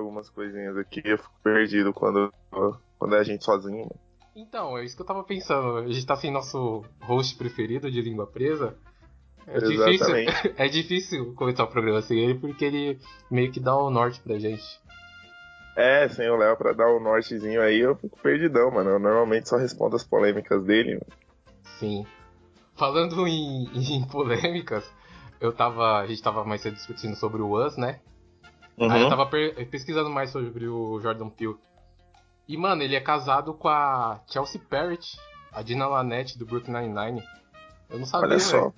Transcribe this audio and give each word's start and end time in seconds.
algumas 0.00 0.28
coisinhas 0.28 0.76
aqui, 0.76 1.00
eu 1.04 1.18
fico 1.18 1.34
perdido 1.42 1.92
quando, 1.92 2.32
quando 2.98 3.14
é 3.14 3.18
a 3.18 3.22
gente 3.22 3.44
sozinho. 3.44 3.80
Mano. 3.80 4.00
Então, 4.34 4.78
é 4.78 4.84
isso 4.84 4.96
que 4.96 5.02
eu 5.02 5.06
tava 5.06 5.24
pensando. 5.24 5.78
A 5.78 5.86
gente 5.86 6.06
tá 6.06 6.16
sem 6.16 6.30
nosso 6.30 6.84
host 7.02 7.36
preferido 7.36 7.90
de 7.90 8.00
língua 8.00 8.26
presa. 8.26 8.76
É 9.46 9.58
difícil, 9.58 10.14
é 10.56 10.68
difícil 10.68 11.34
começar 11.34 11.64
o 11.64 11.68
programa 11.68 12.00
sem 12.02 12.18
ele, 12.18 12.38
porque 12.38 12.64
ele 12.64 12.98
meio 13.30 13.50
que 13.50 13.58
dá 13.58 13.76
o 13.76 13.90
norte 13.90 14.20
pra 14.20 14.38
gente. 14.38 14.80
É, 15.76 16.08
sem 16.08 16.28
o 16.28 16.36
Léo 16.36 16.56
pra 16.56 16.72
dar 16.72 16.88
o 16.88 17.00
nortezinho 17.00 17.60
aí, 17.62 17.80
eu 17.80 17.96
fico 17.96 18.18
perdidão, 18.20 18.70
mano. 18.70 18.90
Eu 18.90 18.98
normalmente 18.98 19.48
só 19.48 19.56
respondo 19.56 19.96
as 19.96 20.04
polêmicas 20.04 20.62
dele. 20.64 20.94
Mano. 20.94 21.06
Sim. 21.78 22.06
Falando 22.76 23.26
em, 23.26 23.68
em, 23.74 24.06
polêmicas, 24.06 24.84
eu 25.40 25.52
tava. 25.52 26.00
A 26.00 26.06
gente 26.06 26.22
tava 26.22 26.44
mais 26.44 26.60
cedo 26.60 26.74
discutindo 26.74 27.16
sobre 27.16 27.40
o 27.40 27.52
Us, 27.54 27.76
né? 27.76 28.00
Uhum. 28.80 28.90
Aí 28.90 29.02
eu 29.02 29.10
tava 29.10 29.26
pesquisando 29.70 30.08
mais 30.08 30.30
sobre 30.30 30.66
o 30.66 30.98
Jordan 31.00 31.28
Peele. 31.28 31.56
E, 32.48 32.56
mano, 32.56 32.82
ele 32.82 32.96
é 32.96 33.00
casado 33.00 33.52
com 33.52 33.68
a 33.68 34.20
Chelsea 34.26 34.60
Parrott, 34.68 35.18
a 35.52 35.62
Dina 35.62 35.86
Lanette 35.86 36.38
do 36.38 36.46
Brooklyn 36.46 36.88
Nine-Nine. 36.88 37.22
Eu 37.90 37.98
não 37.98 38.06
sabia, 38.06 38.28
Olha 38.28 38.40
só. 38.40 38.72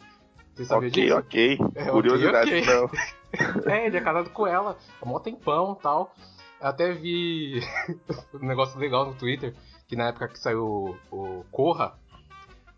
Você 0.54 0.64
sabia 0.64 0.88
ok, 0.88 1.02
disso? 1.02 1.16
ok. 1.16 1.58
É, 1.76 1.84
Curiosidade, 1.90 2.50
okay, 2.50 2.62
okay. 2.62 2.74
não. 2.74 3.70
é, 3.72 3.86
ele 3.86 3.96
é 3.96 4.00
casado 4.00 4.28
com 4.30 4.46
ela 4.46 4.76
há 5.00 5.06
mó 5.06 5.18
tempão 5.20 5.76
e 5.78 5.82
tal. 5.82 6.12
Eu 6.60 6.66
até 6.66 6.92
vi 6.92 7.60
um 8.34 8.46
negócio 8.46 8.78
legal 8.78 9.06
no 9.06 9.14
Twitter, 9.14 9.54
que 9.86 9.96
na 9.96 10.08
época 10.08 10.28
que 10.28 10.38
saiu 10.38 10.98
o 11.10 11.44
Corra, 11.50 11.96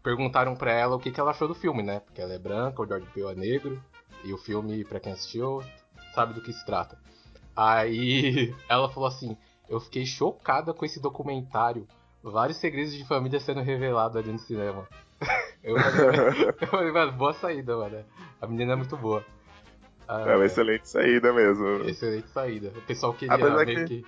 perguntaram 0.02 0.54
pra 0.54 0.72
ela 0.72 0.94
o 0.94 1.00
que, 1.00 1.10
que 1.10 1.18
ela 1.18 1.30
achou 1.30 1.48
do 1.48 1.54
filme, 1.54 1.82
né? 1.82 2.00
Porque 2.00 2.20
ela 2.20 2.34
é 2.34 2.38
branca, 2.38 2.82
o 2.82 2.86
George 2.86 3.06
Peele 3.14 3.32
é 3.32 3.34
negro, 3.34 3.82
e 4.22 4.32
o 4.32 4.38
filme, 4.38 4.84
pra 4.84 5.00
quem 5.00 5.12
assistiu, 5.12 5.62
sabe 6.14 6.34
do 6.34 6.42
que 6.42 6.52
se 6.52 6.64
trata. 6.64 6.96
Aí 7.56 8.54
ela 8.68 8.88
falou 8.90 9.08
assim: 9.08 9.36
Eu 9.68 9.80
fiquei 9.80 10.04
chocada 10.06 10.72
com 10.72 10.84
esse 10.84 11.00
documentário. 11.00 11.86
Vários 12.22 12.58
segredos 12.58 12.94
de 12.94 13.06
família 13.06 13.38
sendo 13.38 13.60
revelados 13.60 14.16
ali 14.16 14.32
no 14.32 14.38
cinema. 14.38 14.88
eu, 15.62 15.76
falei, 16.68 16.92
mano, 16.92 17.12
boa 17.12 17.32
saída, 17.32 17.76
mano. 17.76 18.04
A 18.40 18.46
menina 18.46 18.74
é 18.74 18.76
muito 18.76 18.96
boa. 18.96 19.24
Ah, 20.06 20.20
é 20.20 20.36
uma 20.36 20.44
excelente 20.44 20.86
saída 20.88 21.32
mesmo. 21.32 21.88
Excelente 21.88 22.28
saída. 22.28 22.72
O 22.76 22.82
pessoal 22.82 23.14
queria 23.14 23.34
apesar 23.34 23.64
meio 23.64 23.86
que... 23.86 24.02
que... 24.02 24.06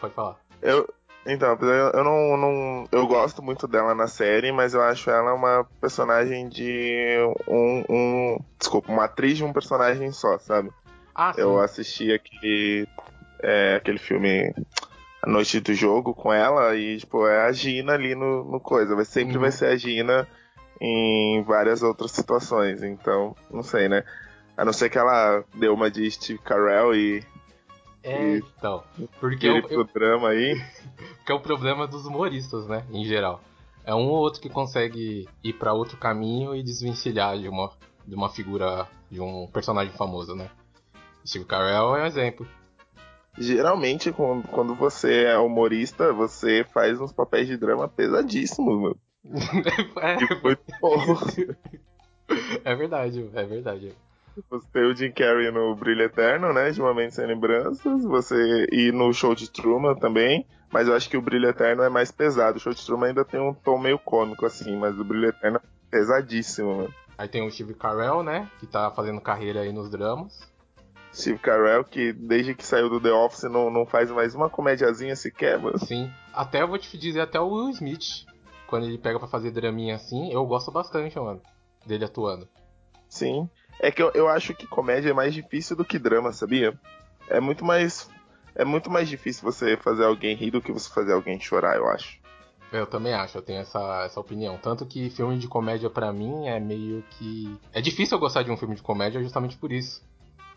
Pode 0.00 0.14
falar. 0.14 0.36
Eu, 0.62 0.88
então, 1.26 1.58
eu 1.60 2.04
não, 2.04 2.36
não. 2.36 2.88
Eu 2.92 3.06
gosto 3.06 3.42
muito 3.42 3.66
dela 3.66 3.94
na 3.94 4.06
série, 4.06 4.52
mas 4.52 4.74
eu 4.74 4.82
acho 4.82 5.10
ela 5.10 5.34
uma 5.34 5.66
personagem 5.80 6.48
de. 6.48 7.16
Um. 7.48 7.84
um 7.88 8.38
desculpa, 8.58 8.92
uma 8.92 9.04
atriz 9.04 9.36
de 9.36 9.44
um 9.44 9.52
personagem 9.52 10.12
só, 10.12 10.38
sabe? 10.38 10.70
Ah. 11.16 11.32
Eu 11.38 11.58
assisti 11.58 12.12
aquele. 12.12 12.86
É, 13.42 13.76
aquele 13.76 13.98
filme 13.98 14.54
A 15.22 15.30
Noite 15.30 15.60
do 15.60 15.72
Jogo 15.72 16.14
com 16.14 16.32
ela 16.32 16.76
e, 16.76 16.98
tipo, 16.98 17.26
é 17.26 17.46
a 17.46 17.52
Gina 17.52 17.94
ali 17.94 18.14
no, 18.14 18.44
no 18.44 18.60
coisa. 18.60 18.94
Vai, 18.94 19.06
sempre 19.06 19.36
uhum. 19.36 19.40
vai 19.40 19.50
ser 19.50 19.66
a 19.66 19.76
Gina 19.76 20.28
em 20.78 21.42
várias 21.42 21.82
outras 21.82 22.10
situações. 22.12 22.82
Então, 22.82 23.34
não 23.50 23.62
sei, 23.62 23.88
né? 23.88 24.04
A 24.56 24.64
não 24.64 24.74
ser 24.74 24.90
que 24.90 24.98
ela 24.98 25.42
deu 25.54 25.72
uma 25.72 25.90
de 25.90 26.10
Steve 26.10 26.38
Carell 26.40 26.94
e. 26.94 27.24
É, 28.02 28.34
e 28.34 28.38
então. 28.38 28.84
Porque 29.18 29.46
eu, 29.46 29.66
eu, 29.70 29.84
drama 29.84 30.28
aí. 30.28 30.62
que 31.24 31.32
é 31.32 31.34
o 31.34 31.40
problema 31.40 31.86
dos 31.86 32.04
humoristas, 32.04 32.66
né? 32.66 32.84
Em 32.92 33.06
geral. 33.06 33.40
É 33.84 33.94
um 33.94 34.06
ou 34.06 34.16
outro 34.16 34.40
que 34.40 34.50
consegue 34.50 35.26
ir 35.42 35.52
para 35.54 35.72
outro 35.72 35.96
caminho 35.96 36.54
e 36.54 36.62
desvencilhar 36.62 37.38
de 37.38 37.48
uma, 37.48 37.70
de 38.06 38.14
uma 38.14 38.28
figura, 38.28 38.86
de 39.10 39.20
um 39.20 39.46
personagem 39.46 39.92
famoso, 39.94 40.34
né? 40.34 40.50
Steve 41.26 41.44
Carell 41.44 41.96
é 41.96 42.02
um 42.02 42.06
exemplo. 42.06 42.46
Geralmente, 43.38 44.12
quando 44.12 44.74
você 44.74 45.24
é 45.24 45.36
humorista, 45.36 46.12
você 46.12 46.64
faz 46.64 46.98
uns 47.00 47.12
papéis 47.12 47.46
de 47.46 47.56
drama 47.56 47.86
pesadíssimos, 47.86 48.80
mano. 48.80 48.98
é, 50.00 50.16
muito 50.42 50.62
é 52.64 52.74
verdade, 52.74 53.30
é 53.34 53.44
verdade. 53.44 53.92
Você 54.50 54.66
tem 54.72 54.82
o 54.84 54.94
Jim 54.94 55.12
Carrey 55.12 55.50
no 55.50 55.74
Brilho 55.74 56.02
Eterno, 56.02 56.52
né? 56.52 56.70
De 56.70 56.80
Momentos 56.80 57.14
Sem 57.14 57.26
Lembranças. 57.26 58.04
Você 58.04 58.66
e 58.70 58.92
no 58.92 59.12
Show 59.12 59.34
de 59.34 59.50
Truman 59.50 59.94
também. 59.94 60.46
Mas 60.70 60.88
eu 60.88 60.94
acho 60.94 61.08
que 61.08 61.16
o 61.16 61.22
Brilho 61.22 61.48
Eterno 61.48 61.82
é 61.82 61.88
mais 61.88 62.10
pesado. 62.10 62.58
O 62.58 62.60
Show 62.60 62.74
de 62.74 62.84
Truman 62.84 63.08
ainda 63.08 63.24
tem 63.24 63.40
um 63.40 63.54
tom 63.54 63.78
meio 63.78 63.98
cômico, 63.98 64.44
assim. 64.44 64.76
Mas 64.76 64.98
o 64.98 65.04
Brilho 65.04 65.28
Eterno 65.28 65.58
é 65.58 65.60
pesadíssimo, 65.90 66.76
mano. 66.76 66.94
Aí 67.16 67.28
tem 67.28 67.46
o 67.46 67.50
Steve 67.50 67.72
Carell, 67.72 68.22
né? 68.22 68.50
Que 68.60 68.66
tá 68.66 68.90
fazendo 68.90 69.20
carreira 69.20 69.60
aí 69.60 69.72
nos 69.72 69.88
dramas. 69.88 70.38
Steve 71.16 71.38
Carell, 71.38 71.82
que 71.82 72.12
desde 72.12 72.54
que 72.54 72.64
saiu 72.64 72.90
do 72.90 73.00
The 73.00 73.10
Office 73.10 73.44
não, 73.44 73.70
não 73.70 73.86
faz 73.86 74.10
mais 74.10 74.34
uma 74.34 74.50
comédiazinha 74.50 75.16
sequer, 75.16 75.58
mano. 75.58 75.78
Sim. 75.78 76.12
Até 76.32 76.60
eu 76.60 76.68
vou 76.68 76.78
te 76.78 76.98
dizer, 76.98 77.20
até 77.20 77.40
o 77.40 77.48
Will 77.48 77.70
Smith, 77.70 78.26
quando 78.66 78.84
ele 78.84 78.98
pega 78.98 79.18
para 79.18 79.26
fazer 79.26 79.50
draminha 79.50 79.96
assim, 79.96 80.30
eu 80.30 80.44
gosto 80.44 80.70
bastante, 80.70 81.18
mano, 81.18 81.40
dele 81.86 82.04
atuando. 82.04 82.46
Sim. 83.08 83.48
É 83.80 83.90
que 83.90 84.02
eu, 84.02 84.10
eu 84.14 84.28
acho 84.28 84.54
que 84.54 84.66
comédia 84.66 85.10
é 85.10 85.14
mais 85.14 85.32
difícil 85.32 85.74
do 85.74 85.86
que 85.86 85.98
drama, 85.98 86.32
sabia? 86.32 86.78
É 87.28 87.40
muito 87.40 87.64
mais. 87.64 88.10
É 88.54 88.64
muito 88.64 88.90
mais 88.90 89.08
difícil 89.08 89.42
você 89.42 89.76
fazer 89.76 90.04
alguém 90.04 90.36
rir 90.36 90.50
do 90.50 90.60
que 90.60 90.72
você 90.72 90.88
fazer 90.90 91.14
alguém 91.14 91.40
chorar, 91.40 91.76
eu 91.76 91.88
acho. 91.88 92.18
Eu 92.72 92.86
também 92.86 93.14
acho, 93.14 93.38
eu 93.38 93.42
tenho 93.42 93.60
essa, 93.60 94.04
essa 94.04 94.20
opinião. 94.20 94.58
Tanto 94.58 94.84
que 94.84 95.08
filme 95.10 95.38
de 95.38 95.48
comédia 95.48 95.88
para 95.88 96.12
mim 96.12 96.46
é 96.46 96.60
meio 96.60 97.02
que. 97.10 97.58
É 97.72 97.80
difícil 97.80 98.16
eu 98.16 98.20
gostar 98.20 98.42
de 98.42 98.50
um 98.50 98.56
filme 98.56 98.74
de 98.74 98.82
comédia 98.82 99.22
justamente 99.22 99.56
por 99.56 99.72
isso. 99.72 100.02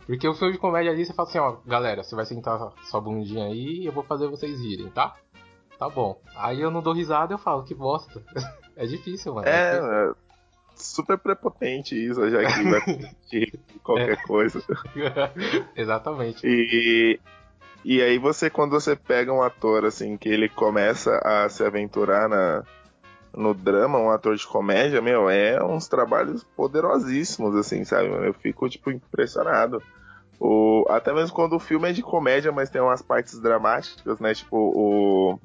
Porque 0.10 0.28
o 0.28 0.34
filme 0.34 0.54
de 0.54 0.58
comédia 0.58 0.92
ali 0.92 1.06
você 1.06 1.14
fala 1.14 1.30
assim, 1.30 1.38
ó, 1.38 1.58
galera, 1.68 2.02
você 2.02 2.16
vai 2.16 2.26
sentar 2.26 2.74
sua 2.82 3.00
bundinha 3.00 3.46
aí 3.46 3.82
e 3.82 3.86
eu 3.86 3.92
vou 3.92 4.04
fazer 4.04 4.28
vocês 4.28 4.60
rirem, 4.60 4.90
tá? 4.90 5.16
Tá 5.78 5.88
bom. 5.88 6.20
Aí 6.36 6.60
eu 6.60 6.72
não 6.72 6.82
dou 6.82 6.96
risada 6.96 7.32
e 7.32 7.36
eu 7.36 7.38
falo, 7.38 7.64
que 7.64 7.76
bosta. 7.76 8.20
é 8.76 8.88
difícil, 8.88 9.36
mano. 9.36 9.48
É, 9.48 9.78
é 9.78 10.12
super 10.74 11.16
prepotente 11.16 11.94
isso, 11.94 12.28
já 12.28 12.40
que 12.40 12.64
vai 12.64 12.80
assistir 12.80 13.60
qualquer 13.84 14.14
é. 14.14 14.24
coisa. 14.24 14.64
Exatamente. 15.78 16.42
E, 16.44 17.20
e 17.86 18.02
aí 18.02 18.18
você, 18.18 18.50
quando 18.50 18.72
você 18.72 18.96
pega 18.96 19.32
um 19.32 19.44
ator, 19.44 19.86
assim, 19.86 20.18
que 20.18 20.28
ele 20.28 20.50
começa 20.50 21.20
a 21.24 21.48
se 21.50 21.64
aventurar 21.64 22.28
na, 22.28 22.64
no 23.32 23.54
drama, 23.54 24.00
um 24.00 24.10
ator 24.10 24.36
de 24.36 24.48
comédia, 24.48 25.04
meu, 25.04 25.30
é 25.30 25.64
uns 25.64 25.88
trabalhos 25.88 26.44
poderosíssimos, 26.56 27.56
assim, 27.56 27.86
sabe? 27.86 28.08
Eu 28.08 28.34
fico, 28.34 28.68
tipo, 28.68 28.90
impressionado. 28.90 29.84
O, 30.40 30.86
até 30.90 31.14
mesmo 31.14 31.36
quando 31.36 31.54
o 31.54 31.60
filme 31.60 31.90
é 31.90 31.94
de 31.94 32.02
comédia, 32.02 32.52
mas 32.52 32.70
tem 32.70 32.82
umas 32.82 33.02
partes 33.02 33.40
dramáticas, 33.40 34.20
né? 34.20 34.34
Tipo, 34.34 34.58
o. 34.58 35.40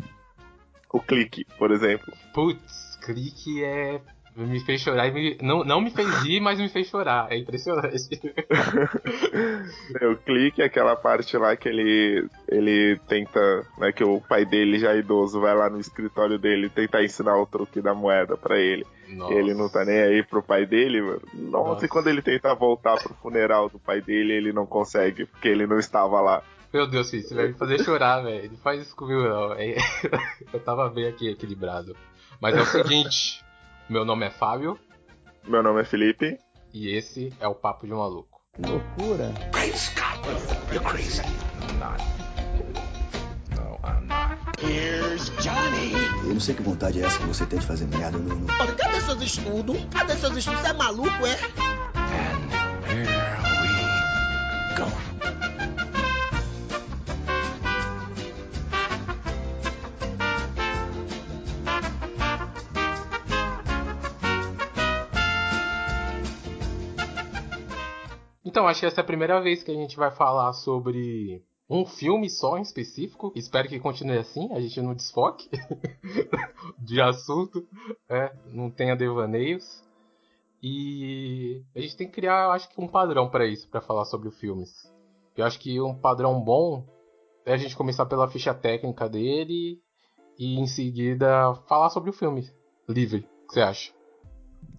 O 0.92 1.00
clique, 1.00 1.44
por 1.58 1.72
exemplo. 1.72 2.12
Putz, 2.32 2.96
clique 3.02 3.64
é 3.64 4.00
me 4.36 4.60
fez 4.60 4.80
chorar 4.80 5.08
e 5.08 5.12
me, 5.12 5.38
não, 5.40 5.62
não 5.62 5.80
me 5.80 5.90
fez 5.90 6.08
rir, 6.22 6.40
mas 6.40 6.58
me 6.58 6.68
fez 6.68 6.88
chorar. 6.88 7.30
É 7.30 7.38
impressionante. 7.38 8.20
o 10.02 10.16
clique 10.16 10.60
é 10.60 10.64
aquela 10.64 10.96
parte 10.96 11.36
lá 11.36 11.54
que 11.56 11.68
ele, 11.68 12.28
ele 12.48 12.98
tenta, 13.08 13.66
né, 13.78 13.92
que 13.92 14.02
o 14.02 14.20
pai 14.20 14.44
dele 14.44 14.78
já 14.78 14.94
idoso 14.94 15.40
vai 15.40 15.54
lá 15.54 15.70
no 15.70 15.78
escritório 15.78 16.38
dele 16.38 16.68
tentar 16.68 17.04
ensinar 17.04 17.36
o 17.38 17.46
truque 17.46 17.80
da 17.80 17.94
moeda 17.94 18.36
para 18.36 18.58
ele. 18.58 18.84
Nossa. 19.08 19.34
Ele 19.34 19.54
não 19.54 19.68
tá 19.68 19.84
nem 19.84 20.00
aí 20.00 20.22
pro 20.22 20.42
pai 20.42 20.66
dele, 20.66 21.00
mano. 21.00 21.22
Nossa, 21.34 21.68
Nossa, 21.68 21.86
e 21.86 21.88
quando 21.88 22.08
ele 22.08 22.22
tenta 22.22 22.54
voltar 22.54 23.00
pro 23.00 23.14
funeral 23.14 23.68
do 23.68 23.78
pai 23.78 24.00
dele, 24.00 24.32
ele 24.32 24.52
não 24.52 24.66
consegue, 24.66 25.26
porque 25.26 25.48
ele 25.48 25.66
não 25.66 25.78
estava 25.78 26.20
lá. 26.20 26.42
Meu 26.72 26.88
Deus, 26.88 27.08
filho, 27.08 27.22
você 27.22 27.34
vai 27.34 27.46
me 27.48 27.54
fazer 27.54 27.84
chorar, 27.84 28.22
velho. 28.22 28.50
Não 28.50 28.58
faz 28.58 28.82
isso 28.82 28.96
comigo, 28.96 29.22
não. 29.22 29.54
Eu 30.52 30.60
tava 30.64 30.88
bem 30.88 31.06
aqui 31.06 31.28
equilibrado. 31.28 31.94
Mas 32.40 32.56
é 32.56 32.60
o 32.60 32.66
seguinte, 32.66 33.43
meu 33.88 34.04
nome 34.04 34.26
é 34.26 34.30
Fábio. 34.30 34.78
Meu 35.46 35.62
nome 35.62 35.82
é 35.82 35.84
Felipe. 35.84 36.38
E 36.72 36.88
esse 36.88 37.32
é 37.38 37.46
o 37.46 37.54
Papo 37.54 37.86
de 37.86 37.92
um 37.92 37.98
Maluco. 37.98 38.40
Loucura. 38.58 39.32
Great 39.52 39.76
Scott, 39.76 40.20
you're 40.72 40.84
crazy. 40.88 41.22
I'm 41.22 41.78
not. 41.78 42.02
No, 43.50 43.78
I'm 43.84 44.06
not. 44.06 44.38
Here's 44.60 45.30
Johnny. 45.42 45.92
Eu 46.22 46.34
não 46.34 46.40
sei 46.40 46.54
que 46.54 46.62
vontade 46.62 47.00
é 47.00 47.04
essa 47.04 47.18
que 47.18 47.26
você 47.26 47.44
tem 47.46 47.58
de 47.58 47.66
fazer 47.66 47.86
merda. 47.86 48.18
Olha, 48.60 48.72
cadê 48.74 49.00
seus 49.00 49.22
estudos? 49.22 49.76
Cadê 49.90 50.14
seus 50.14 50.36
estudos? 50.36 50.60
Você 50.60 50.68
é 50.68 50.72
maluco, 50.72 51.26
é? 51.26 51.73
Então, 68.64 68.70
acho 68.70 68.80
que 68.80 68.86
essa 68.86 69.00
é 69.00 69.02
a 69.02 69.06
primeira 69.06 69.42
vez 69.42 69.62
que 69.62 69.70
a 69.70 69.74
gente 69.74 69.94
vai 69.94 70.10
falar 70.10 70.50
sobre 70.54 71.44
um 71.68 71.84
filme 71.84 72.30
só 72.30 72.56
em 72.56 72.62
específico. 72.62 73.30
Espero 73.36 73.68
que 73.68 73.78
continue 73.78 74.16
assim, 74.16 74.50
a 74.54 74.58
gente 74.58 74.80
não 74.80 74.94
desfoque 74.94 75.50
de 76.80 76.98
assunto, 76.98 77.68
é, 78.08 78.34
não 78.46 78.70
tenha 78.70 78.96
devaneios. 78.96 79.84
E 80.62 81.62
a 81.76 81.80
gente 81.80 81.94
tem 81.94 82.06
que 82.06 82.14
criar, 82.14 82.52
acho 82.52 82.70
que 82.70 82.80
um 82.80 82.88
padrão 82.88 83.28
para 83.28 83.44
isso, 83.44 83.68
para 83.68 83.82
falar 83.82 84.06
sobre 84.06 84.30
filmes. 84.30 84.90
Eu 85.36 85.44
acho 85.44 85.60
que 85.60 85.78
um 85.78 85.94
padrão 85.94 86.40
bom 86.40 86.86
a 87.44 87.58
gente 87.58 87.76
começar 87.76 88.06
pela 88.06 88.30
ficha 88.30 88.54
técnica 88.54 89.06
dele 89.10 89.78
e 90.38 90.58
em 90.58 90.66
seguida 90.66 91.54
falar 91.68 91.90
sobre 91.90 92.08
o 92.08 92.14
filme. 92.14 92.50
Livre, 92.88 93.28
o 93.42 93.46
que 93.46 93.52
você 93.52 93.60
acha? 93.60 93.92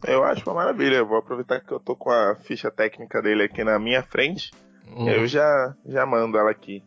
Eu 0.06 0.24
acho 0.24 0.44
uma 0.50 0.56
maravilha. 0.56 0.98
Eu 0.98 1.08
vou 1.08 1.18
aproveitar 1.18 1.60
que 1.60 1.72
eu 1.72 1.80
tô 1.80 1.96
com 1.96 2.12
a 2.12 2.36
ficha 2.36 2.70
técnica 2.70 3.22
dele 3.22 3.44
aqui 3.44 3.64
na 3.64 3.80
minha 3.80 4.04
frente. 4.04 4.52
Uhum. 4.96 5.10
Eu 5.10 5.28
já, 5.28 5.76
já 5.86 6.06
mando 6.06 6.38
ela 6.38 6.52
aqui. 6.52 6.84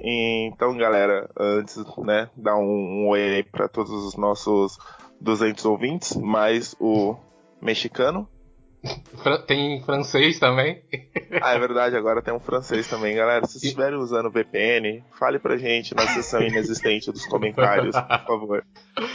Então, 0.00 0.76
galera, 0.76 1.28
antes, 1.38 1.76
né, 1.98 2.28
dar 2.36 2.56
um, 2.56 2.62
um 2.62 3.08
oi 3.08 3.20
aí 3.20 3.42
pra 3.42 3.68
todos 3.68 3.90
os 3.90 4.16
nossos 4.16 4.78
200 5.20 5.64
ouvintes, 5.64 6.14
mais 6.16 6.76
o 6.78 7.16
mexicano. 7.60 8.28
Tem 9.46 9.82
francês 9.82 10.38
também. 10.38 10.82
Ah, 11.42 11.54
é 11.54 11.58
verdade, 11.58 11.96
agora 11.96 12.22
tem 12.22 12.32
um 12.32 12.40
francês 12.40 12.88
também, 12.88 13.16
galera. 13.16 13.46
Se 13.46 13.58
estiverem 13.58 13.98
usando 13.98 14.30
VPN, 14.30 15.04
fale 15.18 15.38
pra 15.38 15.56
gente 15.56 15.94
na 15.94 16.06
seção 16.06 16.40
inexistente 16.40 17.10
dos 17.12 17.26
comentários, 17.26 17.94
por 18.26 18.40
favor. 18.40 18.64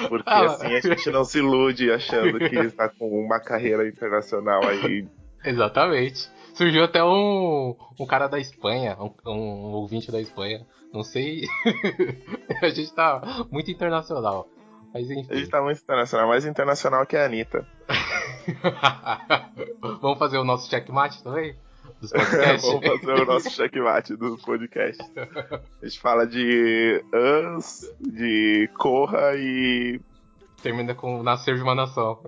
Porque 0.09 0.29
ah, 0.29 0.45
assim 0.45 0.75
a 0.75 0.79
gente 0.79 1.09
não 1.09 1.23
se 1.23 1.39
ilude 1.39 1.91
achando 1.91 2.37
que 2.37 2.55
está 2.55 2.89
com 2.89 3.07
uma 3.09 3.39
carreira 3.39 3.87
internacional 3.87 4.63
aí. 4.67 5.07
Exatamente. 5.43 6.29
Surgiu 6.53 6.83
até 6.83 7.03
um, 7.03 7.75
um 7.99 8.05
cara 8.05 8.27
da 8.27 8.39
Espanha, 8.39 8.95
um, 8.99 9.11
um 9.25 9.73
ouvinte 9.73 10.11
da 10.11 10.21
Espanha. 10.21 10.65
Não 10.93 11.03
sei. 11.03 11.47
a 12.61 12.69
gente 12.69 12.93
tá 12.93 13.45
muito 13.51 13.71
internacional. 13.71 14.47
Mas 14.93 15.09
enfim. 15.09 15.27
A 15.31 15.35
gente 15.35 15.49
tá 15.49 15.61
muito 15.61 15.81
internacional, 15.81 16.27
mais 16.27 16.45
internacional 16.45 17.05
que 17.05 17.17
a 17.17 17.25
Anitta. 17.25 17.67
Vamos 20.01 20.19
fazer 20.19 20.37
o 20.37 20.43
nosso 20.43 20.69
checkmate 20.69 21.23
também? 21.23 21.55
Dos 21.99 22.11
podcasts? 22.11 22.69
Vamos 22.71 23.01
fazer 23.01 23.21
o 23.21 23.25
nosso 23.25 23.49
checkmate 23.49 24.15
dos 24.15 24.41
podcasts. 24.41 25.11
A 25.81 25.85
gente 25.85 25.99
fala 25.99 26.25
de 26.25 27.03
Ans, 27.13 27.89
de 27.99 28.69
Corra 28.77 29.35
e. 29.35 29.99
Termina 30.61 30.95
com 30.95 31.21
Nascer 31.21 31.55
de 31.55 31.61
uma 31.61 31.75
Nação. 31.75 32.23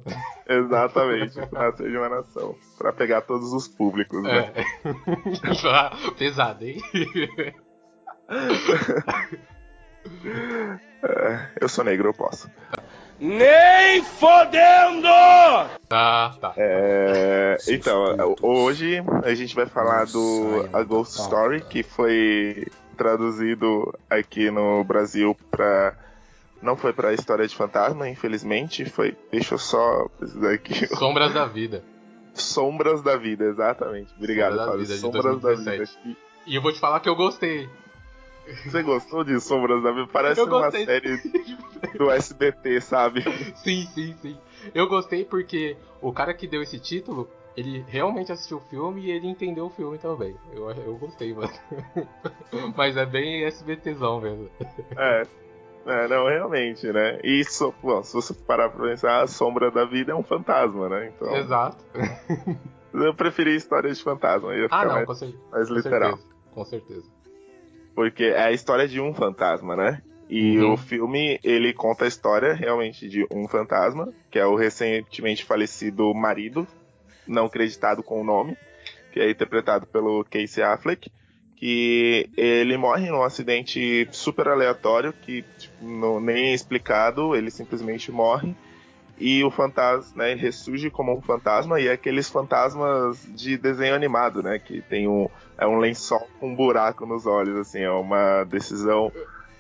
Exatamente, 0.47 1.39
Nascer 1.51 1.89
de 1.89 1.97
uma 1.97 2.09
Nação. 2.09 2.55
Pra 2.77 2.91
pegar 2.91 3.21
todos 3.21 3.53
os 3.53 3.67
públicos, 3.67 4.21
né? 4.21 4.51
É. 4.53 6.11
Pesado, 6.17 6.65
hein? 6.65 6.81
É, 11.03 11.49
eu 11.61 11.69
sou 11.69 11.83
negro, 11.83 12.09
eu 12.09 12.13
posso. 12.13 12.49
Nem 13.19 14.03
fodendo! 14.03 15.07
Tá, 15.87 16.35
tá. 16.41 16.53
É, 16.57 17.57
então, 17.69 18.35
hoje 18.41 19.01
a 19.23 19.33
gente 19.33 19.55
vai 19.55 19.65
falar 19.65 20.05
do 20.05 20.67
A 20.73 20.83
Ghost 20.83 21.21
Story, 21.21 21.61
que 21.61 21.81
foi 21.83 22.67
traduzido 22.97 23.93
aqui 24.09 24.51
no 24.51 24.83
Brasil 24.83 25.35
pra. 25.49 25.95
Não 26.61 26.75
foi 26.75 26.93
pra 26.93 27.13
História 27.13 27.47
de 27.47 27.55
Fantasma, 27.55 28.09
infelizmente. 28.09 28.85
Foi. 28.85 29.15
Deixa 29.31 29.55
eu 29.55 29.59
só 29.59 30.07
precisar 30.17 30.53
aqui. 30.53 30.87
Sombras 30.87 31.33
da 31.33 31.45
Vida. 31.45 31.83
Sombras 32.33 33.01
da 33.01 33.15
Vida, 33.15 33.45
exatamente. 33.45 34.13
Obrigado, 34.17 34.57
Sombras 34.57 34.79
Vida. 34.79 34.95
Sombras 34.95 35.41
da 35.41 35.55
Vida. 35.55 35.89
E 36.45 36.55
eu 36.55 36.61
vou 36.61 36.71
te 36.71 36.79
falar 36.79 36.99
que 36.99 37.09
eu 37.09 37.15
gostei. 37.15 37.69
Você 38.65 38.83
gostou 38.83 39.23
de 39.23 39.39
Sombras 39.39 39.81
da 39.81 39.91
Vida? 39.91 40.07
Parece 40.11 40.41
uma 40.41 40.71
série 40.71 41.17
do 41.97 42.11
SBT, 42.11 42.81
sabe? 42.81 43.23
Sim, 43.57 43.87
sim, 43.93 44.15
sim. 44.21 44.37
Eu 44.73 44.87
gostei 44.87 45.25
porque 45.25 45.77
o 46.01 46.11
cara 46.11 46.33
que 46.33 46.47
deu 46.47 46.61
esse 46.61 46.79
título, 46.79 47.29
ele 47.55 47.83
realmente 47.87 48.31
assistiu 48.31 48.57
o 48.57 48.61
filme 48.61 49.05
e 49.05 49.11
ele 49.11 49.27
entendeu 49.27 49.65
o 49.65 49.69
filme 49.69 49.97
também. 49.97 50.35
Eu, 50.53 50.69
eu 50.69 50.95
gostei, 50.97 51.33
mano. 51.33 51.51
Mas 52.75 52.97
é 52.97 53.05
bem 53.05 53.43
SBTzão 53.45 54.21
mesmo. 54.21 54.49
É. 54.97 55.23
É, 55.85 56.07
não, 56.07 56.27
realmente, 56.27 56.91
né? 56.91 57.19
E 57.23 57.43
so, 57.45 57.71
bom, 57.83 58.01
se 58.01 58.11
você 58.13 58.33
parar 58.33 58.69
pra 58.69 58.87
pensar, 58.87 59.21
a 59.21 59.27
sombra 59.27 59.69
da 59.69 59.85
vida 59.85 60.13
é 60.13 60.15
um 60.15 60.23
fantasma, 60.23 60.89
né? 60.89 61.13
Então, 61.15 61.35
Exato. 61.35 61.77
eu 62.91 63.13
preferi 63.13 63.55
histórias 63.55 63.99
de 63.99 64.03
fantasma. 64.03 64.55
Ia 64.55 64.67
ah, 64.71 64.83
não, 64.83 64.93
mais, 64.95 65.05
com, 65.05 65.33
mais 65.51 65.67
com 65.67 65.75
literal. 65.75 66.17
Certeza, 66.17 66.35
com 66.51 66.65
certeza. 66.65 67.15
Porque 67.95 68.25
é 68.25 68.43
a 68.43 68.51
história 68.51 68.87
de 68.87 68.99
um 68.99 69.13
fantasma, 69.13 69.75
né? 69.75 70.01
E 70.29 70.57
uhum. 70.57 70.73
o 70.73 70.77
filme, 70.77 71.39
ele 71.43 71.73
conta 71.73 72.05
a 72.05 72.07
história 72.07 72.53
realmente 72.53 73.07
de 73.07 73.25
um 73.31 73.47
fantasma, 73.47 74.11
que 74.29 74.39
é 74.39 74.45
o 74.45 74.55
recentemente 74.55 75.45
falecido 75.45 76.13
marido, 76.13 76.67
não 77.27 77.45
acreditado 77.45 78.03
com 78.03 78.21
o 78.21 78.23
nome, 78.23 78.57
que 79.11 79.19
é 79.19 79.29
interpretado 79.29 79.85
pelo 79.85 80.25
Casey 80.25 80.63
Affleck, 80.63 81.11
que 81.55 82.29
ele 82.35 82.75
morre 82.75 83.09
num 83.09 83.23
acidente 83.23 84.07
super 84.11 84.47
aleatório, 84.47 85.13
que 85.13 85.43
tipo, 85.57 85.85
não, 85.85 86.19
nem 86.19 86.47
é 86.47 86.53
explicado, 86.53 87.35
ele 87.35 87.49
simplesmente 87.49 88.11
morre. 88.11 88.55
E 89.17 89.43
o 89.43 89.49
fantasma, 89.49 90.23
né, 90.23 90.33
ressurge 90.33 90.89
como 90.89 91.15
um 91.15 91.21
fantasma, 91.21 91.79
e 91.79 91.87
é 91.87 91.93
aqueles 91.93 92.29
fantasmas 92.29 93.25
de 93.29 93.57
desenho 93.57 93.95
animado, 93.95 94.43
né, 94.43 94.59
que 94.59 94.81
tem 94.81 95.07
um, 95.07 95.29
é 95.57 95.65
um 95.65 95.77
lençol 95.77 96.27
com 96.39 96.49
um 96.49 96.55
buraco 96.55 97.05
nos 97.05 97.25
olhos, 97.25 97.55
assim, 97.57 97.79
é 97.79 97.89
uma 97.89 98.43
decisão 98.43 99.11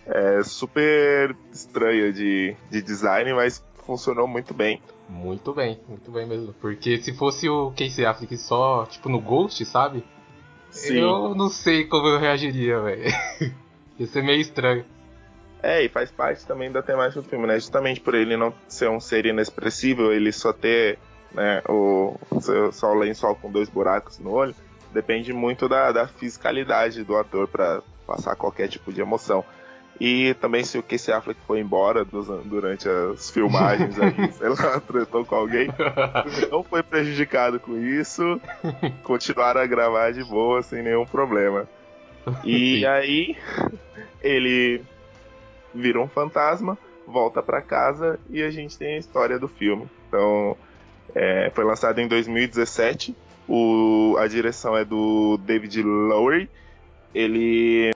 é, 0.05 0.43
super 0.43 1.35
estranha 1.53 2.11
de, 2.11 2.55
de 2.69 2.81
design, 2.81 3.33
mas 3.33 3.63
funcionou 3.85 4.27
muito 4.27 4.53
bem. 4.53 4.81
Muito 5.07 5.53
bem, 5.53 5.79
muito 5.87 6.11
bem 6.11 6.27
mesmo. 6.27 6.53
Porque 6.59 6.97
se 6.97 7.13
fosse 7.13 7.47
o 7.47 7.71
Casey 7.71 8.05
Affleck 8.05 8.35
só, 8.37 8.85
tipo, 8.85 9.07
no 9.07 9.21
Ghost, 9.21 9.63
sabe? 9.65 10.03
Sim. 10.69 10.97
Eu 10.97 11.33
não 11.35 11.47
sei 11.47 11.85
como 11.85 12.07
eu 12.07 12.19
reagiria, 12.19 12.81
velho. 12.81 13.03
Ia 13.97 14.07
ser 14.07 14.23
meio 14.23 14.41
estranho. 14.41 14.83
É, 15.63 15.83
e 15.83 15.89
faz 15.89 16.11
parte 16.11 16.45
também 16.45 16.71
da 16.71 16.81
temática 16.81 17.21
do 17.21 17.27
filme, 17.27 17.47
né? 17.47 17.55
Justamente 17.55 17.99
por 17.99 18.13
ele 18.13 18.37
não 18.37 18.53
ser 18.67 18.89
um 18.89 18.99
ser 18.99 19.25
inexpressível, 19.25 20.13
ele 20.13 20.31
só 20.31 20.53
ter 20.53 20.99
né, 21.33 21.61
o, 21.67 22.17
só 22.71 22.91
o 22.91 22.99
lençol 22.99 23.35
com 23.35 23.51
dois 23.51 23.67
buracos 23.69 24.19
no 24.19 24.31
olho, 24.31 24.55
depende 24.93 25.33
muito 25.33 25.67
da, 25.67 25.91
da 25.91 26.07
fisicalidade 26.07 27.03
do 27.03 27.15
ator 27.15 27.47
para 27.47 27.81
passar 28.07 28.35
qualquer 28.35 28.67
tipo 28.67 28.93
de 28.93 29.01
emoção. 29.01 29.43
E 29.99 30.33
também 30.35 30.63
se 30.63 30.77
o 30.77 30.83
Casey 30.83 31.13
Affleck 31.13 31.39
foi 31.47 31.61
embora 31.61 32.03
dos, 32.03 32.27
durante 32.45 32.87
as 32.87 33.29
filmagens 33.29 33.97
aí, 33.97 34.31
sei 34.33 34.49
lá, 34.49 34.79
tratou 34.79 35.25
com 35.25 35.35
alguém, 35.35 35.69
não 36.51 36.63
foi 36.63 36.83
prejudicado 36.83 37.59
com 37.59 37.77
isso, 37.77 38.39
continuaram 39.03 39.61
a 39.61 39.65
gravar 39.65 40.11
de 40.11 40.23
boa, 40.23 40.61
sem 40.61 40.83
nenhum 40.83 41.05
problema. 41.05 41.67
E 42.43 42.85
aí 42.85 43.37
ele 44.21 44.83
vira 45.75 46.01
um 46.01 46.07
fantasma, 46.07 46.77
volta 47.05 47.43
para 47.43 47.61
casa 47.61 48.19
e 48.29 48.41
a 48.41 48.49
gente 48.49 48.77
tem 48.77 48.95
a 48.95 48.97
história 48.97 49.37
do 49.37 49.47
filme. 49.47 49.87
Então, 50.07 50.57
é, 51.13 51.51
foi 51.53 51.63
lançado 51.63 51.99
em 51.99 52.07
2017 52.07 53.15
o, 53.47 54.15
a 54.17 54.27
direção 54.27 54.75
é 54.75 54.83
do 54.83 55.37
David 55.37 55.83
Lowery. 55.83 56.49
Ele 57.13 57.91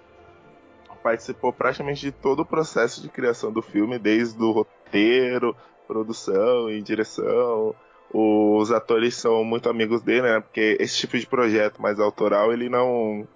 participou 1.04 1.52
praticamente 1.52 2.02
de 2.02 2.12
todo 2.12 2.42
o 2.42 2.46
processo 2.46 3.02
de 3.02 3.10
criação 3.10 3.52
do 3.52 3.62
filme, 3.62 3.98
desde 3.98 4.42
o 4.42 4.52
roteiro, 4.52 5.56
produção 5.88 6.70
e 6.70 6.82
direção. 6.82 7.76
Os 8.12 8.72
atores 8.72 9.16
são 9.16 9.44
muito 9.44 9.70
amigos 9.70 10.02
dele, 10.02 10.24
né? 10.24 10.40
Porque 10.40 10.78
esse 10.80 10.98
tipo 10.98 11.18
de 11.18 11.28
projeto 11.28 11.82
mais 11.82 12.00
autoral, 12.00 12.54
ele 12.54 12.70
não 12.70 13.28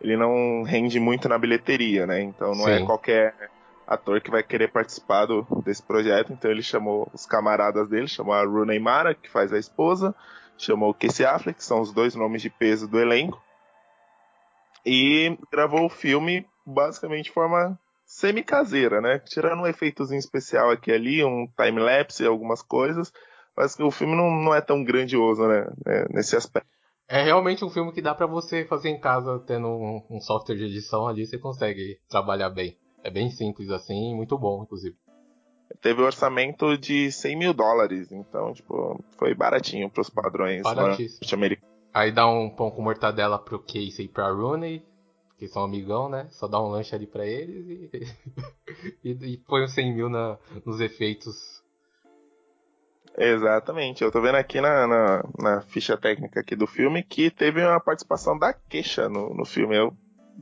ele 0.00 0.16
não 0.16 0.62
rende 0.62 1.00
muito 1.00 1.28
na 1.28 1.38
bilheteria, 1.38 2.06
né? 2.06 2.20
Então 2.20 2.54
não 2.54 2.68
é 2.68 2.78
Sim. 2.78 2.82
é 2.82 2.86
qualquer 2.86 3.34
ator 3.86 4.20
que 4.20 4.30
vai 4.30 4.42
querer 4.42 4.68
participar 4.68 5.26
do, 5.26 5.46
desse 5.64 5.82
projeto. 5.82 6.32
Então 6.32 6.50
ele 6.50 6.62
chamou 6.62 7.08
os 7.12 7.26
camaradas 7.26 7.88
dele, 7.88 8.08
chamou 8.08 8.34
a 8.34 8.44
Rooney 8.44 8.78
Mara, 8.78 9.14
que 9.14 9.30
faz 9.30 9.52
a 9.52 9.58
esposa, 9.58 10.14
chamou 10.56 10.90
o 10.90 10.94
Casey 10.94 11.26
Affleck, 11.26 11.58
que 11.58 11.64
são 11.64 11.80
os 11.80 11.92
dois 11.92 12.14
nomes 12.14 12.42
de 12.42 12.50
peso 12.50 12.88
do 12.88 13.00
elenco, 13.00 13.42
e 14.84 15.36
gravou 15.50 15.86
o 15.86 15.90
filme 15.90 16.46
basicamente 16.66 17.26
de 17.26 17.32
forma 17.32 17.78
semi-caseira, 18.04 19.00
né? 19.00 19.18
Tirando 19.18 19.62
um 19.62 19.66
efeitozinho 19.66 20.18
especial 20.18 20.70
aqui 20.70 20.92
ali, 20.92 21.24
um 21.24 21.48
time-lapse 21.56 22.22
e 22.22 22.26
algumas 22.26 22.62
coisas, 22.62 23.12
mas 23.56 23.78
o 23.78 23.90
filme 23.90 24.14
não, 24.14 24.30
não 24.30 24.54
é 24.54 24.60
tão 24.60 24.84
grandioso, 24.84 25.46
né? 25.46 25.66
É, 25.86 26.06
nesse 26.12 26.36
aspecto. 26.36 26.68
É 27.08 27.22
realmente 27.22 27.64
um 27.64 27.70
filme 27.70 27.92
que 27.92 28.00
dá 28.00 28.14
para 28.14 28.26
você 28.26 28.64
fazer 28.64 28.88
em 28.88 28.98
casa, 28.98 29.38
tendo 29.46 29.68
um, 29.68 30.02
um, 30.10 30.20
software 30.20 30.56
de 30.56 30.64
edição 30.64 31.06
ali, 31.06 31.26
você 31.26 31.38
consegue 31.38 31.98
trabalhar 32.08 32.48
bem. 32.48 32.78
É 33.04 33.10
bem 33.10 33.30
simples 33.30 33.70
assim, 33.70 34.14
muito 34.16 34.36
bom, 34.36 34.64
inclusive 34.64 34.96
teve 35.80 36.00
um 36.00 36.06
orçamento 36.06 36.76
de 36.78 37.10
100 37.10 37.36
mil 37.36 37.54
dólares, 37.54 38.10
então, 38.12 38.52
tipo, 38.52 39.02
foi 39.18 39.34
baratinho 39.34 39.90
pros 39.90 40.08
padrões 40.08 40.62
norte-americanos. 40.62 41.74
Aí 41.92 42.10
dá 42.10 42.26
um 42.26 42.50
pão 42.50 42.70
com 42.70 42.82
mortadela 42.82 43.38
pro 43.38 43.60
Casey 43.60 44.06
e 44.06 44.08
pra 44.08 44.30
Rooney, 44.30 44.84
que 45.38 45.46
são 45.46 45.62
amigão, 45.62 46.08
né? 46.08 46.26
Só 46.30 46.48
dá 46.48 46.60
um 46.60 46.68
lanche 46.68 46.94
ali 46.94 47.06
pra 47.06 47.26
eles 47.26 47.68
e, 47.68 47.90
e, 49.04 49.10
e 49.34 49.36
põe 49.38 49.62
os 49.62 49.72
100 49.72 49.94
mil 49.94 50.08
na, 50.08 50.36
nos 50.64 50.80
efeitos. 50.80 51.62
Exatamente, 53.16 54.02
eu 54.02 54.10
tô 54.10 54.20
vendo 54.20 54.36
aqui 54.36 54.60
na, 54.60 54.88
na, 54.88 55.24
na, 55.38 55.60
ficha 55.60 55.96
técnica 55.96 56.40
aqui 56.40 56.56
do 56.56 56.66
filme 56.66 57.00
que 57.00 57.30
teve 57.30 57.64
uma 57.64 57.78
participação 57.78 58.36
da 58.36 58.52
Queixa 58.52 59.08
no, 59.08 59.32
no 59.32 59.44
filme. 59.44 59.76
Eu 59.76 59.96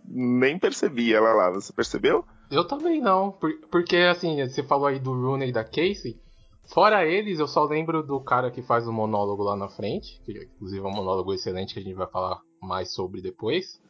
nem 0.06 0.58
percebi 0.58 1.12
ela 1.12 1.34
lá. 1.34 1.50
Você 1.50 1.70
percebeu? 1.70 2.24
Eu 2.52 2.66
também 2.66 3.00
não. 3.00 3.32
Porque, 3.70 3.96
assim, 3.96 4.46
você 4.46 4.62
falou 4.62 4.86
aí 4.86 4.98
do 4.98 5.12
Rooney 5.12 5.48
e 5.48 5.52
da 5.52 5.64
Casey. 5.64 6.20
Fora 6.66 7.04
eles, 7.06 7.40
eu 7.40 7.48
só 7.48 7.64
lembro 7.64 8.02
do 8.02 8.20
cara 8.20 8.50
que 8.50 8.60
faz 8.60 8.86
o 8.86 8.92
monólogo 8.92 9.42
lá 9.42 9.56
na 9.56 9.68
frente. 9.68 10.20
Que 10.24 10.32
inclusive 10.32 10.84
é 10.84 10.88
um 10.88 10.92
monólogo 10.94 11.32
excelente 11.32 11.72
que 11.72 11.80
a 11.80 11.82
gente 11.82 11.94
vai 11.94 12.06
falar 12.06 12.40
mais 12.60 12.92
sobre 12.92 13.22
depois. 13.22 13.80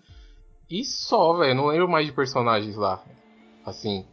E 0.71 0.85
só, 0.85 1.37
velho. 1.39 1.57
Não 1.57 1.67
lembro 1.67 1.89
mais 1.89 2.07
de 2.07 2.13
personagens 2.13 2.77
lá. 2.77 3.05
Assim. 3.67 4.07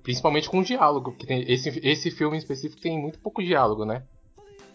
Principalmente 0.00 0.48
com 0.48 0.62
diálogo. 0.62 1.12
Porque 1.12 1.32
esse, 1.48 1.80
esse 1.82 2.12
filme 2.12 2.36
em 2.36 2.38
específico 2.38 2.80
tem 2.80 2.96
muito 2.96 3.18
pouco 3.18 3.42
diálogo, 3.42 3.84
né? 3.84 4.04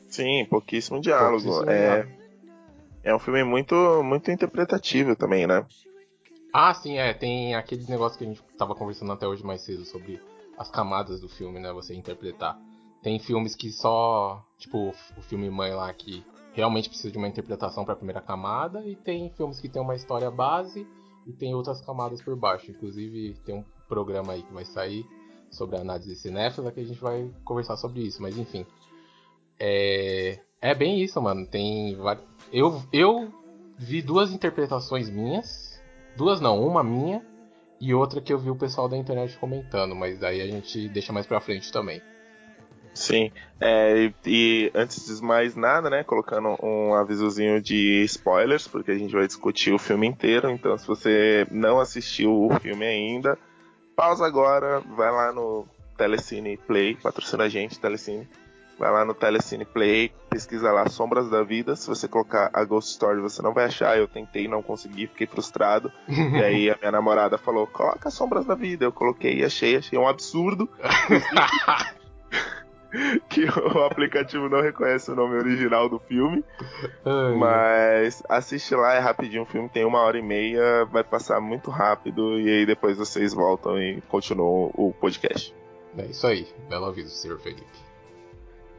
Sim, 0.09 0.45
pouquíssimo 0.49 0.99
diálogo. 0.99 1.43
Pouquíssimo 1.43 1.71
é, 1.71 2.03
diálogo. 2.03 2.11
é 3.03 3.15
um 3.15 3.19
filme 3.19 3.43
muito, 3.45 4.03
muito 4.03 4.29
interpretativo 4.29 5.15
também, 5.15 5.47
né? 5.47 5.65
Ah, 6.53 6.71
sim, 6.71 6.99
é. 6.99 7.11
Tem 7.13 7.55
aquele 7.55 7.83
negócio 7.89 8.15
que 8.15 8.23
a 8.23 8.27
gente 8.27 8.43
tava 8.57 8.75
conversando 8.75 9.11
até 9.11 9.27
hoje 9.27 9.43
mais 9.43 9.61
cedo 9.61 9.83
sobre 9.85 10.21
as 10.55 10.69
camadas 10.69 11.19
do 11.19 11.27
filme, 11.27 11.59
né? 11.59 11.73
Você 11.73 11.95
interpretar. 11.95 12.55
Tem 13.01 13.17
filmes 13.17 13.55
que 13.55 13.71
só. 13.71 14.45
Tipo, 14.59 14.93
o 15.17 15.21
filme 15.23 15.49
Mãe 15.49 15.73
lá 15.73 15.91
que 15.91 16.23
realmente 16.53 16.89
precisa 16.89 17.11
de 17.11 17.17
uma 17.17 17.27
interpretação 17.27 17.83
para 17.83 17.95
a 17.95 17.97
primeira 17.97 18.21
camada. 18.21 18.85
E 18.85 18.95
tem 18.95 19.31
filmes 19.31 19.59
que 19.59 19.67
tem 19.67 19.81
uma 19.81 19.95
história 19.95 20.29
base 20.29 20.87
e 21.25 21.33
tem 21.33 21.55
outras 21.55 21.81
camadas 21.81 22.21
por 22.21 22.35
baixo. 22.35 22.69
Inclusive, 22.69 23.33
tem 23.43 23.55
um 23.55 23.65
programa 23.87 24.33
aí 24.33 24.43
que 24.43 24.53
vai 24.53 24.63
sair 24.63 25.03
sobre 25.49 25.75
a 25.75 25.81
análise 25.81 26.15
cinéfila 26.15 26.71
que 26.71 26.79
a 26.79 26.85
gente 26.85 27.01
vai 27.01 27.31
conversar 27.43 27.77
sobre 27.77 28.01
isso. 28.01 28.21
Mas 28.21 28.37
enfim. 28.37 28.63
É, 29.59 30.39
é 30.61 30.75
bem 30.75 31.01
isso, 31.01 31.19
mano. 31.19 31.47
Tem. 31.47 31.97
Eu, 32.51 32.79
eu 32.93 33.33
vi 33.75 34.03
duas 34.03 34.31
interpretações 34.31 35.09
minhas. 35.09 35.72
Duas 36.15 36.39
não, 36.39 36.65
uma 36.65 36.83
minha 36.83 37.21
e 37.79 37.93
outra 37.93 38.21
que 38.21 38.31
eu 38.31 38.37
vi 38.37 38.49
o 38.49 38.55
pessoal 38.55 38.87
da 38.87 38.95
internet 38.95 39.37
comentando, 39.37 39.95
mas 39.95 40.17
daí 40.17 40.41
a 40.41 40.47
gente 40.47 40.87
deixa 40.89 41.11
mais 41.11 41.25
pra 41.25 41.41
frente 41.41 41.71
também. 41.71 42.01
Sim, 42.93 43.31
é, 43.59 44.13
e, 44.25 44.71
antes 44.75 45.05
de 45.05 45.23
mais 45.23 45.55
nada, 45.55 45.89
né, 45.89 46.03
colocando 46.03 46.55
um 46.63 46.93
avisozinho 46.93 47.59
de 47.59 48.03
spoilers, 48.03 48.67
porque 48.67 48.91
a 48.91 48.97
gente 48.97 49.13
vai 49.13 49.25
discutir 49.25 49.73
o 49.73 49.79
filme 49.79 50.05
inteiro, 50.05 50.51
então 50.51 50.77
se 50.77 50.85
você 50.85 51.47
não 51.49 51.79
assistiu 51.79 52.45
o 52.45 52.59
filme 52.59 52.85
ainda, 52.85 53.37
pausa 53.95 54.25
agora, 54.25 54.79
vai 54.95 55.11
lá 55.11 55.33
no 55.33 55.65
Telecine 55.97 56.55
Play, 56.55 56.95
patrocina 56.95 57.45
a 57.45 57.49
gente, 57.49 57.79
Telecine, 57.79 58.27
Vai 58.77 58.91
lá 58.91 59.05
no 59.05 59.13
Telecine 59.13 59.65
Play, 59.65 60.11
pesquisa 60.29 60.71
lá 60.71 60.89
Sombras 60.89 61.29
da 61.29 61.43
Vida. 61.43 61.75
Se 61.75 61.87
você 61.87 62.07
colocar 62.07 62.49
a 62.51 62.63
Ghost 62.63 62.91
Story, 62.91 63.21
você 63.21 63.41
não 63.41 63.53
vai 63.53 63.65
achar. 63.65 63.97
Eu 63.97 64.07
tentei, 64.07 64.47
não 64.47 64.63
consegui, 64.63 65.07
fiquei 65.07 65.27
frustrado. 65.27 65.91
e 66.07 66.43
aí 66.43 66.69
a 66.69 66.77
minha 66.77 66.91
namorada 66.91 67.37
falou: 67.37 67.67
coloca 67.67 68.09
Sombras 68.09 68.45
da 68.45 68.55
Vida. 68.55 68.85
Eu 68.85 68.91
coloquei 68.91 69.39
e 69.39 69.45
achei, 69.45 69.77
achei 69.77 69.97
um 69.97 70.07
absurdo. 70.07 70.67
que 73.29 73.45
o 73.45 73.83
aplicativo 73.85 74.47
não 74.49 74.61
reconhece 74.61 75.11
o 75.11 75.15
nome 75.15 75.35
original 75.35 75.89
do 75.89 75.99
filme. 75.99 76.43
Ai. 77.05 77.35
Mas 77.35 78.23
assiste 78.29 78.75
lá, 78.75 78.93
é 78.93 78.99
rapidinho. 78.99 79.43
O 79.43 79.47
filme 79.47 79.69
tem 79.69 79.85
uma 79.85 79.99
hora 79.99 80.17
e 80.17 80.21
meia, 80.21 80.85
vai 80.85 81.03
passar 81.03 81.39
muito 81.39 81.71
rápido. 81.71 82.39
E 82.39 82.49
aí 82.49 82.65
depois 82.65 82.97
vocês 82.97 83.33
voltam 83.33 83.79
e 83.79 84.01
continuam 84.01 84.71
o 84.73 84.93
podcast. 84.93 85.53
É 85.97 86.05
isso 86.05 86.25
aí. 86.25 86.47
Belo 86.69 86.85
aviso, 86.85 87.09
Sr. 87.09 87.39
Felipe. 87.39 87.82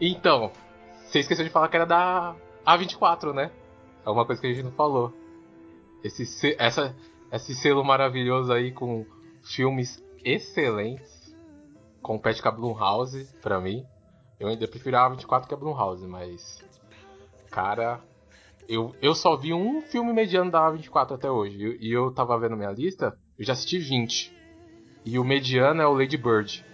Então, 0.01 0.51
você 1.07 1.21
esqueceu 1.21 1.45
de 1.45 1.51
falar 1.51 1.69
que 1.69 1.77
era 1.77 1.87
da 1.87 2.35
A24, 2.67 3.33
né? 3.33 3.51
É 4.05 4.11
uma 4.11 4.27
coisa 4.27 4.41
que 4.41 4.49
a 4.49 4.53
gente 4.53 4.65
não 4.65 4.73
falou. 4.73 5.13
Esse, 6.03 6.57
essa, 6.59 6.95
esse 7.33 7.55
selo 7.55 7.85
maravilhoso 7.85 8.53
aí 8.53 8.73
com 8.73 9.07
filmes 9.43 10.03
excelentes. 10.25 11.35
Compete 12.03 12.43
com 12.43 12.49
a 12.49 12.53
Blumhouse, 12.53 13.27
pra 13.41 13.61
mim. 13.61 13.87
Eu 14.39 14.49
ainda 14.49 14.69
prefiro 14.69 14.97
a 14.97 15.11
A24 15.11 15.47
que 15.47 15.55
a 15.55 15.57
Blumhouse, 15.57 16.07
mas. 16.07 16.63
Cara, 17.51 18.01
eu, 18.69 18.95
eu 19.01 19.15
só 19.15 19.37
vi 19.37 19.55
um 19.55 19.81
filme 19.83 20.13
mediano 20.13 20.51
da 20.51 20.71
A24 20.71 21.13
até 21.13 21.31
hoje. 21.31 21.79
E 21.81 21.93
eu, 21.93 22.07
eu 22.07 22.11
tava 22.13 22.39
vendo 22.39 22.57
minha 22.57 22.71
lista, 22.71 23.17
eu 23.39 23.45
já 23.45 23.53
assisti 23.53 23.79
20. 23.79 24.35
E 25.05 25.19
o 25.19 25.25
mediano 25.25 25.81
é 25.81 25.87
o 25.87 25.95
Lady 25.95 26.17
Bird. 26.17 26.65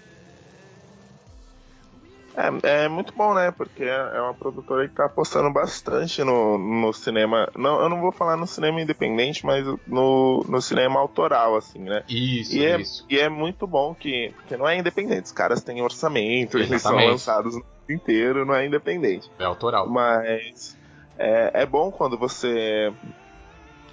É, 2.36 2.84
é 2.84 2.88
muito 2.88 3.12
bom, 3.14 3.34
né? 3.34 3.50
Porque 3.50 3.84
é 3.84 4.20
uma 4.20 4.34
produtora 4.34 4.88
que 4.88 4.94
tá 4.94 5.06
apostando 5.06 5.50
bastante 5.52 6.22
no, 6.22 6.58
no 6.58 6.92
cinema. 6.92 7.48
Não, 7.56 7.80
eu 7.80 7.88
não 7.88 8.00
vou 8.00 8.12
falar 8.12 8.36
no 8.36 8.46
cinema 8.46 8.80
independente, 8.80 9.44
mas 9.44 9.66
no, 9.86 10.44
no 10.48 10.62
cinema 10.62 11.00
autoral, 11.00 11.56
assim, 11.56 11.80
né? 11.80 12.04
Isso, 12.08 12.56
e 12.56 12.64
é, 12.64 12.80
isso. 12.80 13.04
E 13.08 13.18
é 13.18 13.28
muito 13.28 13.66
bom 13.66 13.94
que. 13.94 14.32
Porque 14.36 14.56
não 14.56 14.68
é 14.68 14.76
independente, 14.78 15.24
os 15.24 15.32
caras 15.32 15.62
têm 15.62 15.82
orçamento, 15.82 16.58
Exatamente. 16.58 16.72
eles 16.72 16.82
são 16.82 16.96
lançados 16.96 17.54
no 17.56 17.64
inteiro, 17.88 18.46
não 18.46 18.54
é 18.54 18.66
independente. 18.66 19.30
É 19.38 19.44
autoral. 19.44 19.88
Mas 19.88 20.76
é, 21.18 21.62
é 21.62 21.66
bom 21.66 21.90
quando 21.90 22.16
você. 22.16 22.92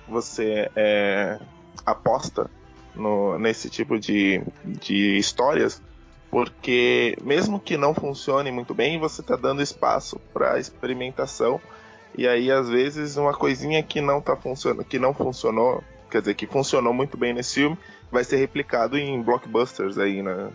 Você 0.07 0.71
é, 0.73 1.37
aposta 1.85 2.49
no, 2.95 3.37
nesse 3.37 3.69
tipo 3.69 3.99
de, 3.99 4.41
de 4.63 5.17
histórias 5.17 5.81
porque 6.29 7.17
mesmo 7.21 7.59
que 7.59 7.77
não 7.77 7.93
funcione 7.93 8.51
muito 8.51 8.73
bem, 8.73 8.99
você 8.99 9.21
está 9.21 9.35
dando 9.35 9.61
espaço 9.61 10.19
para 10.33 10.59
experimentação. 10.59 11.59
E 12.17 12.27
aí 12.27 12.51
às 12.51 12.69
vezes 12.69 13.17
uma 13.17 13.33
coisinha 13.33 13.81
que 13.83 14.01
não 14.01 14.21
tá 14.21 14.35
funcionando, 14.35 14.85
que 14.85 14.99
não 14.99 15.13
funcionou, 15.13 15.83
quer 16.09 16.21
dizer, 16.21 16.33
que 16.33 16.47
funcionou 16.47 16.93
muito 16.93 17.17
bem 17.17 17.33
nesse 17.33 17.55
filme, 17.55 17.77
vai 18.11 18.23
ser 18.23 18.37
replicado 18.37 18.97
em 18.97 19.21
blockbusters 19.21 19.97
aí 19.97 20.21
na 20.21 20.49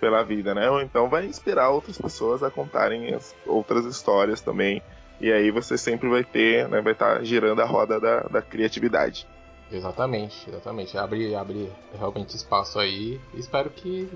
pela 0.00 0.22
vida, 0.22 0.54
né? 0.54 0.70
Ou 0.70 0.80
então 0.80 1.08
vai 1.08 1.26
inspirar 1.26 1.70
outras 1.70 1.98
pessoas 1.98 2.42
a 2.42 2.50
contarem 2.50 3.14
as 3.14 3.34
outras 3.44 3.84
histórias 3.84 4.40
também. 4.40 4.80
E 5.20 5.32
aí 5.32 5.50
você 5.50 5.76
sempre 5.76 6.08
vai 6.08 6.22
ter, 6.22 6.68
né, 6.68 6.80
vai 6.80 6.92
estar 6.92 7.16
tá 7.16 7.24
girando 7.24 7.60
a 7.60 7.64
roda 7.64 7.98
da, 7.98 8.20
da 8.20 8.40
criatividade. 8.40 9.26
Exatamente, 9.70 10.48
exatamente. 10.48 10.96
Abre, 10.96 11.34
abre 11.34 11.70
realmente 11.98 12.36
espaço 12.36 12.78
aí. 12.78 13.20
Espero 13.34 13.68
que 13.68 14.08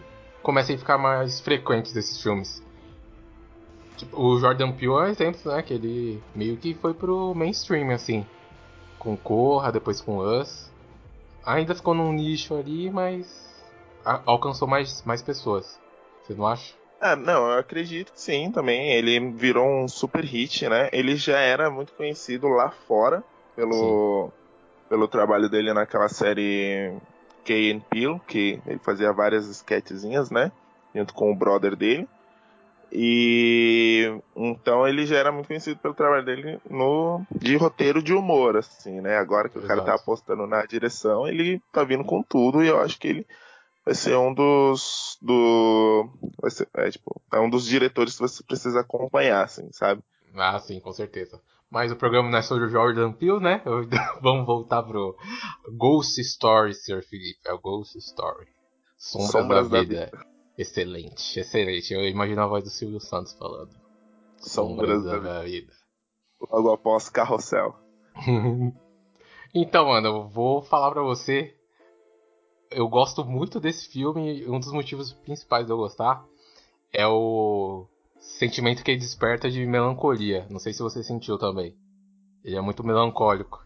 comecem 0.43 0.77
a 0.77 0.79
ficar 0.79 0.99
mais 0.99 1.41
frequentes 1.41 1.95
esses 1.97 2.21
filmes. 2.21 2.63
Tipo, 3.97 4.21
o 4.21 4.39
Jordan 4.39 4.73
Peele 4.73 4.93
é 4.93 4.97
um 4.97 5.07
exemplo, 5.07 5.53
né? 5.53 5.63
Que 5.63 5.75
ele 5.75 6.23
meio 6.35 6.57
que 6.57 6.75
foi 6.75 6.93
pro 6.93 7.35
mainstream, 7.35 7.91
assim. 7.91 8.27
Com 8.99 9.17
Corra, 9.17 9.71
depois 9.71 10.01
com 10.01 10.19
Us. 10.19 10.71
Ainda 11.45 11.75
ficou 11.75 11.95
num 11.95 12.13
nicho 12.13 12.55
ali, 12.55 12.91
mas 12.91 13.53
alcançou 14.05 14.67
mais, 14.67 15.03
mais 15.05 15.23
pessoas. 15.23 15.81
Você 16.23 16.35
não 16.35 16.47
acha? 16.47 16.75
Ah, 17.01 17.17
não, 17.17 17.51
eu 17.51 17.59
acredito 17.59 18.13
que 18.13 18.21
sim 18.21 18.51
também. 18.53 18.93
Ele 18.93 19.19
virou 19.33 19.67
um 19.67 19.89
super 19.89 20.25
hit, 20.25 20.69
né? 20.69 20.89
Ele 20.93 21.17
já 21.17 21.39
era 21.39 21.71
muito 21.71 21.93
conhecido 21.95 22.49
lá 22.49 22.71
fora 22.71 23.25
pelo, 23.57 24.31
pelo 24.89 25.09
trabalho 25.09 25.49
dele 25.49 25.73
naquela 25.73 26.09
série 26.09 26.97
Key 27.45 27.73
and 27.73 27.81
Peele, 27.81 28.21
que 28.27 28.61
ele 28.67 28.79
fazia 28.79 29.13
várias 29.13 29.47
sketchzinhas, 29.49 30.31
né? 30.31 30.53
Junto 30.95 31.15
com 31.15 31.33
o 31.33 31.37
brother 31.37 31.77
dele. 31.77 32.09
E 32.95 34.13
então 34.37 34.87
ele 34.87 35.07
já 35.07 35.17
era 35.17 35.33
muito 35.33 35.47
conhecido 35.47 35.79
pelo 35.81 35.95
trabalho 35.95 36.27
dele 36.27 36.61
no 36.69 37.25
de 37.35 37.57
roteiro 37.57 38.03
de 38.03 38.13
humor, 38.13 38.57
assim, 38.59 39.01
né? 39.01 39.17
Agora 39.17 39.49
que 39.49 39.57
Exato. 39.57 39.73
o 39.73 39.77
cara 39.77 39.87
tá 39.87 39.95
apostando 39.95 40.47
na 40.47 40.67
direção, 40.67 41.27
ele 41.27 41.63
tá 41.73 41.85
vindo 41.85 42.05
com 42.05 42.23
tudo 42.23 42.63
e 42.63 42.69
eu 42.69 42.79
acho 42.79 42.99
que 42.99 43.09
ele 43.09 43.27
vai 43.85 43.95
ser 43.95 44.15
um 44.17 44.35
dos 44.35 45.17
do 45.23 46.07
vai 46.41 46.51
ser, 46.51 46.69
é, 46.75 46.91
tipo, 46.91 47.19
é 47.33 47.41
um 47.41 47.49
dos 47.49 47.67
diretores 47.67 48.15
que 48.15 48.21
você 48.21 48.43
precisa 48.43 48.81
acompanhar, 48.81 49.43
assim, 49.43 49.71
sabe? 49.73 50.03
Ah, 50.37 50.59
sim, 50.59 50.79
com 50.79 50.93
certeza. 50.93 51.41
Mas 51.73 51.91
o 51.91 51.97
programa 51.97 52.29
não 52.29 52.37
é 52.37 52.43
sobre 52.43 52.67
o 52.67 52.69
Jordan 52.69 53.13
Peele, 53.13 53.41
né? 53.41 53.63
Vamos 54.21 54.45
voltar 54.45 54.83
pro 54.83 55.17
Ghost 55.75 56.21
Story, 56.21 56.75
Sr. 56.75 57.03
Felipe. 57.03 57.41
É 57.47 57.55
o 57.55 57.59
Ghost 57.59 57.97
Story. 57.97 58.49
Sombras, 58.99 59.31
Sombras 59.31 59.69
da, 59.71 59.79
da 59.79 59.83
vida. 59.83 60.05
vida. 60.05 60.27
Excelente, 60.59 61.41
excelente. 61.41 61.95
Eu 61.95 62.07
imagino 62.07 62.43
a 62.43 62.47
voz 62.47 62.63
do 62.63 62.69
Silvio 62.69 63.01
Santos 63.01 63.33
falando. 63.33 63.71
Sombras, 64.37 65.03
Sombras 65.03 65.05
da, 65.05 65.19
da, 65.19 65.43
vida. 65.45 65.73
Logo 66.51 66.73
após 66.75 67.09
Carrossel. 67.09 67.75
então, 69.55 69.87
mano, 69.87 70.09
eu 70.09 70.29
vou 70.29 70.61
falar 70.61 70.91
pra 70.91 71.03
você. 71.03 71.57
Eu 72.71 72.87
gosto 72.87 73.25
muito 73.25 73.59
desse 73.59 73.89
filme. 73.89 74.47
Um 74.47 74.61
dos 74.61 74.73
motivos 74.73 75.15
principais 75.15 75.65
de 75.65 75.73
eu 75.73 75.79
gostar 75.79 76.23
é 76.93 77.07
o 77.07 77.89
sentimento 78.23 78.83
que 78.85 78.91
ele 78.91 79.01
desperta 79.01 79.51
de 79.51 79.67
melancolia. 79.67 80.47
Não 80.49 80.59
sei 80.59 80.73
se 80.73 80.83
você 80.83 81.03
sentiu 81.03 81.37
também. 81.37 81.77
Ele 82.45 82.57
é 82.57 82.61
muito 82.61 82.85
melancólico. 82.85 83.65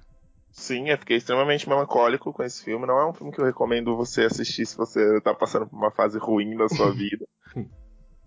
Sim, 0.51 0.89
eu 0.89 0.99
fiquei 0.99 1.19
extremamente 1.19 1.69
melancólico 1.69 2.33
com 2.33 2.43
esse 2.43 2.65
filme. 2.65 2.87
Não 2.87 2.99
é 2.99 3.07
um 3.09 3.13
filme 3.13 3.33
que 3.33 3.41
eu 3.41 3.45
recomendo 3.45 3.97
você 3.97 4.23
assistir 4.23 4.65
se 4.65 4.77
você 4.77 5.21
tá 5.21 5.35
passando 5.35 5.67
por 5.67 5.77
uma 5.77 5.91
fase 5.91 6.19
ruim 6.19 6.57
da 6.57 6.69
sua 6.69 6.91
vida. 6.95 7.27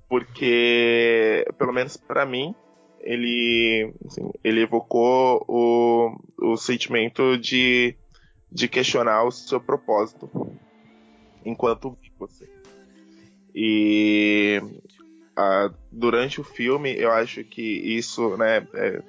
Porque, 0.08 1.46
pelo 1.58 1.74
menos 1.74 1.98
para 1.98 2.26
mim, 2.26 2.54
ele, 3.00 3.94
assim, 4.06 4.30
ele 4.44 4.62
evocou 4.62 5.44
o, 5.48 6.16
o 6.52 6.58
sentimento 6.58 7.38
de, 7.38 7.96
de 8.52 8.68
questionar 8.68 9.24
o 9.24 9.32
seu 9.32 9.60
propósito 9.60 10.30
enquanto 11.46 11.98
você. 12.18 12.48
E 13.54 14.62
uh, 15.40 15.74
durante 15.92 16.42
o 16.42 16.44
filme, 16.44 16.94
eu 16.98 17.12
acho 17.12 17.44
que 17.44 17.62
isso, 17.62 18.36
né, 18.38 18.68
é, 18.74 19.02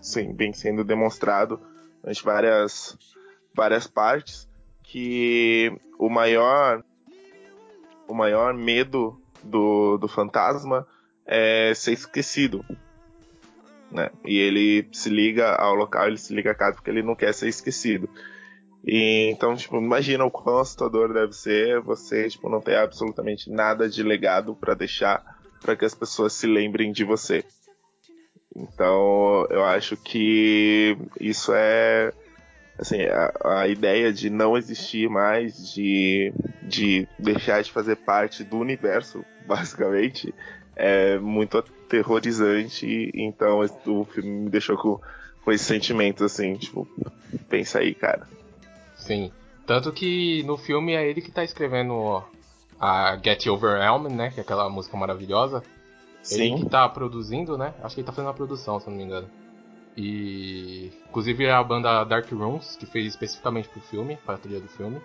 sim, 0.00 0.32
vem 0.34 0.52
sendo 0.52 0.84
demonstrado 0.84 1.60
durante 2.00 2.22
várias, 2.22 2.96
várias 3.54 3.86
partes 3.86 4.48
que 4.82 5.72
o 5.98 6.08
maior 6.08 6.82
o 8.06 8.14
maior 8.14 8.52
medo 8.52 9.18
do, 9.42 9.96
do 9.96 10.06
fantasma 10.06 10.86
é 11.24 11.72
ser 11.74 11.92
esquecido. 11.92 12.64
Né? 13.90 14.10
E 14.24 14.38
ele 14.38 14.88
se 14.92 15.08
liga 15.08 15.54
ao 15.54 15.74
local, 15.74 16.08
ele 16.08 16.18
se 16.18 16.34
liga 16.34 16.50
a 16.50 16.54
casa 16.54 16.74
porque 16.74 16.90
ele 16.90 17.02
não 17.02 17.14
quer 17.14 17.32
ser 17.32 17.48
esquecido. 17.48 18.08
E, 18.84 19.30
então, 19.30 19.54
tipo, 19.54 19.76
imagina 19.78 20.24
o 20.24 20.30
quão 20.30 20.58
assustador 20.58 21.12
deve 21.12 21.32
ser 21.32 21.80
você, 21.80 22.28
tipo, 22.28 22.48
não 22.50 22.60
ter 22.60 22.76
absolutamente 22.76 23.50
nada 23.50 23.88
de 23.88 24.02
legado 24.02 24.54
para 24.54 24.74
deixar 24.74 25.31
para 25.62 25.76
que 25.76 25.84
as 25.84 25.94
pessoas 25.94 26.32
se 26.32 26.46
lembrem 26.46 26.92
de 26.92 27.04
você. 27.04 27.44
Então, 28.54 29.46
eu 29.48 29.64
acho 29.64 29.96
que 29.96 30.96
isso 31.18 31.52
é 31.54 32.12
assim, 32.78 33.02
a, 33.02 33.60
a, 33.60 33.68
ideia 33.68 34.12
de 34.12 34.28
não 34.28 34.56
existir 34.56 35.08
mais, 35.08 35.72
de, 35.72 36.32
de 36.62 37.08
deixar 37.18 37.62
de 37.62 37.70
fazer 37.70 37.96
parte 37.96 38.44
do 38.44 38.58
universo, 38.58 39.24
basicamente, 39.46 40.34
é 40.76 41.18
muito 41.18 41.58
aterrorizante. 41.58 43.10
Então, 43.14 43.60
o 43.86 44.04
filme 44.04 44.30
me 44.30 44.50
deixou 44.50 44.76
com, 44.76 45.00
com 45.44 45.52
esses 45.52 45.66
sentimentos, 45.66 46.22
assim, 46.22 46.54
tipo, 46.56 46.86
pensa 47.48 47.78
aí, 47.78 47.94
cara. 47.94 48.28
Sim. 48.96 49.30
Tanto 49.66 49.92
que 49.92 50.42
no 50.42 50.56
filme 50.56 50.92
é 50.92 51.08
ele 51.08 51.22
que 51.22 51.30
tá 51.30 51.44
escrevendo 51.44 52.22
a 52.82 53.16
Get 53.16 53.46
Over 53.46 53.80
Elm, 53.80 54.08
né? 54.08 54.30
Que 54.32 54.40
é 54.40 54.42
aquela 54.42 54.68
música 54.68 54.96
maravilhosa. 54.96 55.62
Sim. 56.20 56.54
Ele 56.54 56.64
que 56.64 56.68
tá 56.68 56.88
produzindo, 56.88 57.56
né? 57.56 57.72
Acho 57.80 57.94
que 57.94 58.00
ele 58.00 58.06
tá 58.06 58.12
fazendo 58.12 58.30
a 58.30 58.34
produção, 58.34 58.80
se 58.80 58.90
não 58.90 58.96
me 58.96 59.04
engano. 59.04 59.30
E 59.96 60.90
inclusive 61.08 61.44
é 61.44 61.52
a 61.52 61.62
banda 61.62 62.02
Dark 62.02 62.28
Rooms, 62.32 62.74
que 62.74 62.84
fez 62.84 63.06
especificamente 63.06 63.68
pro 63.68 63.80
filme, 63.82 64.16
para 64.26 64.34
a 64.34 64.38
trilha 64.38 64.60
do 64.60 64.66
filme. 64.66 65.00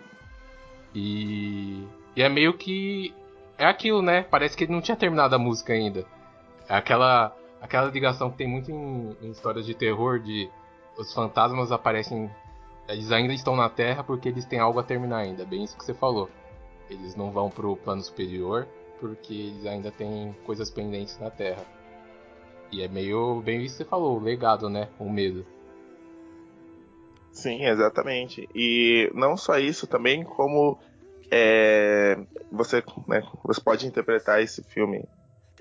E, 0.95 1.85
e 2.15 2.23
é 2.23 2.27
meio 2.27 2.57
que 2.57 3.13
é 3.59 3.65
aquilo, 3.65 4.01
né? 4.01 4.23
Parece 4.23 4.57
que 4.57 4.63
ele 4.63 4.73
não 4.73 4.81
tinha 4.81 4.97
terminado 4.97 5.35
a 5.35 5.39
música 5.39 5.73
ainda. 5.73 6.03
É 6.67 6.75
aquela 6.75 7.35
aquela 7.61 7.89
ligação 7.91 8.31
que 8.31 8.37
tem 8.37 8.47
muito 8.47 8.71
em, 8.71 9.15
em 9.21 9.29
histórias 9.29 9.65
de 9.67 9.75
terror 9.75 10.19
de 10.19 10.49
os 10.97 11.13
fantasmas 11.13 11.71
aparecem 11.71 12.29
eles 12.87 13.11
ainda 13.11 13.33
estão 13.33 13.55
na 13.55 13.69
Terra 13.69 14.03
porque 14.03 14.29
eles 14.29 14.45
têm 14.45 14.59
algo 14.59 14.79
a 14.79 14.83
terminar 14.83 15.17
ainda, 15.17 15.45
bem 15.45 15.63
isso 15.63 15.77
que 15.77 15.83
você 15.83 15.93
falou. 15.93 16.29
Eles 16.89 17.15
não 17.15 17.31
vão 17.31 17.49
pro 17.49 17.75
plano 17.75 18.01
superior 18.01 18.67
porque 18.99 19.33
eles 19.33 19.65
ainda 19.65 19.91
têm 19.91 20.35
coisas 20.45 20.69
pendentes 20.69 21.19
na 21.19 21.29
Terra. 21.29 21.63
E 22.71 22.81
é 22.81 22.87
meio 22.87 23.41
bem 23.41 23.63
isso 23.63 23.77
que 23.77 23.83
você 23.83 23.89
falou, 23.89 24.17
o 24.17 24.23
legado, 24.23 24.69
né? 24.69 24.89
O 24.99 25.09
medo. 25.09 25.45
Sim, 27.31 27.65
exatamente. 27.65 28.49
E 28.53 29.09
não 29.13 29.37
só 29.37 29.57
isso, 29.59 29.85
também 29.87 30.23
como 30.23 30.77
é, 31.31 32.17
você, 32.51 32.83
né, 33.07 33.21
você 33.43 33.61
pode 33.61 33.85
interpretar 33.85 34.41
esse 34.41 34.63
filme. 34.63 35.07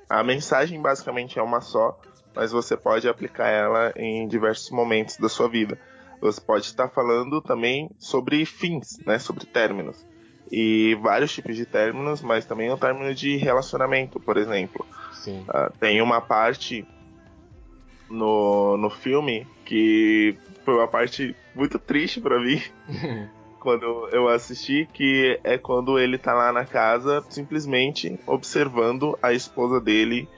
A 0.08 0.22
mensagem 0.24 0.80
basicamente 0.80 1.38
é 1.38 1.42
uma 1.42 1.60
só, 1.60 1.98
mas 2.34 2.50
você 2.50 2.76
pode 2.76 3.08
aplicar 3.08 3.48
ela 3.48 3.92
em 3.96 4.26
diversos 4.26 4.70
momentos 4.70 5.16
da 5.18 5.28
sua 5.28 5.48
vida. 5.48 5.78
Você 6.20 6.40
pode 6.40 6.64
estar 6.64 6.88
falando 6.88 7.42
também 7.42 7.90
sobre 7.98 8.44
fins, 8.46 8.98
né, 9.06 9.18
sobre 9.18 9.44
términos. 9.46 10.04
E 10.50 10.96
vários 11.02 11.32
tipos 11.32 11.56
de 11.56 11.66
términos, 11.66 12.22
mas 12.22 12.44
também 12.44 12.70
o 12.70 12.76
término 12.76 13.14
de 13.14 13.36
relacionamento, 13.36 14.20
por 14.20 14.36
exemplo. 14.36 14.86
Sim. 15.12 15.44
Uh, 15.48 15.72
tem 15.78 16.00
uma 16.00 16.20
parte 16.20 16.86
no, 18.08 18.76
no 18.76 18.90
filme 18.90 19.46
que 19.64 20.36
foi 20.64 20.74
uma 20.74 20.86
parte 20.88 21.34
muito 21.54 21.78
triste 21.78 22.20
para 22.20 22.38
mim 22.38 22.62
quando 23.58 24.08
eu 24.12 24.28
assisti, 24.28 24.88
que 24.92 25.40
é 25.42 25.58
quando 25.58 25.98
ele 25.98 26.16
tá 26.16 26.32
lá 26.32 26.52
na 26.52 26.64
casa 26.64 27.24
simplesmente 27.28 28.18
observando 28.24 29.18
a 29.20 29.32
esposa 29.32 29.80
dele 29.80 30.28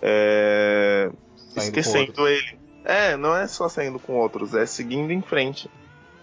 é, 0.00 1.10
esquecendo 1.56 2.28
ele. 2.28 2.58
É, 2.84 3.16
não 3.16 3.36
é 3.36 3.48
só 3.48 3.68
saindo 3.68 3.98
com 3.98 4.14
outros, 4.14 4.54
é 4.54 4.64
seguindo 4.64 5.10
em 5.10 5.20
frente. 5.20 5.68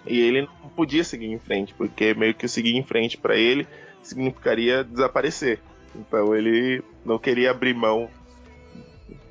E 0.06 0.20
ele 0.20 0.42
não 0.42 0.70
podia 0.70 1.04
seguir 1.04 1.28
em 1.28 1.39
frente, 1.39 1.74
porque 1.74 2.13
meio 2.13 2.34
que 2.34 2.48
seguir 2.48 2.76
em 2.76 2.84
frente 2.84 3.18
para 3.18 3.36
ele 3.36 3.68
significaria 4.02 4.84
desaparecer. 4.84 5.60
Então 5.96 6.36
ele 6.36 6.84
não 7.06 7.18
queria 7.18 7.52
abrir 7.52 7.74
mão 7.74 8.10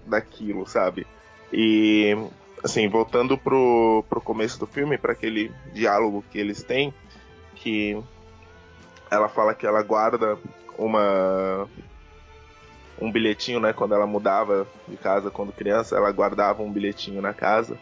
daquilo, 0.06 0.66
sabe? 0.66 1.06
E, 1.52 2.16
assim, 2.64 2.88
voltando 2.88 3.36
pro, 3.36 4.04
pro 4.08 4.20
começo 4.20 4.58
do 4.58 4.66
filme, 4.66 4.96
para 4.96 5.12
aquele 5.12 5.52
diálogo 5.74 6.24
que 6.30 6.38
eles 6.38 6.62
têm, 6.62 6.94
que 7.54 8.02
ela 9.10 9.28
fala 9.28 9.54
que 9.54 9.66
ela 9.66 9.82
guarda 9.82 10.38
uma 10.78 11.68
um 13.00 13.10
bilhetinho, 13.10 13.58
né, 13.58 13.72
quando 13.72 13.94
ela 13.94 14.06
mudava 14.06 14.66
de 14.86 14.96
casa 14.96 15.30
quando 15.30 15.52
criança, 15.52 15.96
ela 15.96 16.12
guardava 16.12 16.62
um 16.62 16.70
bilhetinho 16.70 17.20
na 17.20 17.34
casa, 17.34 17.76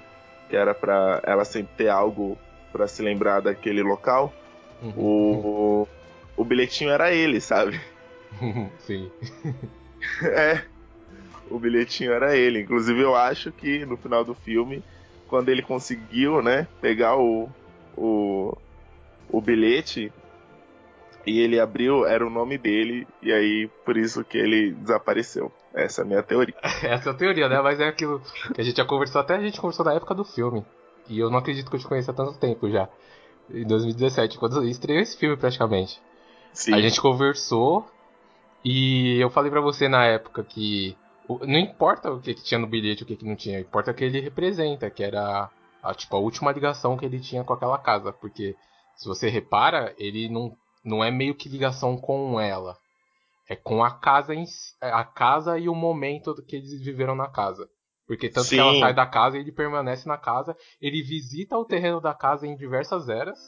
que 0.48 0.57
era 0.57 0.74
para 0.74 1.20
ela 1.24 1.44
sempre 1.44 1.72
ter 1.76 1.88
algo 1.88 2.38
para 2.72 2.87
se 2.87 3.02
lembrar 3.02 3.40
daquele 3.40 3.83
local. 3.83 4.33
Uhum. 4.83 4.92
O, 4.96 5.88
o 6.37 6.44
bilhetinho 6.44 6.90
era 6.90 7.12
ele, 7.12 7.40
sabe? 7.40 7.80
Sim. 8.80 9.11
é 10.22 10.62
o 11.50 11.59
bilhetinho 11.59 12.12
era 12.12 12.37
ele. 12.37 12.61
Inclusive, 12.61 13.00
eu 13.00 13.14
acho 13.14 13.50
que 13.50 13.85
no 13.85 13.96
final 13.96 14.24
do 14.24 14.35
filme, 14.35 14.83
quando 15.28 15.48
ele 15.48 15.62
conseguiu, 15.62 16.40
né, 16.40 16.66
pegar 16.80 17.16
o, 17.16 17.48
o, 17.96 18.56
o 19.28 19.40
bilhete 19.40 20.12
e 21.26 21.40
ele 21.40 21.61
abriu, 21.61 22.06
era 22.06 22.26
o 22.26 22.30
nome 22.30 22.56
dele, 22.56 23.06
e 23.20 23.30
aí 23.30 23.68
por 23.85 23.96
isso 23.96 24.24
que 24.24 24.38
ele 24.38 24.72
desapareceu. 24.72 25.52
Essa 25.74 26.02
é 26.02 26.04
a 26.04 26.06
minha 26.06 26.22
teoria. 26.22 26.54
Essa 26.83 27.11
é 27.11 27.12
a 27.12 27.14
teoria, 27.14 27.48
né? 27.48 27.61
Mas 27.61 27.78
é 27.78 27.88
aquilo 27.88 28.22
que 28.54 28.61
a 28.61 28.64
gente 28.64 28.76
já 28.76 28.85
conversou, 28.85 29.20
até 29.20 29.35
a 29.35 29.40
gente 29.40 29.61
conversou 29.61 29.85
na 29.85 29.94
época 29.94 30.14
do 30.14 30.24
filme. 30.24 30.64
E 31.11 31.18
eu 31.18 31.29
não 31.29 31.38
acredito 31.38 31.68
que 31.68 31.77
eu 31.77 31.81
te 31.81 31.87
conheça 31.87 32.12
há 32.12 32.14
tanto 32.14 32.38
tempo 32.38 32.70
já. 32.70 32.88
Em 33.53 33.66
2017, 33.66 34.38
quando 34.38 34.64
estreou 34.64 35.01
esse 35.01 35.16
filme 35.16 35.37
praticamente. 35.37 36.01
Sim. 36.53 36.73
A 36.75 36.81
gente 36.81 37.01
conversou 37.01 37.85
e 38.64 39.18
eu 39.20 39.29
falei 39.29 39.51
para 39.51 39.61
você 39.61 39.88
na 39.88 40.05
época 40.05 40.44
que 40.44 40.96
não 41.29 41.59
importa 41.59 42.11
o 42.12 42.20
que, 42.20 42.35
que 42.35 42.42
tinha 42.42 42.59
no 42.59 42.66
bilhete, 42.66 43.03
o 43.03 43.07
que, 43.07 43.16
que 43.16 43.25
não 43.25 43.37
tinha, 43.37 43.61
importa 43.61 43.90
o 43.90 43.94
que 43.94 44.05
ele 44.05 44.20
representa, 44.20 44.90
que 44.90 45.03
era 45.03 45.51
a, 45.83 45.94
tipo, 45.94 46.16
a 46.16 46.18
última 46.18 46.53
ligação 46.53 46.96
que 46.96 47.05
ele 47.05 47.20
tinha 47.20 47.44
com 47.44 47.53
aquela 47.53 47.79
casa. 47.79 48.12
Porque, 48.12 48.57
se 48.96 49.07
você 49.07 49.29
repara, 49.29 49.94
ele 49.99 50.29
não, 50.29 50.57
não 50.85 51.05
é 51.05 51.11
meio 51.11 51.35
que 51.35 51.49
ligação 51.49 51.96
com 51.96 52.40
ela. 52.40 52.77
É 53.49 53.57
com 53.57 53.83
a 53.83 53.90
casa, 53.90 54.35
em, 54.35 54.44
a 54.81 55.05
casa 55.05 55.59
e 55.59 55.68
o 55.68 55.75
momento 55.75 56.35
que 56.46 56.57
eles 56.57 56.81
viveram 56.81 57.14
na 57.14 57.29
casa. 57.29 57.68
Porque 58.11 58.29
tanto 58.29 58.49
Sim. 58.49 58.57
que 58.57 58.61
ela 58.61 58.81
sai 58.81 58.92
da 58.92 59.07
casa 59.07 59.38
e 59.38 59.40
ele 59.40 59.53
permanece 59.53 60.09
na 60.09 60.18
casa. 60.18 60.57
Ele 60.83 61.01
visita 61.01 61.57
o 61.57 61.64
terreno 61.64 62.01
da 62.01 62.12
casa 62.12 62.44
em 62.44 62.57
diversas 62.57 63.09
eras. 63.09 63.38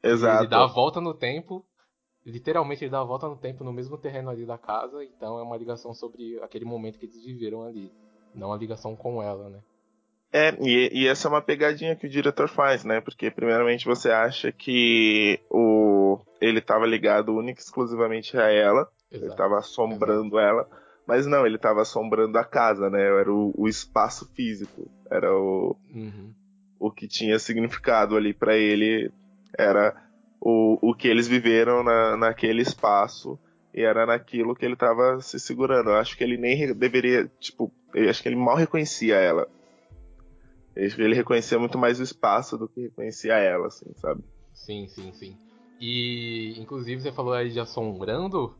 Exato. 0.00 0.44
Ele 0.44 0.50
dá 0.50 0.62
a 0.62 0.68
volta 0.68 1.00
no 1.00 1.12
tempo 1.12 1.66
literalmente 2.26 2.84
ele 2.84 2.90
dá 2.90 3.00
a 3.00 3.04
volta 3.04 3.28
no 3.28 3.36
tempo 3.36 3.62
no 3.62 3.72
mesmo 3.72 3.96
terreno 3.96 4.30
ali 4.30 4.44
da 4.44 4.58
casa, 4.58 5.02
então 5.04 5.38
é 5.38 5.42
uma 5.42 5.56
ligação 5.56 5.94
sobre 5.94 6.40
aquele 6.42 6.64
momento 6.64 6.98
que 6.98 7.06
eles 7.06 7.24
viveram 7.24 7.62
ali, 7.62 7.92
não 8.34 8.52
a 8.52 8.56
ligação 8.56 8.96
com 8.96 9.22
ela, 9.22 9.48
né? 9.48 9.60
É, 10.32 10.52
e, 10.60 10.90
e, 10.92 11.06
essa 11.06 11.28
é 11.28 11.30
uma 11.30 11.40
pegadinha 11.40 11.94
que 11.94 12.06
o 12.06 12.10
diretor 12.10 12.48
faz, 12.48 12.84
né? 12.84 13.00
Porque 13.00 13.30
primeiramente 13.30 13.86
você 13.86 14.10
acha 14.10 14.50
que 14.50 15.40
o 15.48 16.18
ele 16.40 16.58
estava 16.58 16.84
ligado 16.84 17.34
única 17.34 17.60
e 17.60 17.62
exclusivamente 17.62 18.36
a 18.36 18.50
ela, 18.50 18.80
Exato. 18.80 19.24
ele 19.24 19.26
estava 19.28 19.58
assombrando 19.58 20.38
Exato. 20.38 20.38
ela, 20.38 20.68
mas 21.06 21.26
não, 21.26 21.46
ele 21.46 21.56
estava 21.56 21.82
assombrando 21.82 22.36
a 22.38 22.44
casa, 22.44 22.90
né? 22.90 23.02
Era 23.02 23.32
o, 23.32 23.54
o 23.56 23.68
espaço 23.68 24.28
físico, 24.34 24.90
era 25.10 25.32
o 25.32 25.76
uhum. 25.94 26.32
o 26.78 26.90
que 26.90 27.06
tinha 27.06 27.38
significado 27.38 28.16
ali 28.16 28.34
para 28.34 28.56
ele 28.56 29.12
era 29.56 29.94
o, 30.40 30.78
o 30.90 30.94
que 30.94 31.08
eles 31.08 31.26
viveram 31.26 31.82
na, 31.82 32.16
naquele 32.16 32.62
espaço 32.62 33.38
e 33.74 33.82
era 33.82 34.06
naquilo 34.06 34.54
que 34.54 34.64
ele 34.64 34.74
estava 34.74 35.20
se 35.20 35.38
segurando. 35.38 35.90
Eu 35.90 35.96
acho 35.96 36.16
que 36.16 36.24
ele 36.24 36.36
nem 36.36 36.72
deveria, 36.74 37.30
tipo, 37.38 37.72
eu 37.94 38.08
acho 38.08 38.22
que 38.22 38.28
ele 38.28 38.36
mal 38.36 38.56
reconhecia 38.56 39.16
ela. 39.16 39.48
Ele 40.74 41.14
reconhecia 41.14 41.58
muito 41.58 41.78
mais 41.78 41.98
o 42.00 42.02
espaço 42.02 42.58
do 42.58 42.68
que 42.68 42.82
reconhecia 42.82 43.34
ela, 43.34 43.68
assim, 43.68 43.86
sabe? 43.96 44.22
Sim, 44.52 44.86
sim, 44.88 45.12
sim. 45.12 45.36
E, 45.80 46.54
inclusive, 46.58 47.02
você 47.02 47.12
falou 47.12 47.32
aí 47.32 47.50
de 47.50 47.60
Assombrando. 47.60 48.54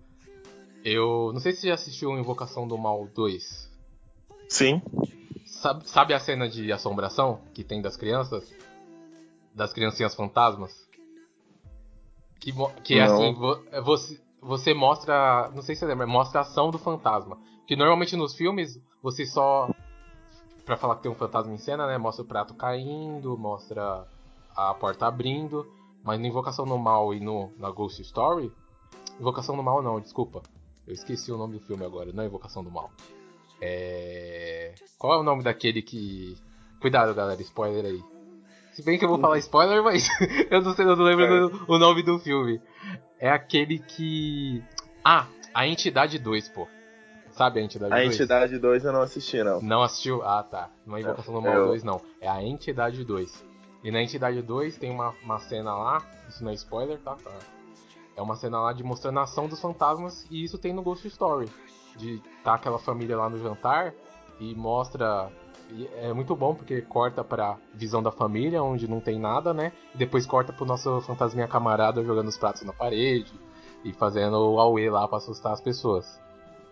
Eu 0.89 1.33
não 1.33 1.41
sei 1.41 1.51
se 1.51 1.63
você 1.63 1.67
já 1.67 1.75
assistiu 1.75 2.17
Invocação 2.17 2.69
do 2.69 2.79
Mal 2.79 3.09
2. 3.13 3.69
Sim. 4.49 4.81
Sabe, 5.45 5.91
sabe 5.91 6.15
a 6.15 6.21
cena 6.21 6.49
de 6.49 6.71
assombração 6.71 7.41
que 7.53 7.65
tem 7.65 7.83
das 7.83 7.97
crianças? 7.97 8.55
Das 9.53 9.73
criancinhas 9.73 10.15
fantasmas? 10.15 10.89
Que, 12.39 12.53
que 12.85 13.01
é 13.01 13.03
assim, 13.03 13.35
você, 13.83 14.21
você 14.41 14.73
mostra. 14.73 15.51
Não 15.53 15.61
sei 15.61 15.75
se 15.75 15.81
você 15.81 15.87
lembra, 15.87 16.07
mostra 16.07 16.39
a 16.39 16.43
ação 16.43 16.71
do 16.71 16.79
fantasma. 16.79 17.37
Que 17.67 17.75
normalmente 17.75 18.15
nos 18.15 18.37
filmes 18.37 18.81
você 19.03 19.27
só. 19.27 19.69
Pra 20.65 20.77
falar 20.77 20.95
que 20.97 21.03
tem 21.03 21.11
um 21.11 21.17
fantasma 21.17 21.53
em 21.53 21.59
cena, 21.59 21.89
né? 21.89 21.99
Mostra 21.99 22.25
o 22.25 22.29
prato 22.29 22.55
caindo, 22.55 23.37
mostra 23.37 24.07
a 24.55 24.73
porta 24.75 25.09
abrindo. 25.09 25.67
Mas 26.05 26.21
na 26.21 26.29
Invocação 26.29 26.65
no 26.65 26.79
Mal 26.79 27.13
e 27.13 27.19
no, 27.19 27.51
na 27.59 27.73
Ghost 27.73 28.01
Story. 28.03 28.53
Invocação 29.19 29.57
do 29.57 29.65
Mal 29.65 29.83
não, 29.83 29.99
desculpa. 29.99 30.43
Eu 30.87 30.95
esqueci 30.95 31.33
o 31.33 31.37
nome 31.37 31.59
do 31.59 31.61
filme 31.61 31.85
agora, 31.85 32.13
não 32.13 32.23
é 32.23 32.27
Invocação 32.27 32.63
do 32.63 32.71
Mal. 32.71 32.91
É. 33.61 34.75
Qual 34.99 35.15
é 35.15 35.19
o 35.19 35.23
nome 35.23 35.43
daquele 35.43 35.83
que. 35.83 36.37
Cuidado, 36.81 37.15
galera, 37.15 37.41
spoiler 37.43 37.85
aí. 37.85 38.05
Se 38.73 38.83
bem 38.83 38.99
que 38.99 39.05
eu 39.05 39.09
vou 39.09 39.19
falar 39.19 39.39
spoiler, 39.39 39.83
mas 39.83 40.07
eu 40.51 40.61
não 40.61 40.75
sei, 40.75 40.85
eu 40.85 40.95
não 40.95 41.05
lembro 41.05 41.25
é. 41.25 41.51
o 41.67 41.79
nome 41.79 42.03
do 42.03 42.19
filme. 42.19 42.61
É 43.19 43.31
aquele 43.31 43.79
que. 43.79 44.63
Ah, 45.05 45.27
a 45.55 45.67
Entidade 45.67 46.19
2, 46.19 46.51
pô. 46.51 46.69
Sabe 47.31 47.61
a 47.61 47.63
Entidade 47.63 47.93
a 47.93 47.97
2? 47.97 48.09
A 48.09 48.15
Entidade 48.15 48.59
2 48.59 48.85
eu 48.85 48.93
não 48.93 49.03
assisti, 49.03 49.43
não. 49.43 49.61
Não 49.61 49.83
assistiu? 49.83 50.23
Ah, 50.23 50.43
tá. 50.43 50.71
Não 50.87 50.97
é 50.97 51.01
Invocação 51.01 51.35
do 51.35 51.43
Mal 51.43 51.55
eu... 51.55 51.67
2, 51.69 51.83
não. 51.83 52.01
É 52.21 52.29
a 52.29 52.43
Entidade 52.43 53.05
2. 53.05 53.45
E 53.83 53.91
na 53.91 54.03
Entidade 54.03 54.41
2 54.43 54.77
tem 54.77 54.91
uma, 54.91 55.15
uma 55.23 55.39
cena 55.39 55.75
lá, 55.75 56.03
isso 56.29 56.45
não 56.45 56.51
é 56.51 56.55
spoiler, 56.55 56.99
tá? 56.99 57.15
tá? 57.17 57.31
É 58.17 58.23
uma 58.23 58.35
cena 58.35 58.61
lá 58.61 58.73
de 58.73 58.83
mostrando 58.83 59.19
a 59.19 59.23
ação 59.23 59.47
dos 59.47 59.61
fantasmas, 59.61 60.27
e 60.31 60.43
isso 60.43 60.59
tem 60.59 60.73
no 60.73 60.83
Ghost 60.83 61.07
Story. 61.07 61.49
De 61.97 62.23
tá 62.43 62.55
aquela 62.55 62.79
família 62.79 63.17
lá 63.17 63.29
no 63.29 63.39
jantar 63.39 63.95
e 64.41 64.55
mostra 64.55 65.31
e 65.71 65.89
é 65.97 66.13
muito 66.13 66.35
bom 66.37 66.55
porque 66.55 66.81
corta 66.83 67.25
pra 67.25 67.57
visão 67.75 68.03
da 68.03 68.13
família, 68.13 68.63
onde 68.63 68.89
não 68.89 69.01
tem 69.01 69.19
nada, 69.19 69.53
né? 69.53 69.73
E 69.95 69.99
depois 69.99 70.27
corta 70.27 70.53
pro 70.53 70.65
nosso 70.65 71.01
fantasminha 71.01 71.49
camarada 71.49 72.05
jogando 72.05 72.29
os 72.29 72.37
pratos 72.37 72.63
na 72.63 72.73
parede 72.73 73.33
e 73.85 73.93
fazendo 73.93 74.37
o 74.37 74.61
Aue 74.61 74.89
lá 74.89 75.07
pra 75.09 75.19
assustar 75.19 75.53
as 75.53 75.61
pessoas. 75.61 76.21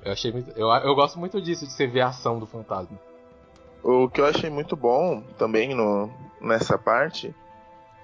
Eu 0.05 0.13
achei 0.13 0.33
eu, 0.57 0.69
eu 0.69 0.95
gosto 0.95 1.19
muito 1.19 1.41
disso, 1.41 1.67
de 1.67 1.73
você 1.73 1.87
ver 1.87 2.03
a 2.03 2.09
ação 2.09 2.39
do 2.39 2.47
fantasma. 2.47 2.99
O 3.83 4.09
que 4.09 4.21
eu 4.21 4.27
achei 4.27 4.49
muito 4.49 4.77
bom 4.77 5.23
também 5.37 5.75
no, 5.75 6.11
nessa 6.41 6.79
parte 6.79 7.35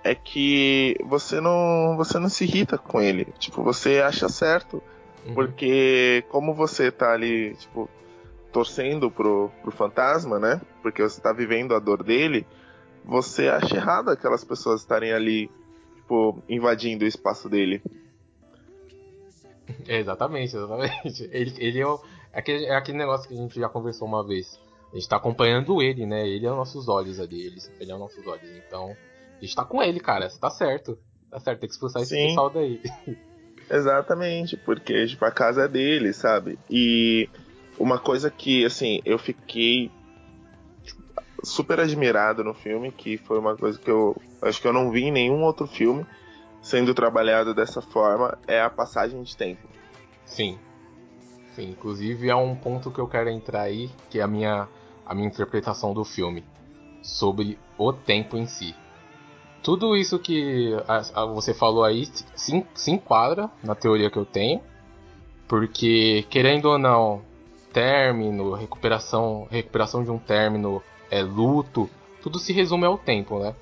é 0.03 0.15
que 0.15 0.97
você 1.05 1.41
não 1.41 1.97
você 1.97 2.19
não 2.19 2.29
se 2.29 2.45
irrita 2.45 2.79
com 2.79 3.01
ele. 3.01 3.27
Tipo, 3.39 3.63
você 3.63 4.01
acha 4.01 4.29
certo. 4.29 4.83
Uhum. 5.27 5.35
Porque 5.35 6.25
como 6.31 6.55
você 6.55 6.91
tá 6.91 7.13
ali, 7.13 7.55
tipo, 7.57 7.89
torcendo 8.53 9.11
pro, 9.11 9.51
pro 9.63 9.71
fantasma, 9.71 10.39
né? 10.39 10.61
Porque 10.83 11.03
você 11.03 11.21
tá 11.21 11.33
vivendo 11.33 11.75
a 11.75 11.79
dor 11.79 12.03
dele, 12.03 12.47
você 13.05 13.49
acha 13.49 13.77
errado 13.77 14.11
aquelas 14.11 14.45
pessoas 14.45 14.81
estarem 14.81 15.13
ali, 15.13 15.51
tipo, 15.97 16.43
invadindo 16.49 17.05
o 17.05 17.09
espaço 17.09 17.49
dele. 17.49 17.83
exatamente, 19.87 20.57
exatamente. 20.57 21.29
Ele, 21.31 21.55
ele 21.59 21.81
é, 21.81 21.87
o, 21.87 22.01
é, 22.33 22.39
aquele, 22.39 22.65
é 22.67 22.75
aquele 22.75 22.99
negócio 22.99 23.29
que 23.29 23.35
a 23.35 23.37
gente 23.37 23.61
já 23.61 23.69
conversou 23.69 24.09
uma 24.09 24.27
vez. 24.27 24.59
A 24.93 24.97
gente 24.97 25.09
tá 25.09 25.17
acompanhando 25.17 25.81
ele, 25.81 26.05
né? 26.05 26.29
Ele 26.29 26.45
é 26.45 26.51
os 26.51 26.57
nossos 26.57 26.89
olhos 26.89 27.21
ali, 27.21 27.47
ele, 27.47 27.59
ele 27.79 27.93
é 27.93 27.95
os 27.95 28.01
nossos 28.01 28.27
olhos. 28.27 28.51
Então, 28.67 28.97
a 29.41 29.45
gente 29.45 29.55
tá 29.55 29.65
com 29.65 29.83
ele, 29.83 30.01
cara. 30.01 30.29
Você 30.29 30.39
tá 30.39 30.51
certo. 30.51 30.99
Tá 31.31 31.39
certo, 31.39 31.61
tem 31.61 31.69
que 31.69 31.75
expulsar 31.75 32.05
Sim. 32.05 32.15
esse 32.17 32.29
pessoal 32.29 32.51
daí. 32.51 32.81
Exatamente, 33.71 34.57
porque 34.57 35.07
tipo, 35.07 35.25
a 35.25 35.31
casa 35.31 35.63
é 35.65 35.69
dele, 35.69 36.13
sabe? 36.13 36.59
E 36.69 37.29
uma 37.79 37.99
coisa 37.99 38.31
que, 38.31 38.65
assim, 38.65 39.01
eu 39.05 39.17
fiquei 39.17 39.91
tipo, 40.83 41.03
super 41.45 41.79
admirado 41.79 42.43
no 42.43 42.53
filme, 42.53 42.91
que 42.91 43.17
foi 43.17 43.39
uma 43.39 43.57
coisa 43.57 43.79
que 43.79 43.91
eu 43.91 44.21
acho 44.43 44.61
que 44.61 44.67
eu 44.67 44.73
não 44.73 44.91
vi 44.91 45.05
em 45.05 45.13
nenhum 45.13 45.43
outro 45.45 45.67
filme 45.67 46.05
sendo 46.61 46.93
trabalhado 46.95 47.55
dessa 47.55 47.81
forma, 47.81 48.37
é 48.47 48.61
a 48.61 48.69
passagem 48.69 49.23
de 49.23 49.37
tempo. 49.37 49.69
Sim. 50.27 50.59
Sim, 51.55 51.71
inclusive 51.71 52.29
é 52.29 52.35
um 52.35 52.55
ponto 52.55 52.91
que 52.91 53.01
eu 53.01 53.09
quero 53.09 53.31
entrar 53.31 53.63
aí, 53.63 53.91
que 54.11 54.21
é 54.21 54.23
a 54.23 54.27
minha, 54.27 54.69
a 55.05 55.15
minha 55.15 55.27
interpretação 55.27 55.95
do 55.95 56.05
filme, 56.05 56.45
sobre 57.03 57.59
o 57.79 57.93
tempo 57.93 58.37
em 58.37 58.47
si. 58.47 58.75
Tudo 59.63 59.97
isso 59.97 60.19
que 60.19 60.75
a, 60.89 61.23
a, 61.23 61.27
você 61.27 61.53
falou 61.53 61.85
aí 61.85 62.07
se, 62.35 62.67
se 62.75 62.91
enquadra 62.91 63.51
na 63.63 63.75
teoria 63.75 64.11
que 64.11 64.17
eu 64.17 64.25
tenho, 64.25 64.61
porque 65.47 66.25
querendo 66.31 66.67
ou 66.67 66.79
não, 66.79 67.23
término, 67.73 68.55
recuperação, 68.55 69.47
recuperação 69.51 70.03
de 70.03 70.11
um 70.11 70.19
término, 70.19 70.83
é, 71.11 71.23
luto, 71.23 71.91
tudo 72.23 72.39
se 72.39 72.53
resume 72.53 72.85
ao 72.85 72.97
tempo, 72.97 73.39
né? 73.39 73.55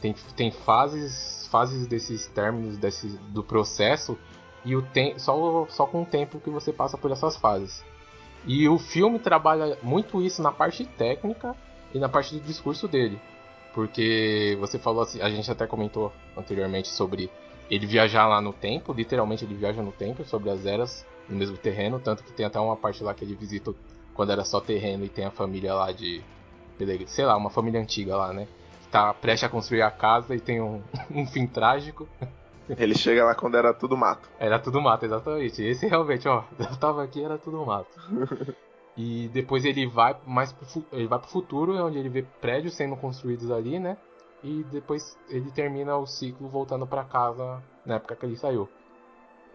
Tem, 0.00 0.14
tem 0.36 0.50
fases, 0.50 1.46
fases 1.50 1.86
desses 1.86 2.26
términos 2.28 2.78
desse, 2.78 3.08
do 3.28 3.42
processo 3.42 4.18
e 4.64 4.74
o 4.76 4.82
tem, 4.82 5.18
só, 5.18 5.66
só 5.68 5.86
com 5.86 6.02
o 6.02 6.06
tempo 6.06 6.40
que 6.40 6.50
você 6.50 6.72
passa 6.72 6.96
por 6.96 7.10
essas 7.10 7.36
fases. 7.36 7.84
E 8.46 8.68
o 8.68 8.78
filme 8.78 9.18
trabalha 9.18 9.78
muito 9.82 10.22
isso 10.22 10.42
na 10.42 10.50
parte 10.50 10.84
técnica 10.84 11.54
e 11.92 11.98
na 11.98 12.08
parte 12.08 12.34
do 12.34 12.40
discurso 12.40 12.88
dele. 12.88 13.20
Porque 13.74 14.56
você 14.60 14.78
falou 14.78 15.02
assim, 15.02 15.20
a 15.20 15.30
gente 15.30 15.50
até 15.50 15.66
comentou 15.66 16.12
anteriormente 16.36 16.88
sobre 16.88 17.30
ele 17.70 17.86
viajar 17.86 18.26
lá 18.26 18.40
no 18.40 18.52
tempo, 18.52 18.92
literalmente 18.92 19.44
ele 19.44 19.54
viaja 19.54 19.80
no 19.80 19.92
tempo, 19.92 20.24
sobre 20.24 20.50
as 20.50 20.66
eras 20.66 21.06
no 21.28 21.36
mesmo 21.36 21.56
terreno, 21.56 22.00
tanto 22.00 22.24
que 22.24 22.32
tem 22.32 22.44
até 22.44 22.58
uma 22.58 22.76
parte 22.76 23.04
lá 23.04 23.14
que 23.14 23.24
ele 23.24 23.36
visita 23.36 23.72
quando 24.12 24.32
era 24.32 24.44
só 24.44 24.60
terreno 24.60 25.04
e 25.04 25.08
tem 25.08 25.24
a 25.24 25.30
família 25.30 25.72
lá 25.74 25.92
de. 25.92 26.22
Sei 27.06 27.24
lá, 27.24 27.36
uma 27.36 27.50
família 27.50 27.80
antiga 27.80 28.16
lá, 28.16 28.32
né? 28.32 28.48
Que 28.82 28.88
tá 28.88 29.12
prestes 29.12 29.44
a 29.44 29.50
construir 29.50 29.82
a 29.82 29.90
casa 29.90 30.34
e 30.34 30.40
tem 30.40 30.60
um, 30.60 30.82
um 31.14 31.26
fim 31.26 31.46
trágico. 31.46 32.08
Ele 32.68 32.94
chega 32.94 33.24
lá 33.24 33.34
quando 33.34 33.56
era 33.56 33.74
tudo 33.74 33.96
mato. 33.96 34.28
Era 34.38 34.58
tudo 34.58 34.80
mato, 34.80 35.04
exatamente. 35.04 35.62
Esse 35.62 35.86
realmente, 35.86 36.26
ó, 36.26 36.44
eu 36.58 36.76
tava 36.76 37.04
aqui 37.04 37.22
era 37.22 37.36
tudo 37.38 37.64
mato. 37.64 37.90
e 39.00 39.28
depois 39.28 39.64
ele 39.64 39.86
vai 39.86 40.14
mais 40.26 40.52
pro, 40.52 40.84
ele 40.92 41.06
vai 41.06 41.18
pro 41.18 41.30
futuro, 41.30 41.74
onde 41.82 41.98
ele 41.98 42.10
vê 42.10 42.22
prédios 42.22 42.74
sendo 42.74 42.96
construídos 42.96 43.50
ali, 43.50 43.78
né? 43.78 43.96
E 44.44 44.62
depois 44.64 45.16
ele 45.28 45.50
termina 45.50 45.96
o 45.96 46.06
ciclo 46.06 46.48
voltando 46.48 46.86
para 46.86 47.04
casa 47.04 47.62
na 47.86 47.94
época 47.94 48.14
que 48.16 48.26
ele 48.26 48.36
saiu. 48.36 48.68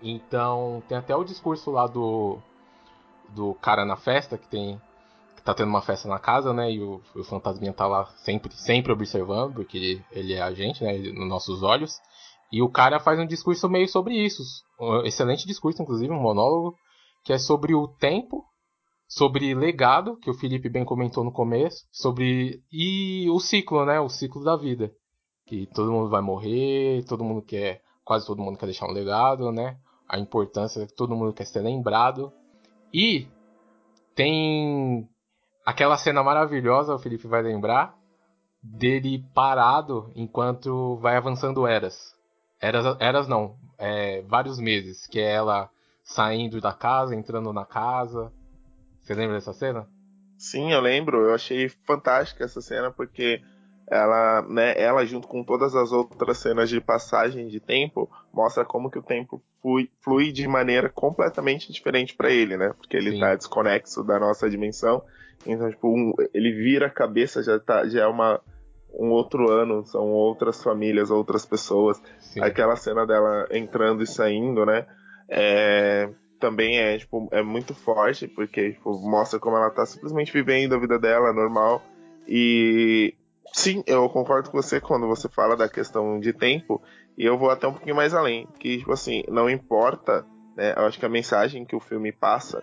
Então, 0.02 0.82
tem 0.88 0.98
até 0.98 1.16
o 1.16 1.24
discurso 1.24 1.70
lá 1.70 1.86
do 1.86 2.40
do 3.30 3.54
cara 3.56 3.86
na 3.86 3.98
festa 3.98 4.38
que 4.38 4.48
tem 4.48 4.82
que 5.36 5.44
tá 5.44 5.54
tendo 5.54 5.70
uma 5.70 5.82
festa 5.82 6.08
na 6.08 6.18
casa, 6.18 6.52
né? 6.52 6.72
E 6.72 6.82
o, 6.82 7.00
o 7.16 7.24
fantasminha 7.24 7.74
tá 7.74 7.86
lá 7.86 8.06
sempre 8.18 8.52
sempre 8.56 8.92
observando, 8.92 9.54
porque 9.54 9.78
ele, 9.78 10.06
ele 10.12 10.34
é 10.34 10.42
a 10.42 10.52
gente, 10.54 10.84
né, 10.84 10.98
nos 10.98 11.30
nossos 11.30 11.62
olhos. 11.62 12.00
E 12.52 12.64
o 12.64 12.70
cara 12.70 13.00
faz 13.00 13.20
um 13.20 13.28
discurso 13.28 13.70
meio 13.70 13.88
sobre 13.88 14.16
isso. 14.16 14.42
Um 14.80 15.06
excelente 15.06 15.46
discurso, 15.46 15.82
inclusive, 15.84 16.12
um 16.12 16.22
monólogo, 16.22 16.76
que 17.24 17.34
é 17.34 17.38
sobre 17.38 17.76
o 17.76 17.88
tempo, 17.88 18.44
sobre 19.18 19.54
legado, 19.54 20.18
que 20.18 20.30
o 20.30 20.34
Felipe 20.34 20.70
bem 20.70 20.84
comentou 20.84 21.24
no 21.24 21.32
começo, 21.32 21.86
sobre. 21.92 22.64
e 22.72 23.30
o 23.30 23.40
ciclo, 23.40 23.86
né? 23.86 24.00
O 24.00 24.10
ciclo 24.10 24.44
da 24.44 24.56
vida. 24.56 24.92
Que 25.46 25.68
todo 25.68 25.92
mundo 25.92 26.10
vai 26.10 26.22
morrer, 26.22 27.04
todo 27.06 27.24
mundo 27.24 27.42
quer. 27.42 27.82
quase 28.04 28.26
todo 28.26 28.42
mundo 28.42 28.58
quer 28.58 28.66
deixar 28.66 28.88
um 28.88 28.92
legado, 28.92 29.52
né? 29.52 29.78
a 30.08 30.20
importância 30.20 30.86
que 30.86 30.96
todo 30.96 31.16
mundo 31.16 31.34
quer 31.34 31.46
ser 31.46 31.62
lembrado. 31.62 32.32
E 32.94 33.28
tem 34.14 35.08
aquela 35.66 35.98
cena 35.98 36.24
maravilhosa, 36.24 36.96
o 36.96 37.00
Felipe 37.00 37.28
vai 37.28 37.42
lembrar, 37.42 37.96
dele 38.62 39.26
parado 39.34 40.12
enquanto 40.16 40.98
vai 40.98 41.18
avançando 41.18 41.68
eras. 41.68 42.14
Eras, 42.62 42.98
eras 43.00 43.28
não, 43.28 43.58
é, 43.78 44.22
vários 44.24 44.60
meses, 44.60 45.06
que 45.08 45.20
é 45.20 45.34
ela 45.34 45.70
saindo 46.04 46.62
da 46.62 46.74
casa, 46.74 47.16
entrando 47.16 47.52
na 47.52 47.66
casa. 47.66 48.32
Você 49.06 49.14
lembra 49.14 49.36
dessa 49.36 49.54
cena? 49.54 49.88
Sim, 50.36 50.74
eu 50.74 50.82
lembro. 50.82 51.26
Eu 51.26 51.36
achei 51.36 51.70
fantástica 51.70 52.44
essa 52.44 52.60
cena 52.60 52.90
porque 52.90 53.40
ela, 53.88 54.42
né, 54.50 54.74
ela 54.82 55.06
junto 55.06 55.28
com 55.28 55.44
todas 55.44 55.76
as 55.76 55.92
outras 55.92 56.40
cenas 56.40 56.70
de 56.70 56.82
passagem 56.82 57.48
de 57.48 57.60
tempo, 57.60 58.10
mostra 58.34 58.66
como 58.66 58.90
que 58.90 58.98
o 58.98 59.04
tempo 59.04 59.44
flui, 59.62 59.92
flui 60.02 60.32
de 60.32 60.48
maneira 60.48 60.90
completamente 60.90 61.72
diferente 61.72 62.16
para 62.16 62.32
ele, 62.32 62.58
né? 62.58 62.74
Porque 62.76 62.98
ele 62.98 63.12
Sim. 63.12 63.20
tá 63.20 63.36
desconexo 63.36 64.04
da 64.04 64.20
nossa 64.20 64.50
dimensão. 64.50 65.04
Então, 65.46 65.70
tipo, 65.70 65.88
um, 65.88 66.12
ele 66.34 66.52
vira 66.52 66.88
a 66.88 66.92
cabeça, 66.92 67.44
já, 67.44 67.60
tá, 67.60 67.88
já 67.88 68.02
é 68.02 68.08
uma, 68.08 68.42
um 68.92 69.12
outro 69.12 69.52
ano, 69.52 69.86
são 69.86 70.06
outras 70.06 70.64
famílias, 70.64 71.12
outras 71.12 71.46
pessoas. 71.46 72.02
Sim. 72.18 72.42
Aquela 72.42 72.76
cena 72.76 73.06
dela 73.06 73.48
entrando 73.52 74.02
e 74.02 74.08
saindo, 74.08 74.66
né? 74.66 74.88
É, 75.30 76.10
também 76.40 76.80
é, 76.80 76.98
tipo, 76.98 77.28
é 77.32 77.42
muito 77.42 77.74
forte, 77.74 78.28
porque 78.28 78.74
tipo, 78.74 78.98
mostra 79.00 79.40
como 79.40 79.58
ela 79.58 79.70
tá 79.70 79.86
simplesmente 79.86 80.32
vivendo 80.32 80.76
a 80.76 80.80
vida 80.80 81.00
dela 81.00 81.34
normal. 81.34 81.82
E 82.28 83.14
Sim, 83.56 83.84
eu 83.88 84.10
concordo 84.10 84.52
com 84.52 84.62
você 84.62 84.82
quando 84.82 85.08
você 85.08 85.30
fala 85.30 85.56
da 85.56 85.70
questão 85.70 86.20
de 86.20 86.34
tempo, 86.34 86.82
e 87.18 87.26
eu 87.26 87.38
vou 87.38 87.50
até 87.50 87.66
um 87.66 87.72
pouquinho 87.72 87.96
mais 87.96 88.14
além, 88.14 88.46
que, 88.60 88.80
tipo 88.80 88.92
assim, 88.92 89.24
não 89.30 89.50
importa, 89.50 90.26
né, 90.58 90.74
eu 90.76 90.86
acho 90.86 91.00
que 91.00 91.06
a 91.06 91.10
mensagem 91.10 91.64
que 91.64 91.74
o 91.74 91.80
filme 91.80 92.12
passa 92.12 92.62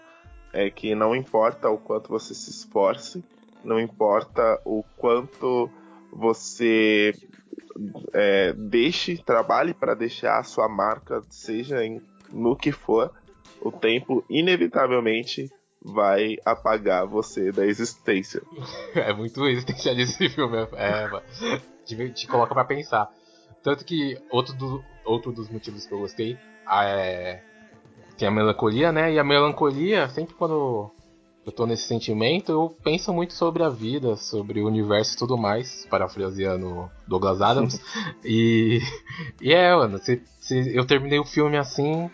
é 0.52 0.70
que 0.70 0.94
não 0.94 1.16
importa 1.16 1.70
o 1.70 1.78
quanto 1.78 2.10
você 2.10 2.34
se 2.34 2.50
esforce, 2.50 3.24
não 3.64 3.80
importa 3.80 4.60
o 4.66 4.84
quanto 4.98 5.70
você 6.12 7.14
é, 8.12 8.52
deixe, 8.52 9.16
trabalhe 9.16 9.72
para 9.72 9.94
deixar 9.94 10.40
a 10.40 10.44
sua 10.44 10.68
marca, 10.68 11.22
seja 11.30 11.82
em, 11.82 12.02
no 12.30 12.54
que 12.54 12.70
for, 12.70 13.10
o 13.64 13.70
tempo 13.70 14.24
inevitavelmente 14.28 15.50
vai 15.84 16.36
apagar 16.44 17.06
você 17.06 17.50
da 17.50 17.66
existência. 17.66 18.42
É 18.94 19.12
muito 19.12 19.46
existencialista 19.46 20.24
esse 20.24 20.34
filme, 20.34 20.56
é, 20.74 21.08
mano. 21.08 21.22
Te, 21.84 22.10
te 22.10 22.26
coloca 22.26 22.54
para 22.54 22.64
pensar. 22.64 23.10
Tanto 23.62 23.84
que 23.84 24.20
outro, 24.30 24.54
do, 24.54 24.84
outro 25.04 25.32
dos 25.32 25.48
motivos 25.48 25.86
que 25.86 25.94
eu 25.94 26.00
gostei 26.00 26.36
é, 26.70 27.40
tem 28.18 28.28
a 28.28 28.30
melancolia, 28.30 28.92
né? 28.92 29.12
E 29.12 29.18
a 29.18 29.24
melancolia, 29.24 30.08
sempre 30.10 30.34
quando 30.34 30.90
eu 31.44 31.52
tô 31.52 31.66
nesse 31.66 31.84
sentimento, 31.88 32.52
eu 32.52 32.76
penso 32.84 33.12
muito 33.12 33.32
sobre 33.32 33.62
a 33.62 33.68
vida, 33.68 34.16
sobre 34.16 34.60
o 34.60 34.66
universo 34.66 35.14
e 35.14 35.18
tudo 35.18 35.36
mais, 35.36 35.86
parafraseando 35.86 36.90
Douglas 37.06 37.40
Adams. 37.40 37.80
e, 38.24 38.80
e 39.40 39.52
é, 39.52 39.74
mano, 39.74 39.98
se, 39.98 40.22
se 40.38 40.76
eu 40.76 40.86
terminei 40.86 41.18
o 41.18 41.24
filme 41.24 41.56
assim, 41.56 42.10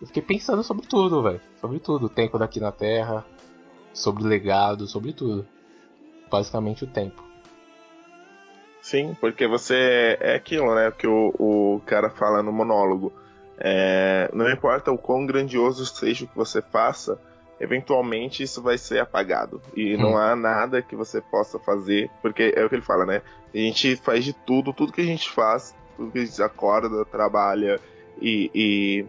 eu 0.00 0.06
fiquei 0.06 0.22
pensando 0.22 0.62
sobre 0.62 0.86
tudo, 0.86 1.22
velho. 1.22 1.40
Sobre 1.60 1.78
tudo. 1.78 2.06
O 2.06 2.08
tempo 2.08 2.38
daqui 2.38 2.58
na 2.58 2.72
Terra, 2.72 3.24
sobre 3.92 4.22
o 4.22 4.26
legado, 4.26 4.86
sobre 4.86 5.12
tudo. 5.12 5.46
Basicamente 6.30 6.84
o 6.84 6.86
tempo. 6.86 7.22
Sim, 8.80 9.14
porque 9.20 9.46
você 9.46 10.16
é 10.20 10.34
aquilo, 10.34 10.74
né? 10.74 10.90
Que 10.90 11.06
o, 11.06 11.34
o 11.38 11.82
cara 11.84 12.08
fala 12.08 12.42
no 12.42 12.52
monólogo. 12.52 13.12
É, 13.58 14.30
não 14.32 14.50
importa 14.50 14.90
o 14.90 14.96
quão 14.96 15.26
grandioso 15.26 15.84
seja 15.84 16.24
o 16.24 16.28
que 16.28 16.36
você 16.36 16.62
faça, 16.62 17.20
eventualmente 17.60 18.42
isso 18.42 18.62
vai 18.62 18.78
ser 18.78 19.00
apagado. 19.00 19.60
E 19.76 19.94
hum. 19.94 20.00
não 20.00 20.16
há 20.16 20.34
nada 20.34 20.80
que 20.80 20.96
você 20.96 21.20
possa 21.20 21.58
fazer, 21.58 22.10
porque 22.22 22.54
é 22.56 22.64
o 22.64 22.70
que 22.70 22.76
ele 22.76 22.82
fala, 22.82 23.04
né? 23.04 23.20
A 23.54 23.58
gente 23.58 23.96
faz 23.96 24.24
de 24.24 24.32
tudo, 24.32 24.72
tudo 24.72 24.92
que 24.92 25.02
a 25.02 25.04
gente 25.04 25.28
faz, 25.30 25.74
tudo 25.94 26.10
que 26.10 26.20
a 26.20 26.24
gente 26.24 26.42
acorda, 26.42 27.04
trabalha 27.04 27.78
e, 28.20 28.50
e, 28.54 29.06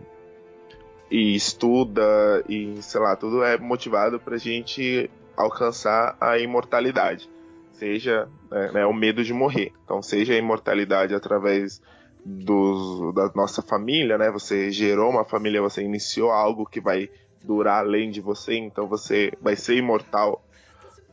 e 1.11 1.35
estuda, 1.35 2.01
e 2.47 2.81
sei 2.81 3.01
lá, 3.01 3.17
tudo 3.17 3.43
é 3.43 3.57
motivado 3.57 4.17
pra 4.17 4.37
gente 4.37 5.11
alcançar 5.35 6.15
a 6.21 6.39
imortalidade. 6.39 7.29
Seja 7.73 8.29
né, 8.49 8.71
né, 8.71 8.85
o 8.85 8.93
medo 8.93 9.21
de 9.23 9.33
morrer. 9.33 9.73
Então, 9.83 10.01
seja 10.01 10.33
a 10.33 10.37
imortalidade 10.37 11.13
através 11.13 11.81
dos, 12.23 13.13
da 13.13 13.29
nossa 13.35 13.61
família, 13.61 14.17
né? 14.17 14.31
Você 14.31 14.71
gerou 14.71 15.09
uma 15.09 15.25
família, 15.25 15.61
você 15.61 15.83
iniciou 15.83 16.31
algo 16.31 16.65
que 16.65 16.79
vai 16.79 17.09
durar 17.43 17.79
além 17.79 18.09
de 18.09 18.21
você, 18.21 18.55
então 18.55 18.87
você 18.87 19.33
vai 19.41 19.55
ser 19.55 19.75
imortal 19.75 20.45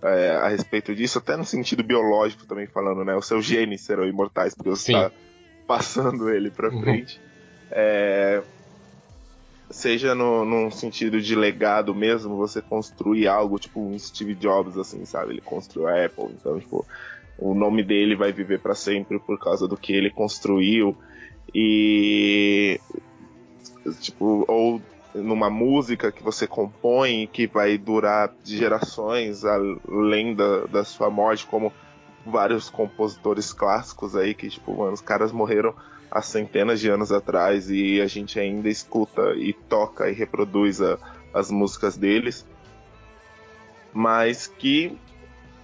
é, 0.02 0.37
a 0.37 0.48
respeito 0.48 0.94
disso, 0.94 1.18
até 1.18 1.37
no 1.37 1.44
sentido 1.44 1.82
biológico 1.82 2.46
também 2.46 2.66
falando, 2.66 3.04
né? 3.04 3.16
Os 3.16 3.26
seus 3.26 3.44
genes 3.44 3.80
serão 3.80 4.06
imortais, 4.06 4.54
porque 4.54 4.70
você 4.70 4.92
está 4.92 5.11
passando 5.66 6.30
ele 6.30 6.50
para 6.50 6.70
uhum. 6.70 6.82
frente. 6.82 7.20
É, 7.70 8.42
seja 9.70 10.14
no, 10.14 10.44
num 10.44 10.70
sentido 10.70 11.20
de 11.20 11.35
legado 11.35 11.94
mesmo, 11.94 12.37
você 12.37 12.62
construir 12.62 13.28
algo, 13.28 13.59
tipo 13.59 13.81
um 13.81 13.98
Steve 13.98 14.35
Jobs, 14.35 14.76
assim, 14.78 15.04
sabe? 15.04 15.33
Ele 15.33 15.40
construiu 15.40 15.88
a 15.88 16.04
Apple, 16.04 16.26
então, 16.33 16.59
tipo, 16.59 16.87
o 17.38 17.54
nome 17.54 17.83
dele 17.83 18.16
vai 18.16 18.33
viver 18.33 18.61
para 18.61 18.74
sempre 18.74 19.18
por 19.18 19.38
causa 19.38 19.68
do 19.68 19.76
que 19.76 19.92
ele 19.92 20.11
construiu. 20.11 20.96
E. 21.54 22.81
Tipo, 24.00 24.44
ou 24.48 24.83
numa 25.14 25.48
música 25.48 26.12
que 26.12 26.22
você 26.22 26.46
compõe 26.46 27.26
que 27.26 27.46
vai 27.46 27.78
durar 27.78 28.35
gerações 28.44 29.42
além 29.44 30.35
da, 30.35 30.66
da 30.66 30.85
sua 30.85 31.09
morte, 31.09 31.46
como 31.46 31.72
vários 32.26 32.68
compositores 32.68 33.52
clássicos 33.52 34.14
aí 34.14 34.35
que, 34.35 34.48
tipo, 34.48 34.76
mano, 34.76 34.92
os 34.92 35.00
caras 35.00 35.33
morreram 35.33 35.74
há 36.10 36.22
centenas 36.22 36.80
de 36.80 36.88
anos 36.90 37.12
atrás 37.12 37.70
e 37.70 38.00
a 38.00 38.06
gente 38.06 38.38
ainda 38.38 38.68
escuta 38.68 39.34
e 39.36 39.52
toca 39.52 40.08
e 40.08 40.14
reproduz 40.14 40.80
a, 40.80 40.98
as 41.32 41.50
músicas 41.50 41.96
deles. 41.96 42.46
Mas 43.92 44.46
que 44.46 44.98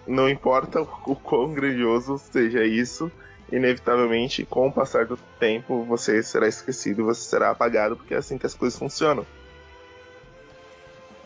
não 0.06 0.28
importa 0.28 0.80
o 0.80 1.16
quão 1.16 1.52
grandioso 1.52 2.18
seja 2.18 2.64
isso, 2.64 3.10
inevitavelmente, 3.50 4.44
com 4.44 4.68
o 4.68 4.72
passar 4.72 5.06
do 5.06 5.16
tempo, 5.38 5.84
você 5.84 6.22
será 6.22 6.46
esquecido, 6.46 7.04
você 7.04 7.22
será 7.22 7.50
apagado, 7.50 7.96
porque 7.96 8.14
é 8.14 8.18
assim 8.18 8.38
que 8.38 8.46
as 8.46 8.54
coisas 8.54 8.78
funcionam. 8.78 9.26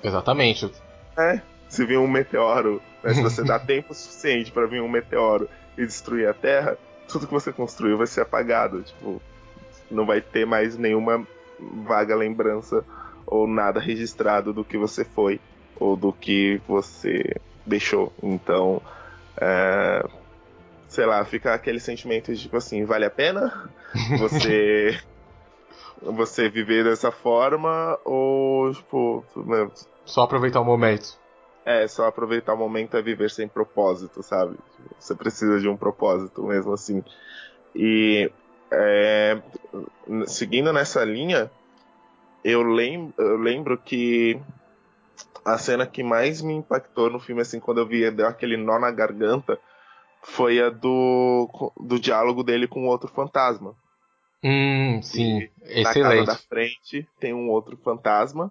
Exatamente. 0.02 0.70
É, 1.16 1.40
se 1.68 1.84
vir 1.84 1.98
um 1.98 2.06
meteoro, 2.06 2.80
né, 3.02 3.14
se 3.14 3.22
você 3.22 3.42
dá 3.42 3.58
tempo 3.60 3.94
suficiente 3.94 4.52
para 4.52 4.66
vir 4.66 4.80
um 4.80 4.88
meteoro 4.88 5.48
e 5.76 5.84
destruir 5.84 6.28
a 6.28 6.34
Terra, 6.34 6.78
tudo 7.08 7.26
que 7.26 7.32
você 7.32 7.52
construiu 7.52 7.96
vai 7.96 8.06
ser 8.06 8.20
apagado. 8.20 8.82
Tipo, 8.82 9.20
não 9.90 10.06
vai 10.06 10.20
ter 10.20 10.46
mais 10.46 10.76
nenhuma 10.76 11.26
vaga 11.58 12.14
lembrança 12.14 12.84
ou 13.26 13.46
nada 13.46 13.80
registrado 13.80 14.52
do 14.52 14.64
que 14.64 14.78
você 14.78 15.04
foi 15.04 15.40
ou 15.76 15.96
do 15.96 16.12
que 16.12 16.60
você 16.68 17.36
deixou. 17.66 18.12
Então, 18.22 18.80
é, 19.40 20.04
sei 20.88 21.06
lá, 21.06 21.24
fica 21.24 21.54
aquele 21.54 21.80
sentimento 21.80 22.32
de 22.32 22.42
tipo 22.42 22.56
assim, 22.56 22.84
vale 22.84 23.04
a 23.04 23.10
pena 23.10 23.70
você 24.18 24.98
você 26.00 26.48
viver 26.48 26.84
dessa 26.84 27.10
forma 27.10 27.98
ou 28.04 28.72
tipo, 28.72 29.24
né? 29.36 29.68
só 30.04 30.22
aproveitar 30.22 30.60
o 30.60 30.64
momento. 30.64 31.18
É, 31.68 31.86
só 31.86 32.06
aproveitar 32.06 32.54
o 32.54 32.56
momento 32.56 32.96
é 32.96 33.02
viver 33.02 33.30
sem 33.30 33.46
propósito, 33.46 34.22
sabe? 34.22 34.56
Você 34.98 35.14
precisa 35.14 35.60
de 35.60 35.68
um 35.68 35.76
propósito 35.76 36.42
mesmo 36.42 36.72
assim. 36.72 37.04
E 37.74 38.32
é, 38.70 39.38
seguindo 40.26 40.72
nessa 40.72 41.04
linha, 41.04 41.50
eu 42.42 42.62
lembro, 42.62 43.12
eu 43.18 43.36
lembro 43.36 43.76
que 43.76 44.40
a 45.44 45.58
cena 45.58 45.86
que 45.86 46.02
mais 46.02 46.40
me 46.40 46.54
impactou 46.54 47.10
no 47.10 47.20
filme, 47.20 47.42
assim, 47.42 47.60
quando 47.60 47.82
eu 47.82 47.86
vi 47.86 48.10
deu 48.10 48.26
aquele 48.26 48.56
nó 48.56 48.78
na 48.78 48.90
garganta, 48.90 49.60
foi 50.22 50.62
a 50.62 50.70
do, 50.70 51.50
do 51.78 52.00
diálogo 52.00 52.42
dele 52.42 52.66
com 52.66 52.86
outro 52.86 53.08
fantasma. 53.08 53.76
Hum, 54.42 55.02
sim, 55.02 55.40
e 55.40 55.82
excelente. 55.82 55.82
Na 55.82 55.94
casa 56.02 56.24
da 56.24 56.34
frente 56.34 57.06
tem 57.20 57.34
um 57.34 57.50
outro 57.50 57.76
fantasma 57.76 58.50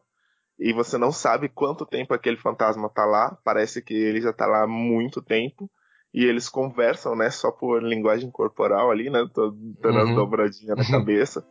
e 0.59 0.73
você 0.73 0.97
não 0.97 1.11
sabe 1.11 1.49
quanto 1.49 1.85
tempo 1.85 2.13
aquele 2.13 2.37
fantasma 2.37 2.89
tá 2.89 3.05
lá. 3.05 3.37
Parece 3.43 3.81
que 3.81 3.93
ele 3.93 4.21
já 4.21 4.33
tá 4.33 4.45
lá 4.47 4.63
há 4.63 4.67
muito 4.67 5.21
tempo. 5.21 5.69
E 6.13 6.25
eles 6.25 6.49
conversam, 6.49 7.15
né, 7.15 7.29
só 7.29 7.51
por 7.51 7.83
linguagem 7.83 8.31
corporal 8.31 8.89
ali, 8.89 9.09
né, 9.09 9.27
tô 9.33 9.51
dando 9.51 9.99
uhum. 9.99 10.03
as 10.03 10.15
dobradinhas 10.15 10.77
na 10.77 10.85
cabeça. 10.89 11.45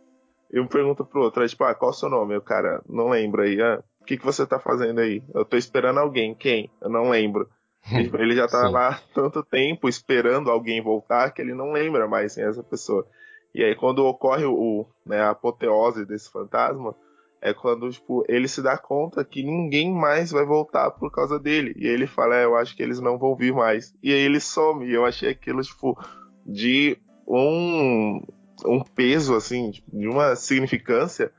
E 0.53 0.59
um 0.59 0.66
pergunta 0.66 1.05
pro 1.05 1.23
outro, 1.23 1.45
é 1.45 1.47
tipo, 1.47 1.62
ah, 1.64 1.75
qual 1.75 1.90
é 1.90 1.95
o 1.95 1.97
seu 1.97 2.09
nome? 2.09 2.37
O 2.37 2.40
cara, 2.40 2.83
não 2.88 3.11
lembro 3.11 3.42
aí, 3.42 3.61
ah, 3.61 3.83
o 4.01 4.05
que, 4.05 4.16
que 4.16 4.25
você 4.25 4.47
tá 4.47 4.59
fazendo 4.59 5.01
aí? 5.01 5.23
Eu 5.35 5.45
tô 5.45 5.57
esperando 5.57 6.01
alguém, 6.01 6.35
quem? 6.35 6.71
Eu 6.81 6.88
não 6.88 7.11
lembro. 7.11 7.49
Tipo, 7.87 8.16
ele 8.16 8.35
já 8.35 8.49
tá 8.49 8.66
Sim. 8.66 8.73
lá 8.73 9.01
tanto 9.14 9.45
tempo 9.45 9.88
esperando 9.88 10.51
alguém 10.51 10.83
voltar 10.83 11.31
que 11.31 11.40
ele 11.40 11.55
não 11.55 11.71
lembra 11.71 12.09
mais 12.09 12.35
quem 12.35 12.42
é 12.42 12.49
essa 12.49 12.62
pessoa. 12.62 13.07
E 13.55 13.62
aí 13.62 13.77
quando 13.77 14.05
ocorre 14.05 14.45
o, 14.45 14.85
né, 15.05 15.21
a 15.21 15.31
apoteose 15.31 16.05
desse 16.05 16.29
fantasma, 16.29 16.97
é 17.40 17.53
quando 17.53 17.90
tipo, 17.90 18.25
ele 18.29 18.49
se 18.49 18.62
dá 18.62 18.77
conta 18.77 19.25
que 19.25 19.42
ninguém 19.42 19.92
mais 19.92 20.31
vai 20.31 20.44
voltar 20.44 20.90
por 20.90 21.11
causa 21.11 21.38
dele. 21.38 21.75
E 21.77 21.87
ele 21.87 22.07
fala, 22.07 22.37
é, 22.37 22.44
eu 22.44 22.57
acho 22.57 22.77
que 22.77 22.83
eles 22.83 23.01
não 23.01 23.18
vão 23.18 23.37
vir 23.37 23.53
mais. 23.53 23.94
E 24.03 24.12
aí 24.12 24.20
ele 24.20 24.40
some. 24.40 24.87
E 24.87 24.92
eu 24.92 25.05
achei 25.05 25.31
aquilo, 25.31 25.62
tipo, 25.62 25.99
de 26.44 26.99
um, 27.27 28.22
um 28.64 28.83
peso, 28.83 29.35
assim, 29.35 29.70
tipo, 29.70 29.96
de 29.96 30.09
uma 30.09 30.35
significância 30.35 31.33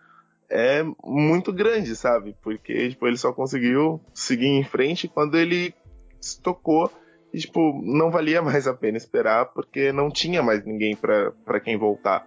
é 0.50 0.84
muito 1.04 1.52
grande, 1.52 1.96
sabe? 1.96 2.36
Porque 2.42 2.90
tipo, 2.90 3.08
ele 3.08 3.18
só 3.18 3.34
conseguiu 3.34 4.02
seguir 4.14 4.48
em 4.48 4.64
frente 4.64 5.08
quando 5.08 5.38
ele 5.38 5.74
se 6.22 6.42
tocou 6.42 6.92
e, 7.34 7.40
tipo, 7.40 7.82
não 7.84 8.10
valia 8.10 8.42
mais 8.42 8.68
a 8.68 8.74
pena 8.74 8.98
esperar 8.98 9.48
porque 9.48 9.92
não 9.92 10.10
tinha 10.10 10.42
mais 10.42 10.66
ninguém 10.66 10.96
para 10.96 11.60
quem 11.60 11.78
voltar. 11.78 12.26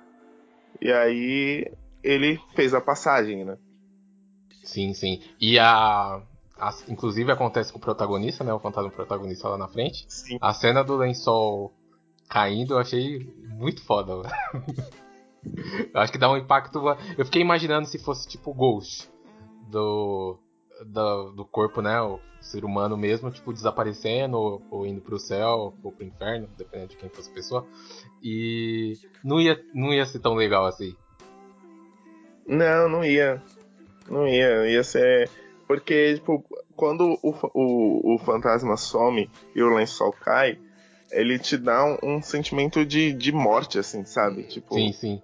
E 0.81 0.93
aí 0.93 1.71
ele 2.03 2.41
fez 2.55 2.75
a 2.75 2.81
passagem, 2.81 3.45
né? 3.45 3.59
Sim, 4.63 4.95
sim. 4.95 5.23
E 5.41 5.59
a, 5.59 6.23
a, 6.59 6.75
inclusive 6.89 7.31
acontece 7.33 7.73
com 7.73 7.79
o 7.79 7.83
protagonista, 7.83 8.45
né? 8.45 8.53
O 8.53 8.61
fantasma 8.61 8.91
protagonista 8.91 9.49
lá 9.49 9.57
na 9.57 9.69
frente. 9.69 10.05
Sim. 10.09 10.39
A 10.41 10.53
cena 10.53 10.83
do 10.83 10.97
lençol 10.97 11.73
caindo 12.29 12.75
eu 12.75 12.79
achei 12.79 13.35
muito 13.49 13.83
foda. 13.85 14.13
eu 15.93 16.01
acho 16.01 16.13
que 16.13 16.19
dá 16.19 16.31
um 16.31 16.37
impacto. 16.37 16.79
Eu 17.17 17.25
fiquei 17.25 17.43
imaginando 17.43 17.89
se 17.89 17.99
fosse 17.99 18.29
tipo 18.29 18.55
Ghost 18.55 19.11
do 19.69 20.39
do, 20.85 21.33
do 21.33 21.45
corpo, 21.45 21.83
né? 21.83 22.01
O 22.01 22.21
ser 22.41 22.65
humano 22.65 22.97
mesmo, 22.97 23.31
tipo, 23.31 23.53
desaparecendo, 23.53 24.37
ou, 24.37 24.63
ou 24.71 24.87
indo 24.87 25.01
pro 25.01 25.19
céu, 25.19 25.75
ou 25.83 25.93
pro 25.93 26.07
inferno, 26.07 26.49
dependendo 26.57 26.91
de 26.91 26.97
quem 26.97 27.09
fosse 27.09 27.31
a 27.31 27.35
pessoa. 27.35 27.67
E 28.23 28.99
não 29.23 29.41
ia, 29.41 29.63
não 29.75 29.93
ia 29.93 30.07
ser 30.07 30.21
tão 30.21 30.35
legal 30.35 30.67
assim. 30.67 30.97
Não, 32.51 32.89
não 32.89 33.05
ia. 33.05 33.41
Não 34.09 34.27
ia. 34.27 34.69
Ia 34.69 34.83
ser. 34.83 35.31
Porque, 35.69 36.15
tipo, 36.15 36.45
quando 36.75 37.17
o, 37.23 37.31
o, 37.55 38.15
o 38.15 38.19
fantasma 38.19 38.77
some 38.77 39.31
e 39.55 39.63
o 39.63 39.73
lençol 39.73 40.13
cai, 40.13 40.59
ele 41.13 41.39
te 41.39 41.57
dá 41.57 41.85
um, 41.85 42.17
um, 42.17 42.23
sentimento 42.23 42.85
de, 42.85 43.13
de 43.13 43.31
morte, 43.31 43.79
assim, 43.79 44.05
sabe? 44.05 44.43
Tipo, 44.43 44.75
sim, 44.75 44.93
sim. 44.93 45.23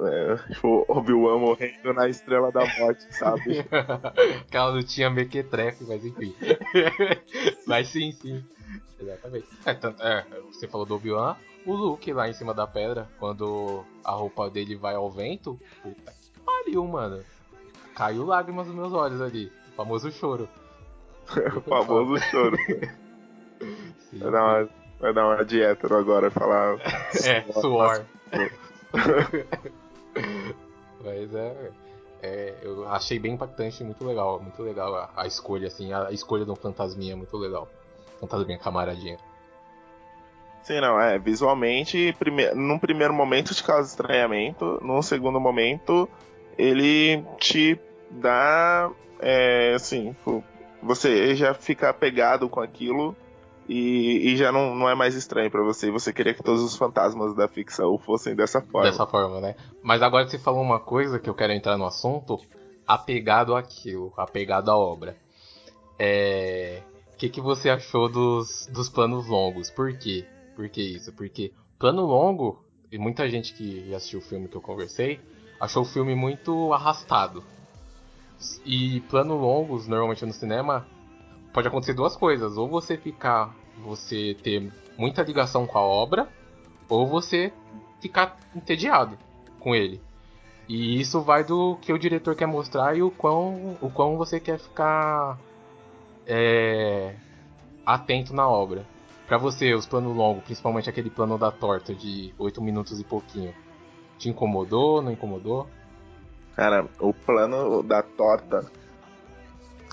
É, 0.00 0.52
tipo, 0.52 0.84
Obi-Wan 0.88 1.38
morrendo 1.38 1.92
na 1.92 2.08
Estrela 2.08 2.50
da 2.50 2.66
Morte, 2.78 3.06
sabe? 3.14 3.60
Aquela 4.48 4.70
lutinha 4.70 5.08
mequetrefe, 5.08 5.84
mas 5.84 6.04
enfim. 6.04 6.34
mas 7.64 7.88
sim, 7.88 8.10
sim. 8.10 8.42
Exatamente. 8.98 9.46
É, 9.64 9.74
tanto, 9.74 10.02
é, 10.02 10.26
você 10.50 10.66
falou 10.66 10.86
do 10.86 10.96
Obi-Wan, 10.96 11.36
o 11.64 11.74
Luke 11.74 12.12
lá 12.12 12.28
em 12.28 12.32
cima 12.32 12.52
da 12.52 12.66
pedra, 12.66 13.08
quando 13.20 13.84
a 14.02 14.12
roupa 14.12 14.50
dele 14.50 14.74
vai 14.74 14.94
ao 14.94 15.10
vento, 15.10 15.60
puta 15.82 16.19
pariu, 16.60 16.86
mano. 16.86 17.22
Caiu 17.94 18.24
lágrimas 18.24 18.66
nos 18.66 18.76
meus 18.76 18.92
olhos 18.92 19.20
ali. 19.20 19.52
O 19.72 19.76
famoso 19.76 20.10
choro. 20.12 20.48
o 21.56 21.60
famoso 21.60 22.18
choro. 22.30 22.56
Vai 24.12 24.30
dar, 24.30 24.42
uma, 24.42 24.68
vai 24.98 25.12
dar 25.12 25.26
uma 25.26 25.44
dieta 25.44 25.86
agora 25.96 26.30
falar. 26.30 26.78
é, 27.24 27.52
suor. 27.52 28.04
Mas 31.02 31.34
é, 31.34 31.70
é, 32.22 32.54
Eu 32.62 32.88
achei 32.88 33.18
bem 33.18 33.34
impactante, 33.34 33.82
muito 33.84 34.06
legal. 34.06 34.40
Muito 34.40 34.62
legal 34.62 34.94
a, 34.94 35.10
a 35.16 35.26
escolha, 35.26 35.68
assim, 35.68 35.92
a, 35.92 36.08
a 36.08 36.12
escolha 36.12 36.44
de 36.44 36.50
um 36.50 36.56
fantasminha, 36.56 37.16
muito 37.16 37.36
legal. 37.36 37.68
Fantasminha 38.20 38.58
camaradinha. 38.58 39.18
Sim, 40.62 40.80
não, 40.80 41.00
é. 41.00 41.18
Visualmente, 41.18 42.14
prime... 42.18 42.52
num 42.54 42.78
primeiro 42.78 43.14
momento 43.14 43.54
te 43.54 43.64
causa 43.64 43.88
estranhamento, 43.88 44.78
num 44.82 45.00
segundo 45.00 45.40
momento, 45.40 46.08
ele 46.60 47.24
te 47.38 47.78
dá. 48.10 48.90
É, 49.18 49.74
assim, 49.74 50.14
você 50.82 51.34
já 51.34 51.52
fica 51.52 51.90
apegado 51.90 52.48
com 52.48 52.60
aquilo 52.60 53.14
e, 53.68 54.32
e 54.32 54.36
já 54.36 54.50
não, 54.50 54.74
não 54.74 54.88
é 54.88 54.94
mais 54.94 55.14
estranho 55.14 55.50
para 55.50 55.62
você. 55.62 55.90
Você 55.90 56.12
queria 56.12 56.34
que 56.34 56.42
todos 56.42 56.62
os 56.62 56.76
fantasmas 56.76 57.34
da 57.34 57.46
ficção 57.46 57.98
fossem 57.98 58.34
dessa 58.34 58.60
forma. 58.60 58.90
Dessa 58.90 59.06
forma, 59.06 59.40
né? 59.40 59.54
Mas 59.82 60.02
agora 60.02 60.26
você 60.26 60.38
falou 60.38 60.62
uma 60.62 60.80
coisa 60.80 61.18
que 61.18 61.28
eu 61.28 61.34
quero 61.34 61.52
entrar 61.52 61.76
no 61.76 61.86
assunto, 61.86 62.38
apegado 62.86 63.54
àquilo, 63.54 64.12
apegado 64.16 64.70
à 64.70 64.76
obra. 64.76 65.16
É. 65.98 66.82
O 67.12 67.16
que, 67.20 67.28
que 67.28 67.40
você 67.40 67.68
achou 67.68 68.08
dos, 68.08 68.66
dos 68.72 68.88
planos 68.88 69.28
longos? 69.28 69.70
Por 69.70 69.96
quê? 69.98 70.24
Por 70.56 70.68
que 70.70 70.82
isso? 70.82 71.12
Porque 71.12 71.52
plano 71.78 72.06
longo, 72.06 72.64
e 72.90 72.98
muita 72.98 73.28
gente 73.28 73.52
que 73.52 73.94
assistiu 73.94 74.20
o 74.20 74.22
filme 74.22 74.48
que 74.48 74.56
eu 74.56 74.62
conversei, 74.62 75.20
achou 75.60 75.82
o 75.82 75.86
filme 75.86 76.14
muito 76.14 76.72
arrastado. 76.72 77.44
E 78.64 79.00
planos 79.02 79.38
longos, 79.38 79.86
normalmente 79.86 80.24
no 80.24 80.32
cinema, 80.32 80.86
pode 81.52 81.68
acontecer 81.68 81.92
duas 81.92 82.16
coisas. 82.16 82.56
Ou 82.56 82.66
você 82.66 82.96
ficar, 82.96 83.54
você 83.84 84.34
ter 84.42 84.72
muita 84.96 85.22
ligação 85.22 85.66
com 85.66 85.78
a 85.78 85.82
obra, 85.82 86.28
ou 86.88 87.06
você 87.06 87.52
ficar 88.00 88.38
entediado 88.54 89.18
com 89.58 89.74
ele. 89.74 90.00
E 90.66 91.00
isso 91.00 91.20
vai 91.20 91.44
do 91.44 91.76
que 91.82 91.92
o 91.92 91.98
diretor 91.98 92.34
quer 92.34 92.46
mostrar 92.46 92.96
e 92.96 93.02
o 93.02 93.10
quão, 93.10 93.76
o 93.80 93.90
quão 93.90 94.16
você 94.16 94.40
quer 94.40 94.58
ficar 94.58 95.38
é, 96.26 97.14
atento 97.84 98.32
na 98.32 98.48
obra. 98.48 98.86
Para 99.26 99.36
você, 99.36 99.74
os 99.74 99.86
planos 99.86 100.16
longos, 100.16 100.44
principalmente 100.44 100.88
aquele 100.88 101.10
plano 101.10 101.36
da 101.36 101.50
torta 101.50 101.94
de 101.94 102.34
8 102.38 102.62
minutos 102.62 102.98
e 102.98 103.04
pouquinho, 103.04 103.54
te 104.20 104.28
incomodou, 104.28 105.00
não 105.00 105.10
incomodou? 105.10 105.66
Cara, 106.54 106.86
o 107.00 107.14
plano 107.14 107.82
da 107.82 108.02
torta, 108.02 108.70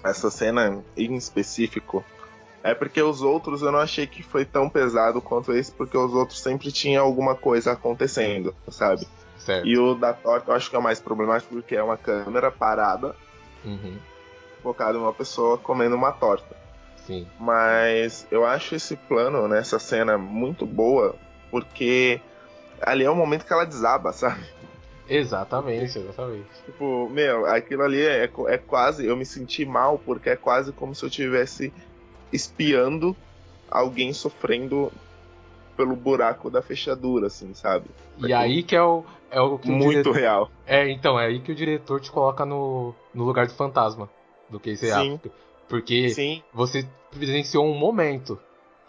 essa 0.04 0.30
cena 0.30 0.84
em 0.98 1.16
específico, 1.16 2.04
é 2.62 2.76
porque 2.76 3.02
os 3.02 3.22
outros 3.22 3.62
eu 3.62 3.72
não 3.72 3.80
achei 3.80 4.06
que 4.06 4.22
foi 4.22 4.44
tão 4.44 4.70
pesado 4.70 5.22
quanto 5.22 5.54
esse, 5.54 5.72
porque 5.72 5.98
os 5.98 6.14
outros 6.14 6.42
sempre 6.42 6.72
tinha 6.74 7.00
alguma 7.00 7.36
coisa 7.36 7.72
acontecendo, 7.72 8.54
sabe? 8.68 9.08
Certo. 9.38 9.66
E 9.66 9.78
o 9.78 9.96
da 9.96 10.14
torta 10.14 10.52
eu 10.52 10.56
acho 10.56 10.70
que 10.70 10.76
é 10.76 10.80
o 10.80 10.84
mais 10.84 11.00
problemático 11.00 11.54
porque 11.54 11.78
é 11.78 11.82
uma 11.82 11.96
câmera 11.96 12.52
parada, 12.52 13.16
uhum. 13.64 13.98
focada 14.62 14.98
em 14.98 15.02
uma 15.02 15.14
pessoa 15.14 15.58
comendo 15.58 15.96
uma 15.96 16.12
torta. 16.12 16.54
Sim. 17.06 17.26
Mas 17.40 18.28
eu 18.30 18.46
acho 18.46 18.76
esse 18.76 18.98
plano, 18.98 19.48
né, 19.48 19.60
essa 19.60 19.80
cena 19.80 20.18
muito 20.18 20.66
boa, 20.66 21.16
porque 21.50 22.20
ali 22.82 23.04
é 23.04 23.10
o 23.10 23.16
momento 23.16 23.46
que 23.46 23.54
ela 23.54 23.66
desaba, 23.66 24.12
sabe? 24.14 24.44
Exatamente, 25.10 25.98
exatamente. 26.00 26.48
Tipo, 26.66 27.10
meu, 27.10 27.46
aquilo 27.46 27.84
ali 27.84 28.02
é, 28.02 28.30
é 28.48 28.58
quase. 28.58 29.06
Eu 29.06 29.16
me 29.16 29.26
senti 29.26 29.66
mal 29.66 29.98
porque 29.98 30.30
é 30.30 30.36
quase 30.36 30.72
como 30.74 30.94
se 30.94 31.04
eu 31.04 31.10
tivesse 31.10 31.74
espiando 32.32 33.16
alguém 33.70 34.12
sofrendo 34.12 34.92
pelo 35.78 35.96
buraco 35.96 36.50
da 36.50 36.62
fechadura, 36.62 37.28
assim, 37.28 37.54
sabe? 37.54 37.86
E 38.18 38.34
aí 38.34 38.64
que 38.64 38.76
é 38.76 38.82
o, 38.82 39.06
é 39.30 39.40
o 39.40 39.58
que 39.58 39.70
Muito 39.70 39.90
diretor... 39.90 40.16
real. 40.16 40.52
É, 40.66 40.90
então, 40.90 41.20
é 41.20 41.28
aí 41.28 41.40
que 41.40 41.52
o 41.52 41.56
diretor 41.56 42.02
te 42.02 42.12
coloca 42.12 42.46
no, 42.46 42.94
no 43.14 43.24
lugar 43.24 43.48
do 43.48 43.54
fantasma 43.54 44.10
do 44.50 44.60
que 44.60 44.76
você 44.76 44.92
Sim. 44.92 45.20
Porque 45.70 46.10
Sim. 46.10 46.42
você 46.54 46.88
presenciou 47.12 47.66
um 47.66 47.78
momento. 47.78 48.40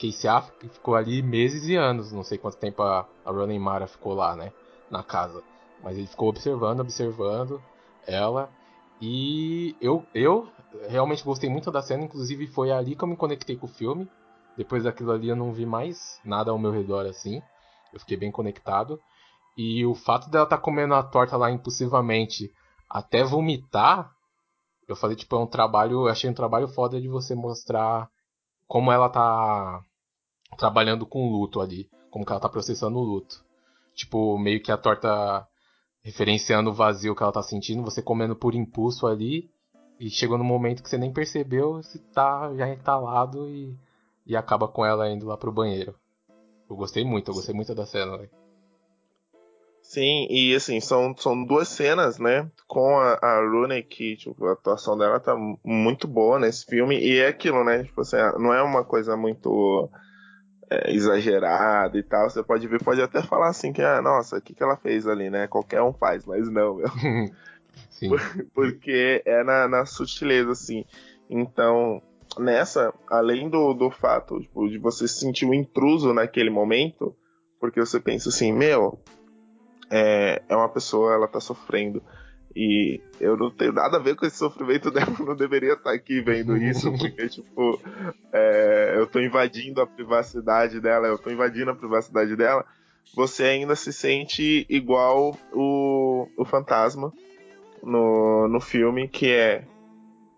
Casey 0.01 0.29
Affleck 0.29 0.69
ficou 0.69 0.95
ali 0.95 1.23
meses 1.23 1.69
e 1.69 1.77
anos, 1.77 2.13
não 2.13 2.23
sei 2.23 2.39
quanto 2.39 2.57
tempo 2.57 2.83
a, 2.83 3.07
a 3.25 3.31
Ronan 3.31 3.59
Mara 3.59 3.87
ficou 3.87 4.15
lá, 4.15 4.37
né, 4.37 4.53
na 4.91 5.03
casa. 5.03 5.43
Mas 5.83 5.97
ele 5.97 6.07
ficou 6.07 6.29
observando, 6.29 6.81
observando 6.81 7.63
ela. 8.07 8.51
E 9.01 9.77
eu, 9.81 10.05
eu 10.15 10.49
realmente 10.89 11.25
gostei 11.25 11.49
muito 11.49 11.71
da 11.71 11.83
cena, 11.83 12.05
inclusive 12.05 12.47
foi 12.49 12.71
ali 12.71 12.97
que 12.97 13.05
eu 13.05 13.09
me 13.09 13.17
conectei 13.17 13.57
com 13.57 13.67
o 13.67 13.71
filme. 13.71 14.09
Depois 14.57 14.85
daquilo 14.85 15.13
ali 15.13 15.29
eu 15.29 15.37
não 15.37 15.53
vi 15.53 15.65
mais 15.65 16.21
nada 16.25 16.51
ao 16.51 16.59
meu 16.59 16.73
redor 16.73 17.07
assim. 17.07 17.41
Eu 17.93 18.01
fiquei 18.01 18.17
bem 18.17 18.33
conectado. 18.33 19.01
E 19.57 19.87
o 19.87 19.95
fato 19.95 20.29
dela 20.31 20.45
estar 20.45 20.57
tá 20.57 20.63
comendo 20.63 20.95
a 20.95 21.03
torta 21.03 21.37
lá 21.37 21.51
impulsivamente 21.51 22.53
até 22.91 23.23
vomitar 23.23 24.13
eu 24.89 24.97
falei, 24.97 25.15
tipo, 25.15 25.37
é 25.37 25.39
um 25.39 25.47
trabalho. 25.47 26.07
Eu 26.07 26.09
achei 26.09 26.31
um 26.31 26.35
trabalho 26.35 26.67
foda 26.67 27.01
de 27.01 27.09
você 27.09 27.35
mostrar 27.35 28.11
como 28.67 28.91
ela 28.91 29.09
tá 29.11 29.83
trabalhando 30.57 31.07
com 31.07 31.31
luto 31.31 31.61
ali. 31.61 31.89
Como 32.11 32.25
que 32.25 32.33
ela 32.33 32.41
tá 32.41 32.49
processando 32.49 32.99
o 32.99 33.03
luto. 33.03 33.45
Tipo, 33.95 34.39
meio 34.39 34.63
que 34.63 34.73
a 34.73 34.77
torta 34.77 35.47
referenciando 36.03 36.71
o 36.71 36.75
vazio 36.75 37.15
que 37.15 37.23
ela 37.23 37.33
tá 37.33 37.43
sentindo, 37.43 37.83
você 37.83 38.01
comendo 38.01 38.35
por 38.35 38.55
impulso 38.55 39.07
ali. 39.07 39.51
E 40.01 40.09
chegou 40.09 40.39
no 40.39 40.45
momento 40.45 40.83
que 40.83 40.89
você 40.89 40.97
nem 40.97 41.13
percebeu, 41.13 41.75
você 41.75 41.99
tá 42.15 42.55
já 42.55 42.69
entalado 42.69 43.51
e, 43.51 43.77
e 44.25 44.37
acaba 44.37 44.69
com 44.69 44.87
ela 44.87 45.11
indo 45.11 45.27
lá 45.27 45.37
pro 45.37 45.51
banheiro. 45.51 45.95
Eu 46.71 46.77
gostei 46.77 47.05
muito, 47.05 47.31
eu 47.31 47.35
gostei 47.35 47.55
muito 47.55 47.75
da 47.75 47.85
cena. 47.85 48.29
Sim, 49.83 50.27
e 50.31 50.55
assim, 50.55 50.81
são, 50.81 51.17
são 51.17 51.45
duas 51.45 51.69
cenas, 51.69 52.19
né? 52.19 52.49
Com 52.67 52.99
a, 52.99 53.15
a 53.15 53.41
Rooney, 53.41 53.83
que 53.83 54.17
tipo, 54.17 54.45
a 54.45 54.53
atuação 54.53 54.99
dela 54.99 55.19
tá 55.19 55.35
muito 55.65 56.07
boa 56.07 56.39
nesse 56.39 56.67
filme, 56.67 56.99
e 56.99 57.19
é 57.19 57.29
aquilo, 57.29 57.65
né? 57.65 57.85
Tipo 57.85 58.03
assim, 58.03 58.19
não 58.39 58.53
é 58.53 58.63
uma 58.63 58.85
coisa 58.85 59.17
muito 59.17 59.91
é, 60.71 60.93
exagerada 60.93 61.99
e 61.99 62.03
tal. 62.03 62.29
Você 62.29 62.43
pode 62.43 62.67
ver, 62.67 62.83
pode 62.83 63.01
até 63.01 63.23
falar 63.23 63.49
assim 63.49 63.73
que, 63.73 63.83
ah, 63.83 64.03
nossa, 64.03 64.39
o 64.39 64.41
que, 64.41 64.55
que 64.55 64.63
ela 64.63 64.77
fez 64.77 65.07
ali, 65.07 65.31
né? 65.31 65.47
Qualquer 65.47 65.83
um 65.83 65.93
faz, 65.93 66.25
mas 66.27 66.49
não, 66.49 66.77
meu. 66.77 66.89
Sim. 67.91 68.11
Porque 68.55 69.23
é 69.25 69.43
na, 69.43 69.69
na 69.69 69.87
sutileza, 69.87 70.53
assim. 70.53 70.85
Então, 71.29 72.03
nessa, 72.39 72.93
além 73.09 73.49
do, 73.49 73.73
do 73.75 73.91
fato 73.91 74.41
tipo, 74.41 74.69
de 74.69 74.79
você 74.79 75.07
se 75.07 75.21
sentir 75.21 75.47
um 75.47 75.55
intruso 75.55 76.13
naquele 76.13 76.51
momento, 76.51 77.15
porque 77.61 77.81
você 77.81 77.99
pensa 77.99 78.29
assim, 78.29 78.53
meu, 78.53 78.99
é, 79.91 80.43
é 80.49 80.57
uma 80.57 80.69
pessoa, 80.69 81.15
ela 81.15 81.29
tá 81.29 81.41
sofrendo. 81.41 82.03
E 82.57 83.01
eu 83.21 83.37
não 83.37 83.51
tenho 83.51 83.73
nada 83.73 83.99
a 83.99 84.01
ver 84.01 84.17
com 84.17 84.27
esse 84.27 84.37
sofrimento 84.37 84.91
dela, 84.91 85.15
não 85.21 85.37
deveria 85.37 85.75
estar 85.75 85.93
aqui 85.93 86.21
vendo 86.21 86.57
isso, 86.57 86.91
porque, 86.99 87.29
tipo, 87.29 87.81
é, 88.33 88.95
eu 88.97 89.07
tô 89.07 89.21
invadindo 89.21 89.81
a 89.81 89.87
privacidade 89.87 90.81
dela, 90.81 91.07
eu 91.07 91.19
tô 91.19 91.31
invadindo 91.31 91.71
a 91.71 91.75
privacidade 91.75 92.35
dela. 92.35 92.65
Você 93.15 93.45
ainda 93.45 93.75
se 93.75 93.93
sente 93.93 94.67
igual 94.69 95.37
o, 95.53 96.29
o 96.37 96.45
fantasma 96.45 97.13
no, 97.83 98.49
no 98.49 98.61
filme, 98.61 99.09
que 99.09 99.31
é. 99.33 99.65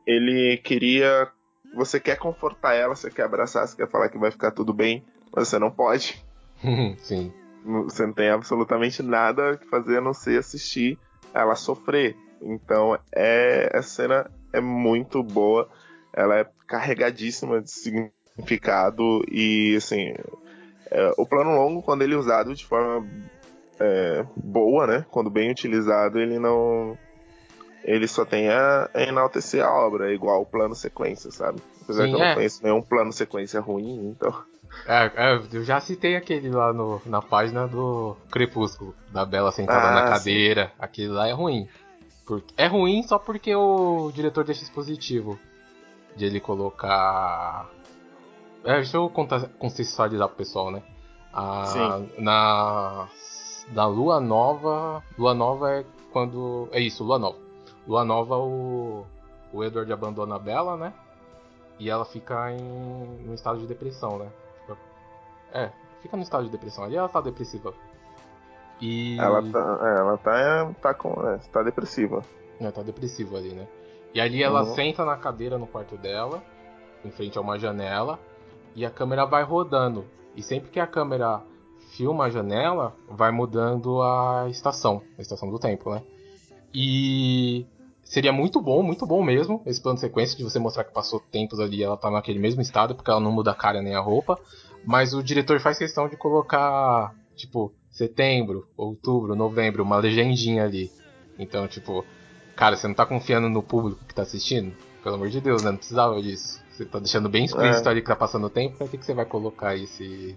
Ele 0.07 0.57
queria. 0.59 1.29
Você 1.75 2.01
quer 2.01 2.17
confortar 2.17 2.75
ela, 2.75 2.97
você 2.97 3.11
quer 3.11 3.25
abraçar, 3.25 3.67
você 3.67 3.77
quer 3.77 3.89
falar 3.89 4.09
que 4.09 4.19
vai 4.19 4.31
ficar 4.31 4.51
tudo 4.51 4.73
bem, 4.73 5.05
mas 5.35 5.49
você 5.49 5.59
não 5.59 5.71
pode. 5.71 6.25
Sim. 6.99 7.33
Você 7.65 8.07
não 8.07 8.13
tem 8.13 8.31
absolutamente 8.31 9.03
nada 9.03 9.57
que 9.57 9.67
fazer 9.69 9.99
a 9.99 10.01
não 10.01 10.15
ser 10.15 10.39
assistir 10.39 10.99
ela 11.35 11.55
sofrer. 11.55 12.17
Então, 12.41 12.99
é, 13.13 13.71
essa 13.73 13.89
cena 13.89 14.31
é 14.53 14.61
muito 14.61 15.23
boa. 15.23 15.69
Ela 16.13 16.39
é 16.39 16.47
carregadíssima 16.67 17.61
de 17.61 17.71
significado 17.71 19.25
e, 19.31 19.77
assim, 19.77 20.15
é, 20.91 21.13
o 21.17 21.27
plano 21.27 21.55
longo, 21.55 21.83
quando 21.83 22.03
ele 22.03 22.15
é 22.15 22.19
usado 22.19 22.55
de 22.55 22.65
forma 22.65 23.07
é, 23.79 24.25
boa, 24.37 24.87
né? 24.87 25.07
Quando 25.11 25.31
bem 25.31 25.51
utilizado, 25.51 26.19
ele 26.19 26.39
não 26.39 26.99
ele 27.85 28.07
só 28.07 28.25
tem 28.25 28.49
a, 28.51 28.91
enaltecer 28.95 29.65
a 29.65 29.73
obra, 29.73 30.11
é 30.11 30.15
igual 30.15 30.43
o 30.43 30.47
plano 30.47 30.75
sequência, 30.75 31.31
sabe? 31.31 31.61
Apesar 31.83 32.05
Sim, 32.05 32.11
que 32.11 32.17
eu 32.17 32.23
é. 32.23 32.29
não 32.29 32.35
conheço 32.35 32.63
nenhum 32.63 32.83
plano 32.83 33.13
sequência 33.13 33.61
ruim, 33.61 34.09
então. 34.09 34.35
É, 34.87 35.11
é, 35.15 35.41
eu 35.53 35.65
já 35.65 35.81
citei 35.81 36.17
aquele 36.17 36.51
lá 36.51 36.73
no, 36.73 37.01
na 37.07 37.21
página 37.21 37.67
do 37.67 38.17
Crepúsculo, 38.31 38.95
da 39.11 39.25
Bela 39.25 39.53
sentada 39.53 39.89
Ah, 39.89 39.93
na 39.93 40.03
sim. 40.07 40.13
cadeira. 40.13 40.73
Aquele 40.79 41.09
lá 41.09 41.29
é 41.29 41.33
ruim. 41.33 41.69
É 42.57 42.67
ruim 42.67 43.03
só 43.03 43.19
porque 43.19 43.55
o 43.55 44.11
diretor 44.15 44.45
deixa 44.45 44.63
expositivo. 44.63 45.39
De 46.17 46.25
ele 46.25 46.41
colocar. 46.41 47.69
É, 48.65 48.75
deixa 48.77 48.97
eu 48.97 49.09
contextualizar 49.11 50.29
pro 50.29 50.37
pessoal, 50.37 50.71
né? 50.71 50.83
Sim. 51.67 52.11
Na. 52.19 53.09
Na 53.73 53.87
Lua 53.87 54.21
Nova. 54.21 55.03
Lua 55.19 55.35
Nova 55.35 55.71
é 55.73 55.85
quando. 56.13 56.69
É 56.73 56.81
isso, 56.81 57.05
Lua 57.05 57.19
Nova. 57.19 57.39
Lua 57.87 58.05
Nova, 58.05 58.37
o. 58.39 59.07
O 59.53 59.65
Edward 59.65 59.93
abandona 59.93 60.37
a 60.37 60.39
Bella, 60.39 60.77
né? 60.77 60.93
E 61.79 61.89
ela 61.91 62.05
fica 62.05 62.53
em 62.53 62.63
um 63.29 63.35
estado 63.35 63.59
de 63.59 63.67
depressão, 63.67 64.19
né? 64.19 64.29
É, 65.53 65.71
fica 66.03 66.17
no 66.17 66.23
estado 66.23 66.45
de 66.45 66.51
depressão. 66.51 66.85
Ali 66.85 66.97
ela 66.97 67.09
tá 67.09 67.21
depressiva. 67.21 67.75
E. 68.81 69.19
Ela 69.19 69.43
tá, 69.43 69.79
é, 69.83 69.99
ela 69.99 70.17
tá, 70.19 70.75
tá, 70.81 70.95
com, 70.95 71.11
é, 71.29 71.39
tá 71.53 71.63
depressiva. 71.63 72.25
É, 72.61 72.71
tá 72.71 72.83
depressivo 72.83 73.37
ali, 73.37 73.51
né? 73.51 73.67
E 74.15 74.21
ali 74.21 74.43
ela 74.43 74.61
Uhum. 74.63 74.75
senta 74.75 75.05
na 75.05 75.17
cadeira 75.17 75.57
no 75.59 75.67
quarto 75.67 75.97
dela, 75.97 76.43
em 77.05 77.11
frente 77.11 77.39
a 77.39 77.41
uma 77.41 77.59
janela, 77.59 78.19
e 78.75 78.85
a 78.85 78.91
câmera 78.91 79.25
vai 79.25 79.43
rodando. 79.43 80.05
E 80.35 80.43
sempre 80.43 80.71
que 80.71 80.81
a 80.81 80.87
câmera 80.87 81.43
filma 81.97 82.25
a 82.25 82.31
janela, 82.31 82.95
vai 83.09 83.31
mudando 83.31 84.01
a 84.03 84.47
estação, 84.49 85.03
a 85.19 85.23
estação 85.23 85.51
do 85.51 85.59
tempo, 85.59 85.91
né? 85.93 86.03
E 86.73 87.67
seria 88.05 88.33
muito 88.33 88.61
bom, 88.61 88.83
muito 88.83 89.05
bom 89.07 89.23
mesmo, 89.23 89.61
esse 89.67 89.81
plano 89.81 89.97
de 89.97 90.01
sequência 90.01 90.37
de 90.37 90.45
você 90.45 90.59
mostrar 90.59 90.85
que 90.85 90.93
passou 90.93 91.21
tempos 91.21 91.59
ali, 91.61 91.83
ela 91.83 91.97
tá 91.97 92.11
naquele 92.11 92.39
mesmo 92.39 92.63
estado, 92.63 92.95
porque 92.95 93.11
ela 93.11 93.21
não 93.21 93.33
muda 93.33 93.51
a 93.51 93.55
cara 93.55 93.83
nem 93.83 93.95
a 93.95 94.01
roupa. 94.01 94.39
Mas 94.85 95.13
o 95.15 95.23
diretor 95.23 95.61
faz 95.61 95.79
questão 95.79 96.09
de 96.09 96.17
colocar, 96.17 97.15
tipo, 97.37 97.73
setembro, 97.91 98.67
outubro, 98.77 99.35
novembro, 99.35 99.83
uma 99.83 99.97
legendinha 99.97 100.65
ali. 100.65 100.91
Então, 101.39 101.67
tipo, 101.69 102.05
cara, 102.57 102.77
você 102.77 102.87
não 102.89 102.95
tá 102.95 103.05
confiando 103.05 103.49
no 103.49 103.63
público 103.63 104.05
que 104.07 104.15
tá 104.15 104.23
assistindo? 104.23 104.75
Pelo 105.03 105.17
amor 105.17 105.29
de 105.29 105.41
Deus, 105.41 105.63
né? 105.63 105.71
Não 105.71 105.79
precisava 105.79 106.21
disso. 106.21 106.63
Você 106.71 106.85
tá 106.85 106.99
deixando 106.99 107.29
bem 107.29 107.45
explícito 107.45 107.89
É. 107.89 107.93
ali 107.93 108.01
que 108.01 108.07
tá 108.09 108.17
passando 108.17 108.47
o 108.47 108.51
tempo, 108.51 108.77
pra 108.77 108.89
que, 108.89 108.99
que 108.99 109.05
você 109.05 109.15
vai 109.15 109.25
colocar 109.25 109.77
esse, 109.77 110.37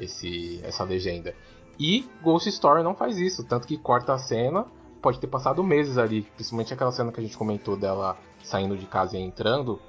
esse, 0.00 0.60
essa 0.64 0.84
legenda? 0.84 1.34
E 1.78 2.08
Ghost 2.22 2.48
Story 2.48 2.82
não 2.82 2.94
faz 2.94 3.18
isso, 3.18 3.44
tanto 3.44 3.66
que 3.66 3.76
corta 3.76 4.14
a 4.14 4.18
cena, 4.18 4.64
pode 5.02 5.20
ter 5.20 5.26
passado 5.26 5.62
meses 5.62 5.98
ali, 5.98 6.22
principalmente 6.22 6.72
aquela 6.72 6.90
cena 6.90 7.12
que 7.12 7.20
a 7.20 7.22
gente 7.22 7.36
comentou 7.36 7.76
dela 7.76 8.16
saindo 8.42 8.76
de 8.76 8.86
casa 8.86 9.16
e 9.16 9.20
entrando 9.20 9.80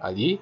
ali, 0.00 0.40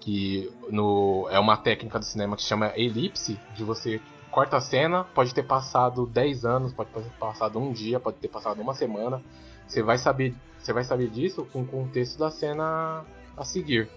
que 0.00 0.50
no, 0.70 1.28
é 1.30 1.38
uma 1.38 1.56
técnica 1.56 1.98
do 1.98 2.04
cinema 2.04 2.36
que 2.36 2.42
se 2.42 2.48
chama 2.48 2.72
elipse, 2.76 3.40
de 3.54 3.64
você 3.64 4.00
corta 4.30 4.58
a 4.58 4.60
cena, 4.60 5.04
pode 5.04 5.34
ter 5.34 5.42
passado 5.42 6.06
10 6.06 6.44
anos, 6.44 6.72
pode 6.72 6.90
ter 6.90 7.10
passado 7.18 7.58
um 7.58 7.72
dia, 7.72 7.98
pode 7.98 8.18
ter 8.18 8.28
passado 8.28 8.60
uma 8.60 8.74
semana. 8.74 9.22
Você 9.66 9.82
vai 9.82 9.98
saber, 9.98 10.34
você 10.58 10.72
vai 10.72 10.84
saber 10.84 11.08
disso 11.10 11.48
com 11.52 11.62
o 11.62 11.66
contexto 11.66 12.18
da 12.18 12.30
cena 12.30 13.04
a 13.36 13.44
seguir. 13.44 13.88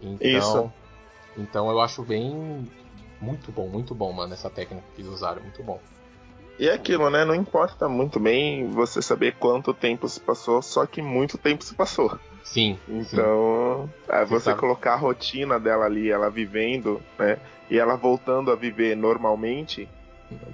Então, 0.00 0.20
Isso. 0.20 0.72
então 1.36 1.70
eu 1.70 1.80
acho 1.80 2.02
bem 2.02 2.66
muito 3.20 3.52
bom, 3.52 3.68
muito 3.68 3.94
bom, 3.94 4.12
mano, 4.12 4.34
essa 4.34 4.50
técnica 4.50 4.84
que 4.94 5.02
eles 5.02 5.12
usaram, 5.12 5.42
muito 5.42 5.62
bom. 5.62 5.80
E 6.62 6.68
é 6.68 6.74
aquilo, 6.74 7.10
né? 7.10 7.24
Não 7.24 7.34
importa 7.34 7.88
muito 7.88 8.20
bem 8.20 8.68
você 8.68 9.02
saber 9.02 9.34
quanto 9.36 9.74
tempo 9.74 10.08
se 10.08 10.20
passou, 10.20 10.62
só 10.62 10.86
que 10.86 11.02
muito 11.02 11.36
tempo 11.36 11.64
se 11.64 11.74
passou. 11.74 12.16
Sim. 12.44 12.78
sim. 12.86 13.00
Então, 13.00 13.90
é, 14.08 14.24
Você 14.24 14.52
você 14.52 14.54
colocar 14.54 14.92
a 14.92 14.96
rotina 14.96 15.58
dela 15.58 15.86
ali, 15.86 16.08
ela 16.08 16.30
vivendo, 16.30 17.02
né? 17.18 17.36
E 17.68 17.76
ela 17.80 17.96
voltando 17.96 18.52
a 18.52 18.54
viver 18.54 18.96
normalmente. 18.96 19.88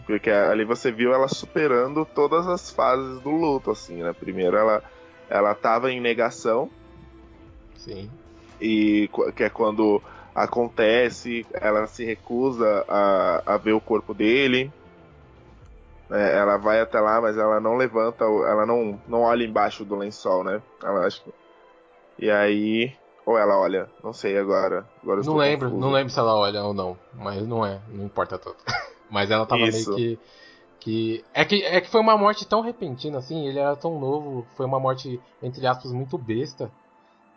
Porque 0.07 0.31
ali 0.31 0.65
você 0.65 0.91
viu 0.91 1.13
ela 1.13 1.29
superando 1.29 2.07
todas 2.15 2.47
as 2.49 2.71
fases 2.71 3.21
do 3.21 3.29
luto, 3.29 3.71
assim, 3.71 4.03
né? 4.03 4.15
Primeiro 4.19 4.57
ela, 4.57 4.83
ela 5.29 5.55
tava 5.55 5.93
em 5.93 6.01
negação, 6.01 6.71
Sim. 7.77 8.09
e 8.59 9.11
qu- 9.13 9.31
que 9.31 9.45
é 9.45 9.51
quando 9.51 10.03
acontece, 10.35 11.45
ela 11.61 11.87
se 11.87 12.03
recusa 12.03 12.83
a, 12.89 13.43
a 13.55 13.59
ver 13.59 13.73
o 13.73 13.81
corpo 13.81 14.15
dele. 14.15 14.73
É, 16.11 16.39
ela 16.39 16.57
vai 16.57 16.81
até 16.81 16.99
lá, 17.01 17.21
mas 17.21 17.37
ela 17.37 17.61
não 17.61 17.77
levanta, 17.77 18.25
ela 18.25 18.65
não, 18.65 18.99
não 19.07 19.23
olha 19.23 19.45
embaixo 19.45 19.85
do 19.85 19.95
lençol, 19.97 20.43
né? 20.43 20.63
Ela 20.83 21.07
acha 21.07 21.23
que... 21.23 21.33
E 22.19 22.31
aí. 22.31 22.93
Ou 23.27 23.37
ela 23.37 23.59
olha, 23.59 23.91
não 24.03 24.13
sei 24.13 24.39
agora. 24.39 24.89
agora 25.03 25.23
Não 25.23 25.37
lembro, 25.37 25.69
confuso. 25.69 25.87
não 25.87 25.93
lembro 25.93 26.11
se 26.11 26.19
ela 26.19 26.35
olha 26.35 26.65
ou 26.65 26.73
não, 26.73 26.97
mas 27.15 27.47
não 27.47 27.65
é, 27.65 27.79
não 27.89 28.07
importa 28.07 28.39
tanto. 28.39 28.57
mas 29.11 29.31
ela 29.31 29.45
tava 29.45 29.67
Isso. 29.69 29.91
meio 29.95 30.17
que 30.17 30.19
que 30.81 31.25
é 31.35 31.45
que 31.45 31.63
é 31.65 31.81
que 31.81 31.91
foi 31.91 32.01
uma 32.01 32.17
morte 32.17 32.47
tão 32.47 32.61
repentina 32.63 33.19
assim, 33.19 33.47
ele 33.47 33.59
era 33.59 33.77
tão 33.77 33.99
novo, 34.01 34.47
foi 34.57 34.65
uma 34.65 34.81
morte 34.81 35.21
entre 35.43 35.67
aspas 35.67 35.93
muito 35.93 36.17
besta. 36.17 36.71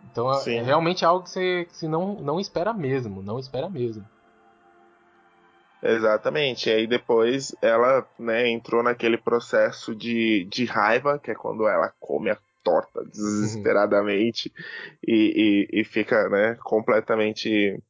Então 0.09 0.31
é- 0.31 0.35
Sim. 0.37 0.55
é 0.57 0.61
realmente 0.61 1.03
algo 1.03 1.23
que 1.23 1.29
você, 1.31 1.65
que 1.65 1.75
você 1.75 1.87
não 1.87 2.15
não 2.21 2.39
espera 2.39 2.73
mesmo, 2.73 3.21
não 3.21 3.37
espera 3.37 3.69
mesmo. 3.69 4.05
Exatamente. 5.83 6.69
E 6.69 6.73
aí 6.73 6.87
depois 6.87 7.55
ela 7.61 8.07
né, 8.19 8.47
entrou 8.49 8.83
naquele 8.83 9.17
processo 9.17 9.95
de, 9.95 10.45
de 10.45 10.65
raiva, 10.65 11.19
que 11.19 11.31
é 11.31 11.35
quando 11.35 11.67
ela 11.67 11.91
come 11.99 12.29
a 12.29 12.37
torta 12.63 13.03
desesperadamente 13.05 14.51
e, 15.05 15.67
e, 15.73 15.81
e 15.81 15.83
fica 15.83 16.29
né, 16.29 16.55
completamente 16.63 17.81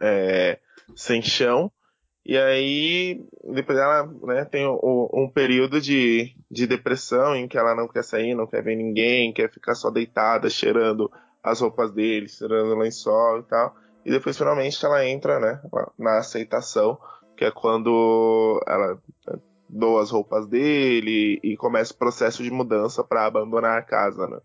é, 0.00 0.58
sem 0.96 1.22
chão. 1.22 1.70
E 2.24 2.36
aí 2.38 3.24
depois 3.54 3.78
ela 3.78 4.06
né, 4.24 4.44
tem 4.44 4.66
o- 4.66 5.10
um 5.14 5.30
período 5.30 5.80
de, 5.80 6.36
de 6.50 6.66
depressão 6.66 7.34
em 7.34 7.48
que 7.48 7.58
ela 7.58 7.74
não 7.74 7.88
quer 7.88 8.04
sair, 8.04 8.34
não 8.34 8.46
quer 8.46 8.62
ver 8.62 8.76
ninguém, 8.76 9.32
quer 9.32 9.50
ficar 9.50 9.74
só 9.74 9.90
deitada, 9.90 10.50
cheirando 10.50 11.10
as 11.42 11.60
roupas 11.60 11.92
dele, 11.92 12.28
cheirando 12.28 12.72
o 12.74 12.78
lençol 12.78 13.40
e 13.40 13.44
tal. 13.44 13.74
E 14.08 14.10
depois 14.10 14.38
finalmente 14.38 14.82
ela 14.86 15.06
entra, 15.06 15.38
né, 15.38 15.60
na 15.98 16.16
aceitação, 16.16 16.98
que 17.36 17.44
é 17.44 17.50
quando 17.50 18.58
ela 18.66 18.98
doa 19.68 20.02
as 20.02 20.10
roupas 20.10 20.46
dele 20.46 21.38
e 21.42 21.58
começa 21.58 21.92
o 21.92 21.98
processo 21.98 22.42
de 22.42 22.50
mudança 22.50 23.04
para 23.04 23.26
abandonar 23.26 23.78
a 23.78 23.82
casa, 23.82 24.26
né? 24.26 24.40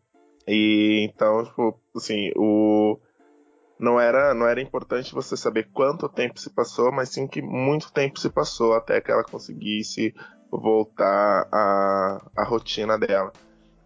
E 0.46 1.08
então, 1.10 1.46
tipo, 1.46 1.80
assim, 1.96 2.30
o 2.36 3.00
não 3.80 3.98
era 3.98 4.34
não 4.34 4.46
era 4.46 4.62
importante 4.62 5.14
você 5.14 5.38
saber 5.38 5.70
quanto 5.72 6.10
tempo 6.10 6.38
se 6.42 6.50
passou, 6.50 6.92
mas 6.92 7.08
sim 7.08 7.26
que 7.26 7.42
muito 7.42 7.90
tempo 7.94 8.20
se 8.20 8.30
passou 8.30 8.74
até 8.74 9.00
que 9.00 9.12
ela 9.12 9.24
conseguisse 9.24 10.14
voltar 10.52 11.48
à, 11.54 12.22
à 12.36 12.44
rotina 12.44 13.00
dela. 13.00 13.32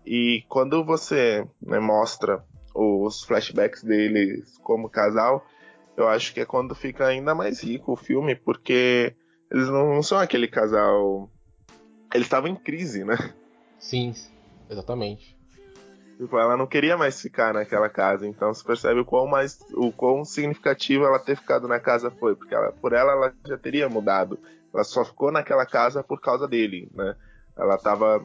E 0.03 0.43
quando 0.49 0.83
você 0.83 1.47
né, 1.61 1.79
mostra 1.79 2.43
os 2.73 3.21
flashbacks 3.21 3.83
deles 3.83 4.57
como 4.63 4.89
casal, 4.89 5.45
eu 5.97 6.07
acho 6.07 6.31
que 6.31 6.39
é 6.39 6.45
quando 6.45 6.75
fica 6.75 7.07
ainda 7.07 7.33
mais 7.33 7.61
rico 7.61 7.93
o 7.93 7.97
filme, 7.97 8.35
porque 8.35 9.15
eles 9.51 9.67
não 9.67 10.01
são 10.03 10.19
aquele 10.19 10.47
casal. 10.47 11.27
Eles 12.13 12.27
estavam 12.27 12.49
em 12.49 12.55
crise, 12.55 13.03
né? 13.03 13.17
Sim, 13.79 14.13
exatamente. 14.69 15.35
Tipo, 16.17 16.37
ela 16.37 16.55
não 16.55 16.67
queria 16.67 16.95
mais 16.95 17.19
ficar 17.19 17.53
naquela 17.53 17.89
casa, 17.89 18.27
então 18.27 18.53
você 18.53 18.63
percebe 18.63 18.99
o 18.99 19.05
quão 19.05 19.27
mais 19.27 19.59
o 19.73 19.91
quão 19.91 20.23
significativo 20.23 21.03
ela 21.03 21.19
ter 21.19 21.35
ficado 21.35 21.67
na 21.67 21.79
casa 21.79 22.11
foi, 22.11 22.35
porque 22.35 22.53
ela, 22.53 22.71
por 22.71 22.93
ela 22.93 23.11
ela 23.11 23.33
já 23.45 23.57
teria 23.57 23.89
mudado. 23.89 24.39
Ela 24.73 24.83
só 24.83 25.03
ficou 25.03 25.31
naquela 25.31 25.65
casa 25.65 26.03
por 26.03 26.21
causa 26.21 26.47
dele, 26.47 26.89
né? 26.93 27.15
Ela 27.55 27.77
tava 27.77 28.23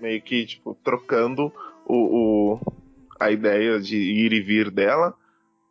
meio 0.00 0.20
que 0.20 0.46
tipo 0.46 0.76
trocando 0.82 1.52
o, 1.86 2.54
o 2.56 2.60
a 3.18 3.30
ideia 3.30 3.80
de 3.80 3.96
ir 3.96 4.32
e 4.32 4.40
vir 4.40 4.70
dela 4.70 5.14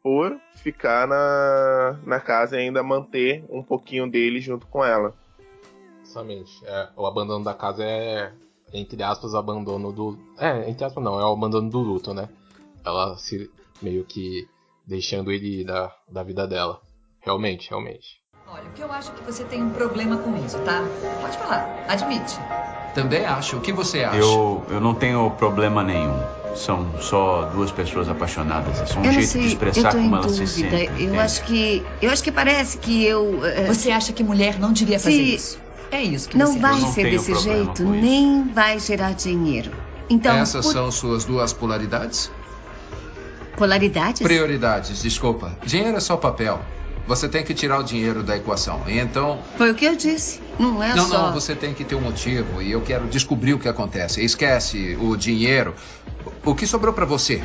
por 0.03 0.37
ficar 0.55 1.07
na, 1.07 1.97
na 2.05 2.19
casa 2.19 2.57
e 2.57 2.59
ainda 2.59 2.83
manter 2.83 3.45
um 3.49 3.63
pouquinho 3.63 4.09
dele 4.09 4.41
junto 4.41 4.67
com 4.67 4.83
ela. 4.83 5.13
Exatamente. 6.03 6.51
É, 6.65 6.89
o 6.97 7.05
abandono 7.05 7.43
da 7.43 7.53
casa 7.53 7.83
é, 7.85 8.33
entre 8.73 9.01
aspas, 9.01 9.33
o 9.33 9.37
abandono 9.37 9.91
do. 9.91 10.17
É, 10.37 10.69
entre 10.69 10.83
aspas 10.83 11.03
não, 11.03 11.19
é 11.19 11.23
o 11.23 11.31
abandono 11.31 11.69
do 11.69 11.79
luto, 11.79 12.13
né? 12.13 12.27
Ela 12.85 13.17
se 13.17 13.49
meio 13.81 14.03
que 14.03 14.47
deixando 14.85 15.31
ele 15.31 15.63
da, 15.63 15.95
da 16.09 16.21
vida 16.21 16.45
dela. 16.45 16.81
Realmente, 17.21 17.69
realmente. 17.69 18.21
Olha, 18.47 18.69
o 18.69 18.73
que 18.73 18.81
eu 18.81 18.91
acho 18.91 19.13
que 19.13 19.23
você 19.23 19.45
tem 19.45 19.63
um 19.63 19.71
problema 19.71 20.17
com 20.17 20.35
isso, 20.35 20.61
tá? 20.63 20.81
Pode 21.21 21.37
falar, 21.37 21.85
admite. 21.87 22.37
Também 22.93 23.25
acho. 23.25 23.57
O 23.57 23.61
que 23.61 23.71
você 23.73 24.03
acha? 24.03 24.17
Eu, 24.17 24.63
eu 24.69 24.79
não 24.79 24.93
tenho 24.93 25.29
problema 25.31 25.83
nenhum. 25.83 26.19
São 26.55 26.87
só 26.99 27.49
duas 27.53 27.71
pessoas 27.71 28.07
apaixonadas. 28.07 28.79
É 28.79 28.85
só 28.85 28.99
um 28.99 29.05
eu 29.05 29.11
jeito 29.13 29.27
sei, 29.29 29.41
de 29.41 29.47
expressar 29.47 29.91
como 29.93 30.15
elas 30.15 30.31
se 30.33 30.39
dúvida. 30.45 30.69
sentem. 30.77 30.87
eu 30.89 30.93
entende? 31.05 31.17
acho 31.19 31.43
que. 31.45 31.85
Eu 32.01 32.11
acho 32.11 32.23
que 32.23 32.31
parece 32.31 32.77
que 32.77 33.03
eu. 33.03 33.43
eh, 33.43 33.65
Você 33.65 33.89
acha 33.91 34.13
que 34.13 34.23
mulher 34.23 34.59
não 34.59 34.71
devia 34.71 34.99
fazer 34.99 35.15
Se- 35.15 35.35
isso? 35.35 35.59
É 35.89 36.01
isso 36.03 36.29
que 36.29 36.37
não 36.37 36.53
você 36.53 36.59
vai 36.59 36.71
acha. 36.73 36.81
não 36.81 36.93
ser 36.93 37.09
desse 37.09 37.35
jeito, 37.35 37.83
nem 37.83 38.47
vai 38.49 38.79
gerar 38.79 39.13
dinheiro. 39.13 39.71
Então. 40.09 40.35
Essas 40.35 40.65
por- 40.65 40.73
são 40.73 40.91
suas 40.91 41.25
duas 41.25 41.51
polaridades? 41.53 42.31
Polaridades? 43.57 44.21
Prioridades, 44.21 45.01
desculpa. 45.01 45.57
Dinheiro 45.65 45.97
é 45.97 45.99
só 45.99 46.17
papel. 46.17 46.59
Você 47.07 47.27
tem 47.27 47.43
que 47.43 47.53
tirar 47.53 47.79
o 47.79 47.83
dinheiro 47.83 48.21
da 48.23 48.37
equação. 48.37 48.81
Então. 48.87 49.39
Foi 49.57 49.71
o 49.71 49.75
que 49.75 49.85
eu 49.85 49.95
disse. 49.95 50.39
Não 50.59 50.81
é 50.83 50.95
não, 50.95 51.07
só. 51.07 51.27
não, 51.27 51.33
você 51.33 51.55
tem 51.55 51.73
que 51.73 51.83
ter 51.83 51.95
um 51.95 52.01
motivo 52.01 52.61
e 52.61 52.71
eu 52.71 52.81
quero 52.81 53.07
descobrir 53.07 53.53
o 53.53 53.59
que 53.59 53.67
acontece. 53.67 54.23
Esquece 54.23 54.97
o 54.99 55.15
dinheiro. 55.15 55.73
O 56.45 56.53
que 56.53 56.67
sobrou 56.67 56.93
pra 56.93 57.05
você? 57.05 57.43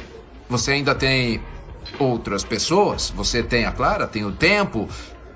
Você 0.49 0.73
ainda 0.73 0.95
tem 0.95 1.41
outras 1.99 2.45
pessoas? 2.45 3.11
Você 3.11 3.43
tem 3.43 3.65
a 3.65 3.73
Clara, 3.73 4.07
tem 4.07 4.25
o 4.25 4.33
tempo. 4.33 4.89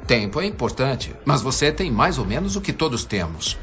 Tempo 0.06 0.40
é 0.40 0.46
importante, 0.46 1.14
mas 1.24 1.42
você 1.42 1.70
tem 1.70 1.90
mais 1.90 2.18
ou 2.18 2.26
menos 2.26 2.56
o 2.56 2.60
que 2.60 2.72
todos 2.72 3.04
temos. 3.04 3.56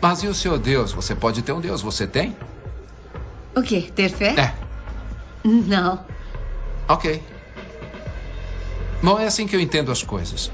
Mas 0.00 0.22
e 0.22 0.28
o 0.28 0.34
seu 0.34 0.56
Deus? 0.56 0.92
Você 0.92 1.14
pode 1.14 1.42
ter 1.42 1.52
um 1.52 1.60
Deus, 1.60 1.82
você 1.82 2.06
tem? 2.06 2.36
O 3.56 3.62
quê? 3.62 3.90
Ter 3.94 4.08
fé? 4.08 4.34
É. 4.38 4.54
Não. 5.44 6.04
Ok. 6.88 7.20
Bom, 9.02 9.18
é 9.18 9.26
assim 9.26 9.46
que 9.46 9.56
eu 9.56 9.60
entendo 9.60 9.90
as 9.90 10.02
coisas. 10.02 10.50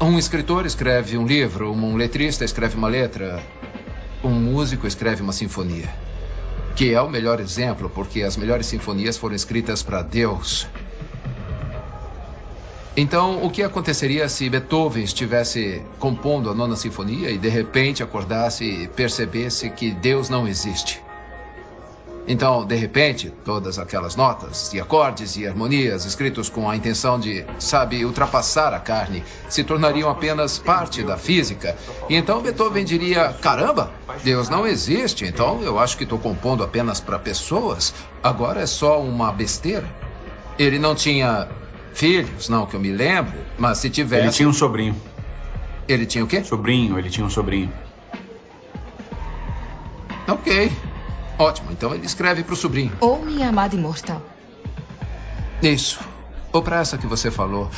Um 0.00 0.18
escritor 0.18 0.66
escreve 0.66 1.16
um 1.16 1.26
livro, 1.26 1.72
um 1.72 1.96
letrista 1.96 2.44
escreve 2.44 2.76
uma 2.76 2.88
letra, 2.88 3.42
um 4.22 4.30
músico 4.30 4.86
escreve 4.86 5.22
uma 5.22 5.32
sinfonia. 5.32 5.88
Que 6.74 6.92
é 6.92 7.00
o 7.00 7.08
melhor 7.08 7.38
exemplo, 7.40 7.88
porque 7.90 8.22
as 8.22 8.36
melhores 8.36 8.66
sinfonias 8.66 9.16
foram 9.16 9.34
escritas 9.34 9.82
para 9.82 10.02
Deus. 10.02 10.66
Então, 12.96 13.42
o 13.42 13.50
que 13.50 13.62
aconteceria 13.62 14.28
se 14.28 14.50
Beethoven 14.50 15.02
estivesse 15.02 15.82
compondo 15.98 16.50
a 16.50 16.54
nona 16.54 16.76
sinfonia 16.76 17.30
e 17.30 17.38
de 17.38 17.48
repente 17.48 18.02
acordasse 18.02 18.64
e 18.64 18.88
percebesse 18.88 19.70
que 19.70 19.92
Deus 19.92 20.28
não 20.28 20.46
existe? 20.46 21.00
Então, 22.26 22.64
de 22.64 22.76
repente, 22.76 23.32
todas 23.44 23.78
aquelas 23.78 24.14
notas 24.14 24.72
e 24.72 24.80
acordes 24.80 25.36
e 25.36 25.46
harmonias 25.46 26.04
escritos 26.04 26.48
com 26.48 26.70
a 26.70 26.76
intenção 26.76 27.18
de, 27.18 27.44
sabe, 27.58 28.04
ultrapassar 28.04 28.72
a 28.72 28.78
carne, 28.78 29.24
se 29.48 29.64
tornariam 29.64 30.08
apenas 30.08 30.58
parte 30.58 31.02
da 31.02 31.16
física. 31.16 31.76
E 32.08 32.14
então 32.14 32.40
Beethoven 32.40 32.84
diria: 32.84 33.34
caramba, 33.40 33.90
Deus 34.22 34.48
não 34.48 34.66
existe, 34.66 35.24
então 35.24 35.62
eu 35.62 35.80
acho 35.80 35.96
que 35.96 36.04
estou 36.04 36.18
compondo 36.18 36.62
apenas 36.62 37.00
para 37.00 37.18
pessoas. 37.18 37.92
Agora 38.22 38.60
é 38.60 38.66
só 38.66 39.00
uma 39.00 39.32
besteira. 39.32 39.88
Ele 40.58 40.78
não 40.78 40.94
tinha 40.94 41.48
filhos, 41.92 42.48
não 42.48 42.66
que 42.66 42.76
eu 42.76 42.80
me 42.80 42.92
lembro, 42.92 43.34
mas 43.58 43.78
se 43.78 43.90
tivesse. 43.90 44.22
Ele 44.22 44.32
tinha 44.32 44.48
um 44.48 44.52
sobrinho. 44.52 44.94
Ele 45.88 46.06
tinha 46.06 46.22
o 46.22 46.28
quê? 46.28 46.44
Sobrinho, 46.44 46.96
ele 46.98 47.10
tinha 47.10 47.26
um 47.26 47.30
sobrinho. 47.30 47.72
Ok. 50.28 50.70
Ótimo, 51.38 51.72
então 51.72 51.94
ele 51.94 52.06
escreve 52.06 52.42
para 52.42 52.54
o 52.54 52.56
sobrinho. 52.56 52.92
Ou 53.00 53.22
minha 53.24 53.48
amada 53.48 53.74
imortal. 53.74 54.22
Isso. 55.62 56.00
Ou 56.52 56.62
para 56.62 56.80
essa 56.80 56.98
que 56.98 57.06
você 57.06 57.30
falou. 57.30 57.70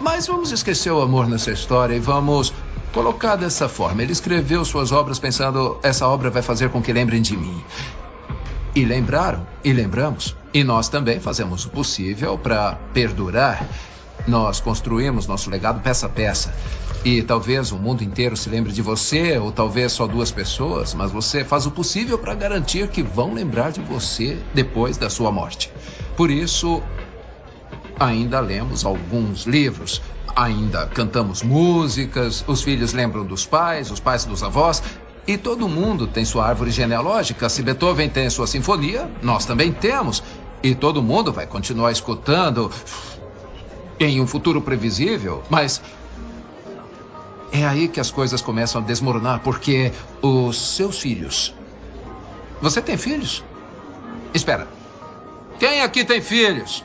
Mas 0.00 0.26
vamos 0.26 0.50
esquecer 0.50 0.90
o 0.90 1.02
amor 1.02 1.28
nessa 1.28 1.50
história 1.50 1.94
e 1.94 2.00
vamos 2.00 2.52
colocar 2.92 3.36
dessa 3.36 3.68
forma. 3.68 4.02
Ele 4.02 4.12
escreveu 4.12 4.64
suas 4.64 4.92
obras 4.92 5.18
pensando: 5.18 5.78
essa 5.82 6.08
obra 6.08 6.30
vai 6.30 6.42
fazer 6.42 6.70
com 6.70 6.82
que 6.82 6.92
lembrem 6.92 7.20
de 7.20 7.36
mim. 7.36 7.62
E 8.74 8.84
lembraram, 8.84 9.46
e 9.64 9.72
lembramos. 9.72 10.36
E 10.54 10.64
nós 10.64 10.88
também 10.88 11.20
fazemos 11.20 11.66
o 11.66 11.70
possível 11.70 12.38
para 12.38 12.76
perdurar. 12.94 13.66
Nós 14.26 14.60
construímos 14.60 15.26
nosso 15.26 15.50
legado 15.50 15.80
peça 15.80 16.06
a 16.06 16.08
peça. 16.08 16.54
E 17.04 17.22
talvez 17.22 17.72
o 17.72 17.78
mundo 17.78 18.04
inteiro 18.04 18.36
se 18.36 18.50
lembre 18.50 18.72
de 18.72 18.82
você, 18.82 19.38
ou 19.38 19.50
talvez 19.50 19.92
só 19.92 20.06
duas 20.06 20.30
pessoas, 20.30 20.92
mas 20.92 21.10
você 21.10 21.42
faz 21.44 21.64
o 21.64 21.70
possível 21.70 22.18
para 22.18 22.34
garantir 22.34 22.88
que 22.88 23.02
vão 23.02 23.32
lembrar 23.32 23.72
de 23.72 23.80
você 23.80 24.38
depois 24.52 24.98
da 24.98 25.08
sua 25.08 25.32
morte. 25.32 25.72
Por 26.16 26.30
isso, 26.30 26.82
ainda 27.98 28.38
lemos 28.40 28.84
alguns 28.84 29.44
livros, 29.46 30.02
ainda 30.36 30.86
cantamos 30.86 31.42
músicas, 31.42 32.44
os 32.46 32.62
filhos 32.62 32.92
lembram 32.92 33.24
dos 33.24 33.46
pais, 33.46 33.90
os 33.90 34.00
pais 34.00 34.26
dos 34.26 34.42
avós, 34.42 34.82
e 35.26 35.38
todo 35.38 35.68
mundo 35.68 36.06
tem 36.06 36.24
sua 36.24 36.46
árvore 36.46 36.70
genealógica. 36.70 37.48
Se 37.48 37.62
Beethoven 37.62 38.08
tem 38.08 38.28
sua 38.28 38.46
sinfonia, 38.46 39.10
nós 39.22 39.44
também 39.44 39.72
temos. 39.72 40.22
E 40.62 40.74
todo 40.74 41.02
mundo 41.02 41.32
vai 41.32 41.46
continuar 41.46 41.92
escutando 41.92 42.70
em 44.00 44.20
um 44.20 44.26
futuro 44.26 44.62
previsível, 44.62 45.42
mas 45.50 45.82
é 47.52 47.66
aí 47.66 47.86
que 47.86 48.00
as 48.00 48.10
coisas 48.10 48.40
começam 48.40 48.80
a 48.80 48.84
desmoronar, 48.84 49.40
porque 49.40 49.92
os 50.22 50.76
seus 50.76 50.98
filhos. 50.98 51.54
Você 52.62 52.80
tem 52.80 52.96
filhos? 52.96 53.44
Espera. 54.32 54.66
Quem 55.58 55.82
aqui 55.82 56.04
tem 56.04 56.22
filhos? 56.22 56.84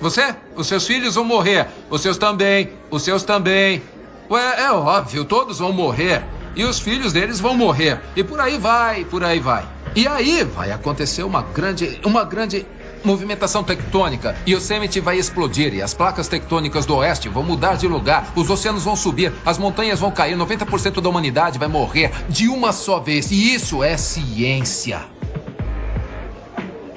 Você? 0.00 0.34
Os 0.54 0.68
seus 0.68 0.86
filhos 0.86 1.14
vão 1.14 1.24
morrer. 1.24 1.66
Os 1.90 2.00
seus 2.00 2.18
também. 2.18 2.70
Os 2.90 3.02
seus 3.02 3.22
também. 3.22 3.82
Ué, 4.30 4.62
é 4.62 4.70
óbvio, 4.70 5.24
todos 5.24 5.58
vão 5.58 5.72
morrer. 5.72 6.22
E 6.54 6.64
os 6.64 6.78
filhos 6.78 7.12
deles 7.12 7.40
vão 7.40 7.56
morrer. 7.56 8.00
E 8.14 8.22
por 8.22 8.40
aí 8.40 8.58
vai, 8.58 9.04
por 9.04 9.24
aí 9.24 9.40
vai. 9.40 9.66
E 9.96 10.06
aí 10.06 10.44
vai 10.44 10.70
acontecer 10.70 11.22
uma 11.22 11.42
grande. 11.42 12.00
Uma 12.04 12.24
grande 12.24 12.66
movimentação 13.04 13.62
tectônica. 13.62 14.34
Yosemite 14.48 15.00
vai 15.00 15.18
explodir 15.18 15.74
e 15.74 15.82
as 15.82 15.94
placas 15.94 16.26
tectônicas 16.26 16.86
do 16.86 16.96
oeste 16.96 17.28
vão 17.28 17.42
mudar 17.42 17.76
de 17.76 17.86
lugar. 17.86 18.32
Os 18.34 18.48
oceanos 18.48 18.84
vão 18.84 18.96
subir, 18.96 19.32
as 19.44 19.58
montanhas 19.58 20.00
vão 20.00 20.10
cair, 20.10 20.36
90% 20.36 21.00
da 21.00 21.08
humanidade 21.08 21.58
vai 21.58 21.68
morrer 21.68 22.10
de 22.28 22.48
uma 22.48 22.72
só 22.72 22.98
vez. 22.98 23.30
E 23.30 23.54
isso 23.54 23.82
é 23.82 23.96
ciência. 23.96 25.02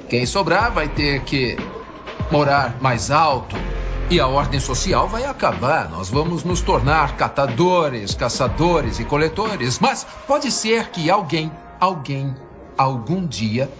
Quem 0.08 0.24
sobrar 0.24 0.72
vai 0.72 0.88
ter 0.88 1.20
que 1.22 1.56
morar 2.30 2.76
mais 2.80 3.10
alto. 3.10 3.56
E 4.10 4.18
a 4.18 4.26
ordem 4.26 4.58
social 4.58 5.06
vai 5.06 5.24
acabar. 5.24 5.90
Nós 5.90 6.08
vamos 6.08 6.42
nos 6.42 6.62
tornar 6.62 7.14
catadores, 7.16 8.14
caçadores 8.14 8.98
e 8.98 9.04
coletores. 9.04 9.78
Mas 9.78 10.06
pode 10.26 10.50
ser 10.50 10.88
que 10.88 11.10
alguém, 11.10 11.52
alguém, 11.78 12.34
algum 12.78 13.26
dia 13.26 13.70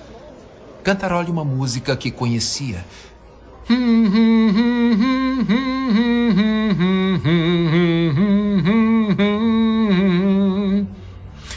cantarole 0.82 1.30
uma 1.30 1.44
música 1.44 1.96
que 1.96 2.10
conhecia. 2.10 2.84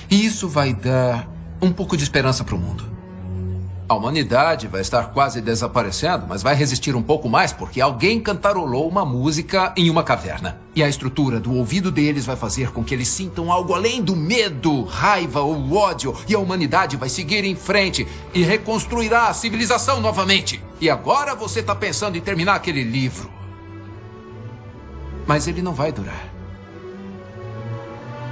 E 0.10 0.26
isso 0.26 0.50
vai 0.50 0.74
dar 0.74 1.30
um 1.62 1.72
pouco 1.72 1.96
de 1.96 2.04
esperança 2.04 2.44
para 2.44 2.56
o 2.56 2.60
mundo. 2.60 3.01
A 3.92 3.94
humanidade 3.94 4.70
vai 4.70 4.80
estar 4.80 5.12
quase 5.12 5.42
desaparecendo, 5.42 6.26
mas 6.26 6.42
vai 6.42 6.56
resistir 6.56 6.96
um 6.96 7.04
pouco 7.04 7.28
mais 7.28 7.52
porque 7.52 7.82
alguém 7.82 8.22
cantarolou 8.22 8.88
uma 8.88 9.04
música 9.04 9.74
em 9.76 9.90
uma 9.90 10.02
caverna. 10.02 10.62
E 10.74 10.82
a 10.82 10.88
estrutura 10.88 11.42
do 11.42 11.54
ouvido 11.54 11.92
deles 11.92 12.26
vai 12.26 12.38
fazer 12.38 12.72
com 12.72 12.86
que 12.86 12.94
eles 12.94 13.10
sintam 13.10 13.52
algo 13.52 13.74
além 13.74 14.02
do 14.02 14.16
medo, 14.16 14.86
raiva 14.86 15.42
ou 15.42 15.74
ódio. 15.74 16.16
E 16.26 16.34
a 16.34 16.40
humanidade 16.40 16.96
vai 16.96 17.10
seguir 17.10 17.44
em 17.44 17.54
frente 17.54 18.08
e 18.34 18.44
reconstruirá 18.44 19.28
a 19.28 19.34
civilização 19.34 20.00
novamente. 20.00 20.64
E 20.80 20.90
agora 20.90 21.36
você 21.36 21.60
está 21.60 21.76
pensando 21.76 22.18
em 22.18 22.22
terminar 22.22 22.56
aquele 22.56 22.84
livro. 22.84 23.30
Mas 25.28 25.50
ele 25.50 25.62
não 25.62 25.74
vai 25.74 25.92
durar. 25.92 26.32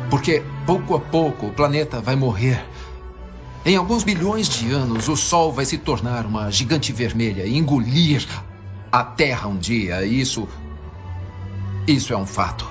Porque 0.10 0.41
pouco 0.66 0.95
a 0.95 1.01
pouco 1.01 1.47
o 1.47 1.53
planeta 1.53 1.99
vai 1.99 2.16
morrer. 2.16 2.66
Em 3.66 3.76
alguns 3.76 4.03
bilhões 4.03 4.47
de 4.47 4.72
anos, 4.72 5.10
o 5.10 5.18
Sol 5.18 5.51
vai 5.51 5.66
se 5.66 5.78
tornar 5.78 6.26
uma 6.26 6.49
gigante 6.49 6.93
vermelha 6.93 7.45
e 7.45 7.57
engolir 7.57 8.26
a 8.89 9.03
Terra 9.03 9.49
um 9.49 9.57
dia. 9.57 10.05
Isso. 10.05 10.47
Isso 11.86 12.14
é 12.14 12.18
um 12.18 12.26
fato. 12.26 12.66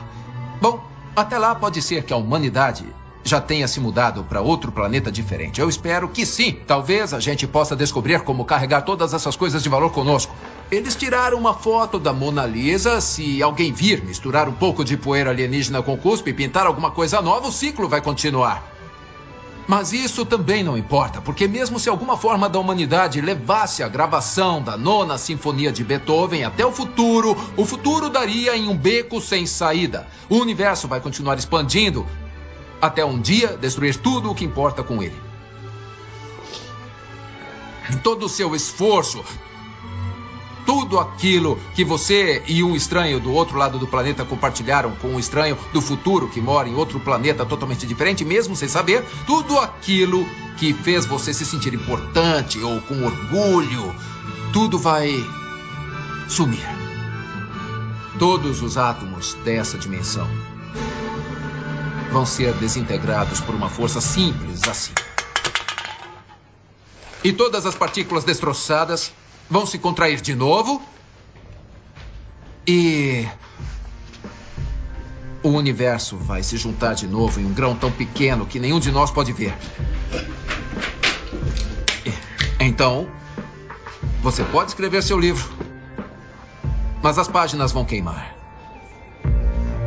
Bom, 0.62 0.82
até 1.14 1.36
lá 1.36 1.54
pode 1.54 1.82
ser 1.82 2.04
que 2.04 2.12
a 2.12 2.16
humanidade 2.16 2.86
já 3.22 3.38
tenha 3.38 3.68
se 3.68 3.78
mudado 3.80 4.24
para 4.24 4.40
outro 4.40 4.72
planeta 4.72 5.12
diferente. 5.12 5.60
Eu 5.60 5.68
espero 5.68 6.08
que 6.08 6.24
sim. 6.24 6.56
Talvez 6.66 7.12
a 7.12 7.20
gente 7.20 7.46
possa 7.46 7.76
descobrir 7.76 8.22
como 8.22 8.46
carregar 8.46 8.82
todas 8.82 9.12
essas 9.12 9.36
coisas 9.36 9.62
de 9.62 9.68
valor 9.68 9.90
conosco. 9.90 10.34
Eles 10.70 10.96
tiraram 10.96 11.36
uma 11.36 11.52
foto 11.52 11.98
da 11.98 12.14
Mona 12.14 12.46
Lisa. 12.46 12.98
Se 13.02 13.42
alguém 13.42 13.72
vir 13.72 14.02
misturar 14.02 14.48
um 14.48 14.54
pouco 14.54 14.82
de 14.82 14.96
poeira 14.96 15.30
alienígena 15.30 15.82
com 15.82 15.98
cuspe 15.98 16.30
e 16.30 16.34
pintar 16.34 16.66
alguma 16.66 16.90
coisa 16.90 17.20
nova, 17.20 17.48
o 17.48 17.52
ciclo 17.52 17.88
vai 17.88 18.00
continuar. 18.00 18.77
Mas 19.68 19.92
isso 19.92 20.24
também 20.24 20.64
não 20.64 20.78
importa, 20.78 21.20
porque 21.20 21.46
mesmo 21.46 21.78
se 21.78 21.90
alguma 21.90 22.16
forma 22.16 22.48
da 22.48 22.58
humanidade 22.58 23.20
levasse 23.20 23.82
a 23.82 23.88
gravação 23.88 24.62
da 24.62 24.78
nona 24.78 25.18
sinfonia 25.18 25.70
de 25.70 25.84
Beethoven 25.84 26.42
até 26.42 26.64
o 26.64 26.72
futuro, 26.72 27.36
o 27.54 27.66
futuro 27.66 28.08
daria 28.08 28.56
em 28.56 28.66
um 28.66 28.74
beco 28.74 29.20
sem 29.20 29.44
saída. 29.44 30.08
O 30.26 30.36
universo 30.36 30.88
vai 30.88 31.02
continuar 31.02 31.36
expandindo 31.36 32.06
até 32.80 33.04
um 33.04 33.20
dia 33.20 33.58
destruir 33.58 33.96
tudo 33.96 34.30
o 34.30 34.34
que 34.34 34.42
importa 34.42 34.82
com 34.82 35.02
ele. 35.02 35.20
Todo 38.02 38.24
o 38.24 38.28
seu 38.28 38.56
esforço, 38.56 39.22
tudo 40.68 40.98
aquilo 40.98 41.58
que 41.74 41.82
você 41.82 42.42
e 42.46 42.62
um 42.62 42.76
estranho 42.76 43.18
do 43.18 43.32
outro 43.32 43.56
lado 43.56 43.78
do 43.78 43.86
planeta 43.86 44.22
compartilharam 44.22 44.94
com 44.96 45.08
um 45.08 45.18
estranho 45.18 45.56
do 45.72 45.80
futuro 45.80 46.28
que 46.28 46.42
mora 46.42 46.68
em 46.68 46.74
outro 46.74 47.00
planeta 47.00 47.46
totalmente 47.46 47.86
diferente, 47.86 48.22
mesmo 48.22 48.54
sem 48.54 48.68
saber, 48.68 49.02
tudo 49.26 49.58
aquilo 49.58 50.28
que 50.58 50.74
fez 50.74 51.06
você 51.06 51.32
se 51.32 51.46
sentir 51.46 51.72
importante 51.72 52.58
ou 52.58 52.82
com 52.82 53.02
orgulho, 53.02 53.94
tudo 54.52 54.78
vai 54.78 55.10
sumir. 56.28 56.68
Todos 58.18 58.60
os 58.60 58.76
átomos 58.76 59.32
dessa 59.42 59.78
dimensão 59.78 60.28
vão 62.12 62.26
ser 62.26 62.52
desintegrados 62.52 63.40
por 63.40 63.54
uma 63.54 63.70
força 63.70 64.02
simples 64.02 64.68
assim. 64.68 64.92
E 67.24 67.32
todas 67.32 67.64
as 67.64 67.74
partículas 67.74 68.22
destroçadas 68.22 69.14
vão 69.50 69.66
se 69.66 69.78
contrair 69.78 70.20
de 70.20 70.34
novo. 70.34 70.82
E. 72.66 73.26
O 75.42 75.50
universo 75.50 76.16
vai 76.16 76.42
se 76.42 76.56
juntar 76.56 76.94
de 76.94 77.06
novo 77.06 77.40
em 77.40 77.46
um 77.46 77.54
grão 77.54 77.74
tão 77.74 77.90
pequeno 77.90 78.44
que 78.44 78.58
nenhum 78.58 78.80
de 78.80 78.90
nós 78.90 79.10
pode 79.10 79.32
ver. 79.32 79.54
Então, 82.60 83.08
você 84.20 84.42
pode 84.44 84.70
escrever 84.70 85.02
seu 85.02 85.18
livro, 85.18 85.48
mas 87.00 87.18
as 87.18 87.28
páginas 87.28 87.70
vão 87.70 87.84
queimar. 87.84 88.34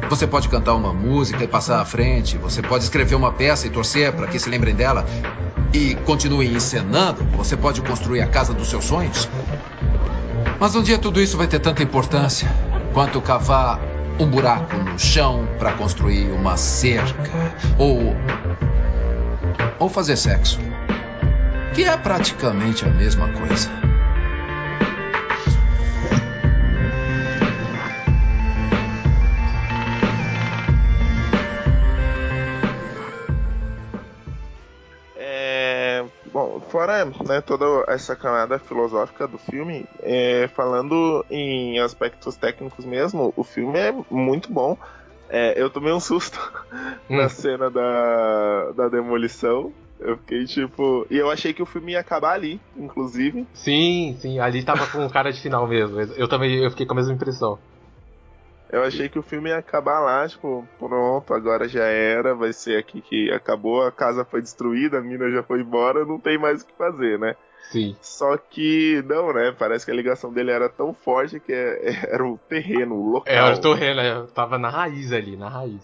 Você 0.09 0.25
pode 0.25 0.49
cantar 0.49 0.73
uma 0.73 0.93
música 0.93 1.43
e 1.43 1.47
passar 1.47 1.79
à 1.79 1.85
frente. 1.85 2.37
Você 2.37 2.61
pode 2.61 2.83
escrever 2.83 3.15
uma 3.15 3.31
peça 3.31 3.67
e 3.67 3.69
torcer 3.69 4.11
para 4.11 4.27
que 4.27 4.37
se 4.37 4.49
lembrem 4.49 4.75
dela 4.75 5.05
e 5.73 5.95
continue 6.05 6.53
encenando. 6.53 7.23
Você 7.37 7.55
pode 7.55 7.81
construir 7.81 8.21
a 8.21 8.27
casa 8.27 8.53
dos 8.53 8.69
seus 8.69 8.83
sonhos. 8.83 9.29
Mas 10.61 10.75
um 10.75 10.83
dia 10.83 10.99
tudo 10.99 11.19
isso 11.19 11.37
vai 11.37 11.47
ter 11.47 11.57
tanta 11.57 11.81
importância 11.81 12.47
quanto 12.93 13.19
cavar 13.19 13.79
um 14.19 14.27
buraco 14.27 14.77
no 14.77 14.99
chão 14.99 15.47
para 15.57 15.73
construir 15.73 16.29
uma 16.29 16.55
cerca 16.55 17.55
ou 17.79 18.15
ou 19.79 19.89
fazer 19.89 20.15
sexo, 20.15 20.59
que 21.73 21.83
é 21.83 21.97
praticamente 21.97 22.85
a 22.85 22.89
mesma 22.89 23.27
coisa. 23.29 23.90
Fora 36.71 37.05
né, 37.05 37.41
toda 37.41 37.65
essa 37.87 38.15
camada 38.15 38.57
filosófica 38.57 39.27
do 39.27 39.37
filme, 39.37 39.85
é, 40.01 40.49
falando 40.55 41.25
em 41.29 41.79
aspectos 41.79 42.37
técnicos 42.37 42.85
mesmo, 42.85 43.33
o 43.35 43.43
filme 43.43 43.77
é 43.77 43.93
muito 44.09 44.51
bom. 44.51 44.77
É, 45.29 45.61
eu 45.61 45.69
tomei 45.69 45.91
um 45.93 45.99
susto 45.99 46.39
hum. 47.09 47.17
na 47.17 47.29
cena 47.29 47.69
da, 47.69 48.71
da 48.71 48.89
demolição. 48.89 49.71
Eu 49.99 50.17
fiquei 50.17 50.45
tipo. 50.45 51.05
E 51.11 51.17
eu 51.17 51.29
achei 51.29 51.53
que 51.53 51.61
o 51.61 51.65
filme 51.65 51.91
ia 51.91 51.99
acabar 51.99 52.33
ali, 52.33 52.59
inclusive. 52.75 53.45
Sim, 53.53 54.17
sim, 54.19 54.39
ali 54.39 54.63
tava 54.63 54.87
com 54.87 55.07
cara 55.09 55.31
de 55.31 55.39
final 55.39 55.67
mesmo. 55.67 56.01
Eu 56.01 56.27
também 56.27 56.63
eu 56.63 56.71
fiquei 56.71 56.87
com 56.87 56.93
a 56.93 56.95
mesma 56.95 57.13
impressão. 57.13 57.59
Eu 58.71 58.83
achei 58.83 59.09
que 59.09 59.19
o 59.19 59.23
filme 59.23 59.49
ia 59.49 59.57
acabar 59.57 59.99
lá, 59.99 60.25
tipo, 60.27 60.65
pronto, 60.79 61.33
agora 61.33 61.67
já 61.67 61.83
era, 61.83 62.33
vai 62.33 62.53
ser 62.53 62.77
aqui 62.77 63.01
que 63.01 63.29
acabou, 63.29 63.85
a 63.85 63.91
casa 63.91 64.23
foi 64.23 64.41
destruída, 64.41 64.97
a 64.97 65.01
mina 65.01 65.29
já 65.29 65.43
foi 65.43 65.59
embora, 65.59 66.05
não 66.05 66.17
tem 66.17 66.37
mais 66.37 66.61
o 66.61 66.65
que 66.65 66.73
fazer, 66.77 67.19
né? 67.19 67.35
Sim. 67.69 67.95
Só 68.01 68.37
que 68.37 69.03
não, 69.05 69.33
né? 69.33 69.53
Parece 69.57 69.85
que 69.85 69.91
a 69.91 69.95
ligação 69.95 70.31
dele 70.31 70.51
era 70.51 70.69
tão 70.69 70.93
forte 70.93 71.39
que 71.39 71.51
é, 71.51 72.07
era 72.09 72.25
o 72.25 72.37
terreno, 72.37 72.95
o 72.95 73.11
local. 73.11 73.33
É, 73.33 73.37
era 73.37 73.55
o 73.55 73.59
terreno, 73.59 73.99
é, 73.99 74.27
tava 74.33 74.57
na 74.57 74.69
raiz 74.69 75.11
ali, 75.11 75.35
na 75.35 75.49
raiz. 75.49 75.81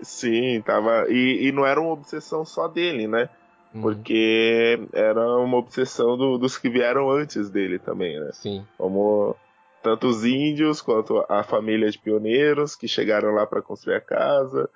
Sim, 0.00 0.60
tava. 0.62 1.06
E, 1.08 1.48
e 1.48 1.52
não 1.52 1.64
era 1.64 1.80
uma 1.80 1.92
obsessão 1.92 2.44
só 2.44 2.68
dele, 2.68 3.06
né? 3.06 3.28
Uhum. 3.74 3.80
Porque 3.80 4.80
era 4.92 5.38
uma 5.38 5.56
obsessão 5.56 6.16
do, 6.16 6.36
dos 6.36 6.58
que 6.58 6.68
vieram 6.68 7.10
antes 7.10 7.48
dele 7.48 7.78
também, 7.78 8.18
né? 8.18 8.30
Sim. 8.32 8.66
Como 8.76 9.36
tanto 9.82 10.06
os 10.06 10.24
índios 10.24 10.80
quanto 10.80 11.24
a 11.28 11.42
família 11.42 11.90
de 11.90 11.98
pioneiros 11.98 12.76
que 12.76 12.86
chegaram 12.86 13.32
lá 13.32 13.46
para 13.46 13.62
construir 13.62 13.96
a 13.96 14.00
casa, 14.00 14.68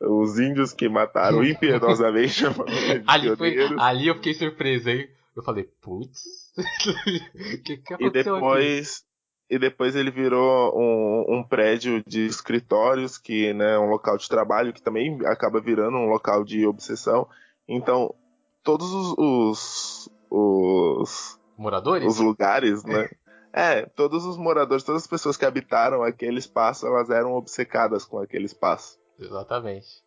os 0.00 0.38
índios 0.38 0.72
que 0.72 0.88
mataram 0.88 1.42
impiedosamente 1.44 2.46
a 2.46 2.52
família 2.52 3.00
de 3.00 3.04
ali 3.08 3.36
pioneiros. 3.36 3.68
Foi, 3.68 3.80
ali 3.80 4.08
eu 4.08 4.14
fiquei 4.16 4.34
surpreso, 4.34 4.90
hein? 4.90 5.08
Eu 5.34 5.42
falei, 5.42 5.64
putz, 5.80 6.52
o 6.56 6.62
que, 7.62 7.78
que 7.78 7.94
aconteceu 7.94 8.36
e 8.36 8.40
depois, 8.40 8.90
aqui? 8.90 9.12
E 9.54 9.58
depois 9.58 9.96
ele 9.96 10.10
virou 10.10 10.78
um, 10.78 11.38
um, 11.38 11.44
prédio 11.44 12.02
de 12.06 12.26
escritórios, 12.26 13.18
que 13.18 13.52
né, 13.52 13.78
um 13.78 13.88
local 13.88 14.16
de 14.16 14.28
trabalho, 14.28 14.72
que 14.72 14.82
também 14.82 15.18
acaba 15.26 15.60
virando 15.60 15.96
um 15.96 16.06
local 16.06 16.44
de 16.44 16.66
obsessão. 16.66 17.28
Então, 17.68 18.14
todos 18.62 18.90
os, 18.92 19.14
os, 19.18 20.10
os 20.30 21.40
moradores, 21.56 22.06
os 22.06 22.18
lugares, 22.18 22.84
né? 22.84 23.08
É, 23.52 23.84
todos 23.84 24.24
os 24.24 24.38
moradores, 24.38 24.82
todas 24.82 25.02
as 25.02 25.08
pessoas 25.08 25.36
que 25.36 25.44
habitaram 25.44 26.02
aquele 26.02 26.38
espaço, 26.38 26.86
elas 26.86 27.10
eram 27.10 27.34
obcecadas 27.34 28.04
com 28.04 28.18
aquele 28.18 28.46
espaço. 28.46 28.98
Exatamente. 29.18 30.02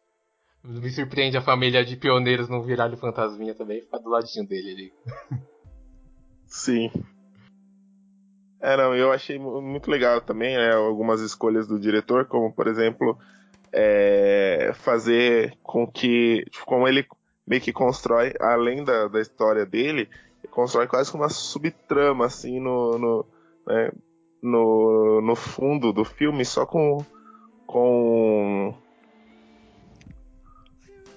Me 0.64 0.90
surpreende 0.90 1.38
a 1.38 1.42
família 1.42 1.86
de 1.86 1.96
pioneiros 1.96 2.50
não 2.50 2.64
virar 2.64 2.88
de 2.88 2.98
fantasminha 2.98 3.54
também 3.54 3.82
ficar 3.82 4.00
do 4.00 4.10
ladinho 4.10 4.48
dele 4.48 4.72
ali. 4.72 4.94
Sim. 6.48 6.92
É, 8.60 8.76
não, 8.76 8.96
eu 8.96 9.12
achei 9.12 9.38
muito 9.38 9.92
legal 9.92 10.20
também 10.22 10.58
né, 10.58 10.74
algumas 10.74 11.22
escolhas 11.22 11.68
do 11.68 11.80
diretor, 11.80 12.26
como 12.26 12.52
por 12.52 12.66
exemplo, 12.66 13.16
é, 13.72 14.72
fazer 14.74 15.56
com 15.62 15.86
que, 15.86 16.44
tipo, 16.50 16.66
como 16.66 16.88
ele 16.88 17.06
meio 17.46 17.62
que 17.62 17.72
constrói, 17.72 18.34
além 18.40 18.84
da, 18.84 19.08
da 19.08 19.22
história 19.22 19.68
dele, 19.68 20.10
constrói 20.50 20.88
quase 20.88 21.12
como 21.12 21.24
uma 21.24 21.30
subtrama, 21.30 22.26
assim, 22.26 22.60
no, 22.60 22.98
no, 22.98 23.26
né, 23.68 23.92
no, 24.42 25.22
no 25.22 25.36
fundo 25.36 25.92
do 25.92 26.06
filme 26.06 26.46
só 26.46 26.66
com 26.66 26.98
com 27.66 28.74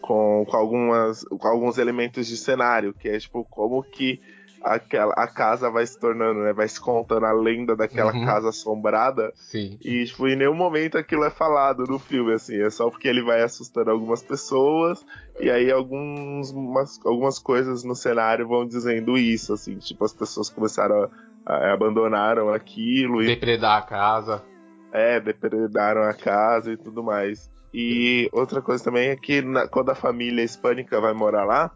com, 0.01 0.47
com, 0.49 0.57
algumas, 0.57 1.23
com 1.25 1.47
alguns 1.47 1.77
elementos 1.77 2.27
de 2.27 2.37
cenário, 2.37 2.95
que 2.95 3.09
é 3.09 3.19
tipo 3.19 3.45
como 3.45 3.83
que 3.83 4.21
aquela, 4.63 5.13
a 5.15 5.27
casa 5.27 5.71
vai 5.71 5.87
se 5.87 5.99
tornando, 5.99 6.41
né? 6.41 6.53
Vai 6.53 6.69
se 6.69 6.81
contando 6.81 7.27
a 7.27 7.33
lenda 7.33 7.77
daquela 7.77 8.13
uhum. 8.13 8.25
casa 8.25 8.49
assombrada. 8.49 9.33
Sim. 9.35 9.79
E, 9.83 10.05
tipo, 10.05 10.27
em 10.27 10.37
nenhum 10.37 10.55
momento 10.55 10.99
aquilo 10.99 11.25
é 11.25 11.31
falado 11.31 11.85
no 11.85 11.99
filme, 11.99 12.33
assim. 12.33 12.61
É 12.61 12.71
só 12.71 12.91
porque 12.91 13.09
ele 13.09 13.23
vai 13.23 13.43
assustando 13.43 13.91
algumas 13.91 14.23
pessoas. 14.23 15.05
E 15.41 15.51
aí 15.51 15.71
alguns, 15.71 16.51
umas, 16.51 16.99
algumas 17.05 17.39
coisas 17.39 17.85
no 17.85 17.95
cenário 17.95 18.49
vão 18.49 18.67
dizendo 18.67 19.17
isso, 19.17 19.53
assim. 19.53 19.77
Tipo, 19.79 20.05
as 20.05 20.13
pessoas 20.13 20.49
começaram 20.49 21.05
a 21.05 21.11
abandonaram 21.49 22.53
aquilo. 22.53 23.25
Depredar 23.25 23.79
a 23.79 23.83
casa. 23.83 24.45
É, 24.93 25.19
depredaram 25.19 26.03
a 26.03 26.13
casa 26.13 26.73
e 26.73 26.77
tudo 26.77 27.03
mais. 27.03 27.51
E 27.73 28.29
outra 28.33 28.63
coisa 28.63 28.83
também 28.85 29.11
é 29.11 29.17
que 29.17 29.43
na, 29.43 29.67
quando 29.67 29.91
a 29.91 29.95
família 29.95 30.43
hispânica 30.43 31.01
vai 31.01 31.13
morar 31.13 31.45
lá, 31.45 31.71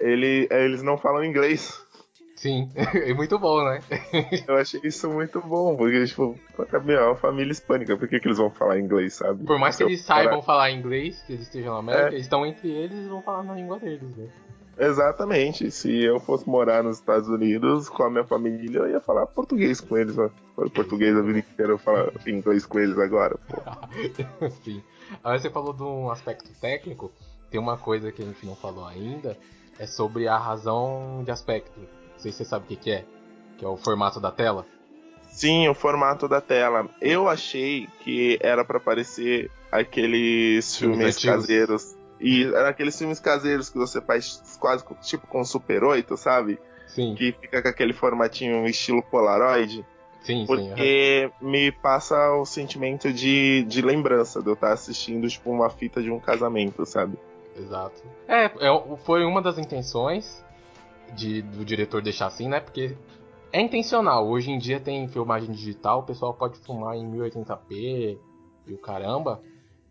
ele, 0.00 0.48
eles 0.50 0.82
não 0.82 0.96
falam 0.96 1.24
inglês. 1.24 1.84
Sim, 2.36 2.70
é 2.76 3.12
muito 3.14 3.36
bom, 3.36 3.64
né? 3.64 3.80
Eu 4.46 4.56
achei 4.56 4.80
isso 4.84 5.10
muito 5.10 5.40
bom, 5.40 5.76
porque, 5.76 6.04
tipo, 6.04 6.38
é 6.56 7.00
uma 7.00 7.16
família 7.16 7.50
hispânica, 7.50 7.96
por 7.96 8.06
que, 8.06 8.20
que 8.20 8.28
eles 8.28 8.38
vão 8.38 8.50
falar 8.50 8.78
inglês, 8.78 9.14
sabe? 9.14 9.44
Por 9.44 9.58
mais 9.58 9.76
que 9.76 9.82
eles 9.82 10.02
saibam 10.02 10.40
falar 10.40 10.70
inglês, 10.70 11.20
que 11.22 11.32
eles 11.32 11.46
estejam 11.46 11.74
na 11.74 11.80
América, 11.80 12.10
é. 12.10 12.12
eles 12.12 12.22
estão 12.22 12.46
entre 12.46 12.70
eles 12.70 13.06
e 13.06 13.08
vão 13.08 13.22
falar 13.22 13.42
na 13.42 13.54
língua 13.54 13.80
deles, 13.80 14.16
né? 14.16 14.28
Exatamente. 14.78 15.70
Se 15.70 16.02
eu 16.02 16.20
fosse 16.20 16.48
morar 16.48 16.84
nos 16.84 16.98
Estados 16.98 17.28
Unidos 17.28 17.88
com 17.88 18.04
a 18.04 18.10
minha 18.10 18.24
família, 18.24 18.78
eu 18.78 18.90
ia 18.90 19.00
falar 19.00 19.26
português 19.26 19.80
com 19.80 19.98
eles. 19.98 20.16
Ó. 20.16 20.30
português 20.70 21.16
a 21.16 21.20
vida 21.20 21.40
inteira, 21.40 21.72
eu 21.72 21.78
falo 21.78 22.12
inglês 22.26 22.64
com 22.64 22.78
eles 22.78 22.98
agora. 22.98 23.36
Sim. 24.62 24.82
Agora 25.24 25.38
você 25.38 25.48
falou 25.48 25.72
de 25.72 25.82
um 25.82 26.10
aspecto 26.10 26.50
técnico. 26.60 27.10
Tem 27.50 27.58
uma 27.58 27.78
coisa 27.78 28.12
que 28.12 28.22
a 28.22 28.26
gente 28.26 28.44
não 28.44 28.54
falou 28.54 28.86
ainda. 28.86 29.38
É 29.78 29.86
sobre 29.86 30.28
a 30.28 30.36
razão 30.36 31.22
de 31.24 31.30
aspecto. 31.30 31.80
Não 31.80 32.18
sei 32.18 32.30
se 32.30 32.38
você 32.38 32.44
sabe 32.44 32.66
o 32.66 32.68
que, 32.68 32.76
que 32.76 32.90
é. 32.90 33.04
Que 33.56 33.64
é 33.64 33.68
o 33.68 33.76
formato 33.76 34.20
da 34.20 34.30
tela. 34.30 34.66
Sim, 35.30 35.66
o 35.68 35.74
formato 35.74 36.28
da 36.28 36.40
tela. 36.40 36.88
Eu 37.00 37.28
achei 37.28 37.88
que 38.00 38.38
era 38.42 38.64
para 38.64 38.78
parecer 38.78 39.50
aqueles 39.72 40.76
filmes, 40.76 41.18
filmes 41.18 41.24
caseiros 41.24 41.97
e 42.20 42.44
era 42.44 42.70
aqueles 42.70 42.98
filmes 42.98 43.20
caseiros 43.20 43.70
que 43.70 43.78
você 43.78 44.00
faz 44.00 44.56
quase 44.58 44.84
tipo 45.02 45.26
com 45.26 45.44
Super 45.44 45.84
8, 45.84 46.16
sabe? 46.16 46.58
Sim. 46.86 47.14
Que 47.14 47.32
fica 47.32 47.62
com 47.62 47.68
aquele 47.68 47.92
formatinho 47.92 48.66
estilo 48.66 49.02
Polaroid. 49.02 49.84
Sim, 50.20 50.44
porque 50.46 51.30
sim, 51.38 51.46
me 51.46 51.70
passa 51.70 52.32
o 52.34 52.44
sentimento 52.44 53.12
de, 53.12 53.64
de 53.68 53.80
lembrança 53.80 54.42
de 54.42 54.48
eu 54.48 54.54
estar 54.54 54.72
assistindo 54.72 55.28
tipo 55.28 55.50
uma 55.50 55.70
fita 55.70 56.02
de 56.02 56.10
um 56.10 56.18
casamento, 56.18 56.84
sabe? 56.84 57.16
Exato. 57.56 58.02
É, 58.26 58.44
é 58.44 58.96
foi 59.04 59.24
uma 59.24 59.40
das 59.40 59.58
intenções 59.58 60.44
de, 61.14 61.42
do 61.42 61.64
diretor 61.64 62.02
deixar 62.02 62.26
assim, 62.26 62.48
né? 62.48 62.60
Porque 62.60 62.96
é 63.52 63.60
intencional. 63.60 64.28
Hoje 64.28 64.50
em 64.50 64.58
dia 64.58 64.80
tem 64.80 65.08
filmagem 65.08 65.50
digital, 65.50 66.00
o 66.00 66.02
pessoal 66.02 66.34
pode 66.34 66.58
filmar 66.58 66.96
em 66.96 67.10
1080p 67.10 68.18
e 68.66 68.74
o 68.74 68.78
caramba. 68.78 69.40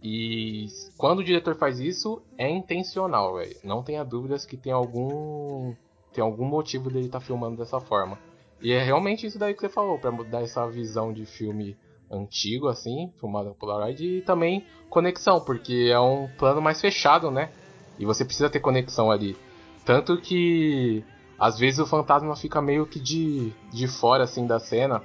E 0.09 0.69
quando 0.97 1.19
o 1.19 1.23
diretor 1.23 1.55
faz 1.55 1.81
isso, 1.81 2.21
é 2.37 2.49
intencional, 2.49 3.35
velho. 3.35 3.57
Não 3.61 3.83
tenha 3.83 4.05
dúvidas 4.05 4.45
que 4.45 4.55
tem 4.55 4.71
algum 4.71 5.75
tem 6.13 6.23
algum 6.23 6.45
motivo 6.45 6.89
dele 6.89 7.07
estar 7.07 7.19
tá 7.19 7.25
filmando 7.25 7.57
dessa 7.57 7.81
forma. 7.81 8.17
E 8.61 8.71
é 8.71 8.81
realmente 8.81 9.27
isso 9.27 9.37
daí 9.37 9.53
que 9.53 9.59
você 9.59 9.67
falou, 9.67 9.99
para 9.99 10.11
dar 10.23 10.41
essa 10.41 10.65
visão 10.65 11.11
de 11.11 11.25
filme 11.25 11.77
antigo, 12.09 12.69
assim, 12.69 13.11
filmado 13.19 13.53
Polaroid, 13.59 14.01
e 14.01 14.21
também 14.21 14.65
conexão, 14.89 15.41
porque 15.41 15.89
é 15.91 15.99
um 15.99 16.29
plano 16.37 16.61
mais 16.61 16.79
fechado, 16.79 17.29
né? 17.29 17.51
E 17.99 18.05
você 18.05 18.23
precisa 18.23 18.49
ter 18.49 18.61
conexão 18.61 19.11
ali. 19.11 19.35
Tanto 19.83 20.17
que 20.21 21.03
às 21.37 21.59
vezes 21.59 21.81
o 21.81 21.85
fantasma 21.85 22.33
fica 22.37 22.61
meio 22.61 22.85
que 22.87 22.99
de, 22.99 23.51
de 23.73 23.87
fora, 23.87 24.23
assim, 24.23 24.47
da 24.47 24.57
cena, 24.57 25.03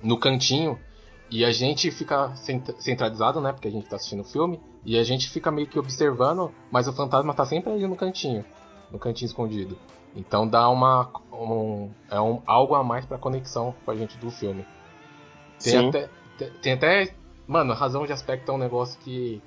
no 0.00 0.16
cantinho, 0.16 0.78
e 1.30 1.44
a 1.44 1.52
gente 1.52 1.90
fica 1.90 2.34
centralizado, 2.78 3.40
né? 3.40 3.52
Porque 3.52 3.68
a 3.68 3.70
gente 3.70 3.88
tá 3.88 3.96
assistindo 3.96 4.20
o 4.20 4.24
filme, 4.24 4.60
e 4.84 4.98
a 4.98 5.04
gente 5.04 5.28
fica 5.28 5.50
meio 5.50 5.66
que 5.66 5.78
observando, 5.78 6.52
mas 6.70 6.88
o 6.88 6.92
fantasma 6.92 7.34
tá 7.34 7.44
sempre 7.44 7.72
ali 7.72 7.86
no 7.86 7.96
cantinho, 7.96 8.44
no 8.90 8.98
cantinho 8.98 9.26
escondido. 9.26 9.78
Então 10.14 10.48
dá 10.48 10.68
uma. 10.68 11.10
Um, 11.32 11.90
é 12.10 12.20
um, 12.20 12.42
algo 12.46 12.74
a 12.74 12.82
mais 12.82 13.04
pra 13.04 13.18
conexão 13.18 13.74
com 13.84 13.90
a 13.90 13.94
gente 13.94 14.16
do 14.18 14.30
filme. 14.30 14.66
Tem 15.62 15.72
Sim. 15.72 15.88
até. 15.88 16.08
Tem 16.62 16.72
até. 16.72 17.14
Mano, 17.46 17.72
razão 17.74 18.06
de 18.06 18.12
aspecto 18.12 18.50
é 18.50 18.54
um 18.54 18.58
negócio 18.58 18.98
que 19.00 19.42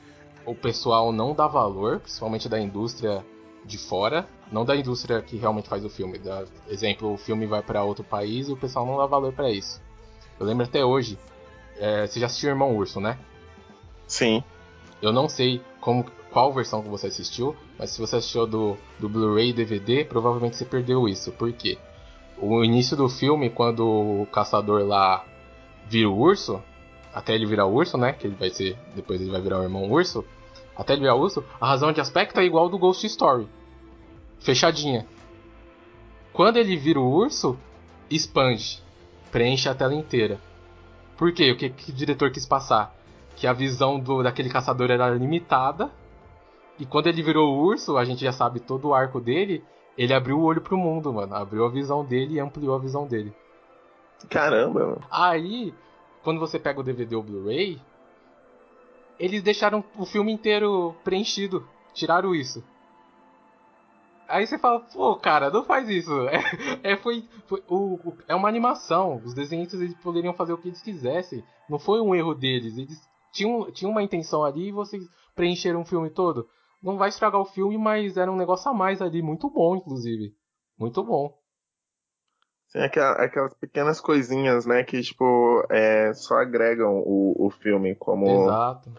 o 0.45 0.55
pessoal 0.55 1.11
não 1.11 1.33
dá 1.33 1.47
valor, 1.47 1.99
principalmente 1.99 2.49
da 2.49 2.59
indústria 2.59 3.23
de 3.63 3.77
fora, 3.77 4.27
não 4.51 4.65
da 4.65 4.75
indústria 4.75 5.21
que 5.21 5.37
realmente 5.37 5.69
faz 5.69 5.85
o 5.85 5.89
filme. 5.89 6.17
Da, 6.17 6.45
exemplo, 6.67 7.13
o 7.13 7.17
filme 7.17 7.45
vai 7.45 7.61
para 7.61 7.83
outro 7.83 8.03
país 8.03 8.47
e 8.47 8.51
o 8.51 8.57
pessoal 8.57 8.85
não 8.85 8.97
dá 8.97 9.05
valor 9.05 9.33
para 9.33 9.51
isso. 9.51 9.81
Eu 10.39 10.45
lembro 10.45 10.65
até 10.65 10.83
hoje, 10.83 11.19
é, 11.81 12.05
você 12.05 12.19
já 12.19 12.27
assistiu 12.27 12.51
Irmão 12.51 12.77
Urso, 12.77 13.01
né? 13.01 13.17
Sim. 14.05 14.43
Eu 15.01 15.11
não 15.11 15.27
sei 15.27 15.59
como, 15.79 16.05
qual 16.29 16.53
versão 16.53 16.83
que 16.83 16.87
você 16.87 17.07
assistiu, 17.07 17.55
mas 17.79 17.89
se 17.89 17.99
você 17.99 18.17
assistiu 18.17 18.45
do, 18.45 18.77
do 18.99 19.09
Blu-ray 19.09 19.49
e 19.49 19.53
DVD, 19.53 20.05
provavelmente 20.05 20.55
você 20.55 20.63
perdeu 20.63 21.07
isso. 21.07 21.31
Por 21.31 21.51
quê? 21.51 21.79
O 22.37 22.63
início 22.63 22.95
do 22.95 23.09
filme, 23.09 23.49
quando 23.49 23.83
o 23.83 24.27
caçador 24.27 24.85
lá 24.85 25.25
vira 25.87 26.07
o 26.07 26.15
urso, 26.15 26.61
até 27.11 27.33
ele 27.33 27.47
virar 27.47 27.65
urso, 27.65 27.97
né? 27.97 28.13
Que 28.13 28.27
ele 28.27 28.35
vai 28.35 28.51
ser. 28.51 28.77
Depois 28.95 29.19
ele 29.19 29.31
vai 29.31 29.41
virar 29.41 29.59
o 29.59 29.63
irmão 29.63 29.89
urso. 29.89 30.23
Até 30.75 30.93
ele 30.93 31.01
virar 31.01 31.15
urso, 31.15 31.43
a 31.59 31.67
razão 31.67 31.91
de 31.91 31.99
aspecto 31.99 32.39
é 32.39 32.45
igual 32.45 32.69
do 32.69 32.77
Ghost 32.77 33.05
Story. 33.07 33.47
Fechadinha. 34.39 35.07
Quando 36.31 36.57
ele 36.57 36.77
vira 36.77 36.99
o 36.99 37.11
urso, 37.11 37.57
expande. 38.07 38.83
Preenche 39.31 39.67
a 39.67 39.73
tela 39.73 39.95
inteira. 39.95 40.39
Por 41.21 41.31
quê? 41.31 41.51
O 41.51 41.55
que, 41.55 41.69
que 41.69 41.91
o 41.91 41.93
diretor 41.93 42.31
quis 42.31 42.47
passar? 42.47 42.95
Que 43.35 43.45
a 43.45 43.53
visão 43.53 43.99
do, 43.99 44.23
daquele 44.23 44.49
caçador 44.49 44.89
era 44.89 45.07
limitada. 45.07 45.91
E 46.79 46.85
quando 46.85 47.05
ele 47.05 47.21
virou 47.21 47.53
o 47.53 47.59
urso, 47.61 47.95
a 47.95 48.03
gente 48.03 48.21
já 48.21 48.31
sabe 48.31 48.59
todo 48.59 48.87
o 48.87 48.93
arco 48.95 49.21
dele. 49.21 49.63
Ele 49.95 50.15
abriu 50.15 50.39
o 50.39 50.43
olho 50.43 50.61
pro 50.61 50.75
mundo, 50.75 51.13
mano. 51.13 51.35
Abriu 51.35 51.63
a 51.63 51.69
visão 51.69 52.03
dele 52.03 52.33
e 52.33 52.39
ampliou 52.39 52.73
a 52.73 52.79
visão 52.79 53.05
dele. 53.05 53.31
Caramba, 54.31 54.79
mano. 54.79 55.01
Aí, 55.11 55.75
quando 56.23 56.39
você 56.39 56.57
pega 56.57 56.79
o 56.79 56.83
DVD 56.83 57.15
ou 57.15 57.21
Blu-ray, 57.21 57.79
eles 59.19 59.43
deixaram 59.43 59.83
o 59.99 60.07
filme 60.07 60.31
inteiro 60.31 60.95
preenchido. 61.03 61.67
Tiraram 61.93 62.33
isso. 62.33 62.63
Aí 64.31 64.47
você 64.47 64.57
fala, 64.57 64.79
pô, 64.79 65.15
cara, 65.17 65.49
não 65.49 65.63
faz 65.63 65.89
isso. 65.89 66.11
É, 66.83 66.93
é 66.93 66.97
foi, 66.97 67.27
foi 67.47 67.61
o, 67.67 67.95
o, 67.95 68.17
é 68.27 68.33
uma 68.33 68.47
animação. 68.47 69.21
Os 69.23 69.33
desenhistas 69.33 69.81
eles 69.81 69.95
poderiam 69.95 70.33
fazer 70.33 70.53
o 70.53 70.57
que 70.57 70.69
eles 70.69 70.81
quisessem. 70.81 71.43
Não 71.69 71.77
foi 71.77 71.99
um 71.99 72.15
erro 72.15 72.33
deles. 72.33 72.77
Eles 72.77 72.99
tinham, 73.33 73.69
tinham 73.71 73.91
uma 73.91 74.01
intenção 74.01 74.43
ali 74.43 74.69
e 74.69 74.71
vocês 74.71 75.03
preencheram 75.35 75.81
o 75.81 75.85
filme 75.85 76.09
todo. 76.09 76.47
Não 76.81 76.97
vai 76.97 77.09
estragar 77.09 77.41
o 77.41 77.45
filme, 77.45 77.77
mas 77.77 78.17
era 78.17 78.31
um 78.31 78.37
negócio 78.37 78.71
a 78.71 78.73
mais 78.73 79.01
ali. 79.01 79.21
Muito 79.21 79.49
bom, 79.49 79.75
inclusive. 79.75 80.33
Muito 80.79 81.03
bom. 81.03 81.37
Sim, 82.69 82.79
aquelas 82.79 83.53
pequenas 83.55 83.99
coisinhas, 83.99 84.65
né, 84.65 84.81
que, 84.83 85.01
tipo, 85.01 85.65
é, 85.69 86.13
só 86.13 86.35
agregam 86.35 87.03
o, 87.05 87.47
o 87.47 87.49
filme 87.49 87.93
como. 87.95 88.25
Exato. 88.25 88.93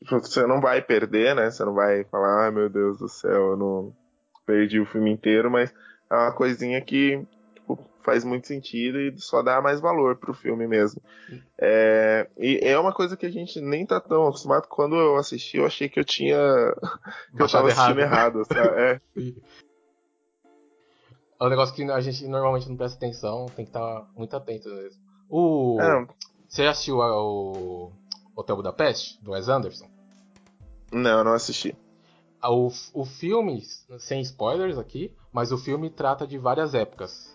Tipo, 0.00 0.20
você 0.20 0.46
não 0.46 0.60
vai 0.60 0.82
perder, 0.82 1.34
né? 1.34 1.50
Você 1.50 1.64
não 1.64 1.72
vai 1.72 2.04
falar, 2.04 2.44
ai 2.44 2.50
meu 2.50 2.68
Deus 2.68 2.98
do 2.98 3.08
céu, 3.08 3.52
eu 3.52 3.56
não 3.56 4.03
perdi 4.46 4.80
o 4.80 4.86
filme 4.86 5.10
inteiro, 5.10 5.50
mas 5.50 5.72
é 6.10 6.14
uma 6.14 6.32
coisinha 6.32 6.80
que 6.80 7.26
tipo, 7.54 7.78
faz 8.02 8.24
muito 8.24 8.46
sentido 8.46 9.00
e 9.00 9.18
só 9.18 9.42
dá 9.42 9.60
mais 9.60 9.80
valor 9.80 10.16
pro 10.16 10.34
filme 10.34 10.66
mesmo. 10.66 11.00
É, 11.58 12.28
e 12.38 12.60
é 12.62 12.78
uma 12.78 12.92
coisa 12.92 13.16
que 13.16 13.26
a 13.26 13.30
gente 13.30 13.60
nem 13.60 13.86
tá 13.86 13.98
tão 14.00 14.26
acostumado. 14.26 14.68
Quando 14.68 14.96
eu 14.96 15.16
assisti, 15.16 15.56
eu 15.56 15.66
achei 15.66 15.88
que 15.88 15.98
eu 15.98 16.04
tinha. 16.04 16.36
que 17.34 17.42
eu 17.42 17.48
tava 17.48 17.68
assistindo 17.68 18.00
errado. 18.00 18.42
errado 18.50 18.70
é. 18.78 19.00
É 21.40 21.44
um 21.44 21.48
negócio 21.48 21.74
que 21.74 21.82
a 21.82 22.00
gente 22.00 22.26
normalmente 22.26 22.68
não 22.68 22.76
presta 22.76 22.96
atenção, 22.96 23.46
tem 23.46 23.64
que 23.64 23.70
estar 23.70 24.06
muito 24.16 24.36
atento 24.36 24.68
mesmo. 24.68 25.00
O. 25.28 25.78
É. 25.80 26.06
Você 26.48 26.62
já 26.62 26.70
assistiu 26.70 26.98
o 26.98 27.90
Hotel 28.36 28.56
Budapeste, 28.56 29.22
do 29.22 29.32
Wes 29.32 29.48
Anderson? 29.48 29.88
Não, 30.92 31.24
não 31.24 31.32
assisti. 31.32 31.76
O, 32.44 32.68
o 32.92 33.04
filme, 33.04 33.62
sem 33.98 34.20
spoilers 34.20 34.78
aqui, 34.78 35.12
mas 35.32 35.50
o 35.50 35.58
filme 35.58 35.90
trata 35.90 36.26
de 36.26 36.38
várias 36.38 36.74
épocas. 36.74 37.34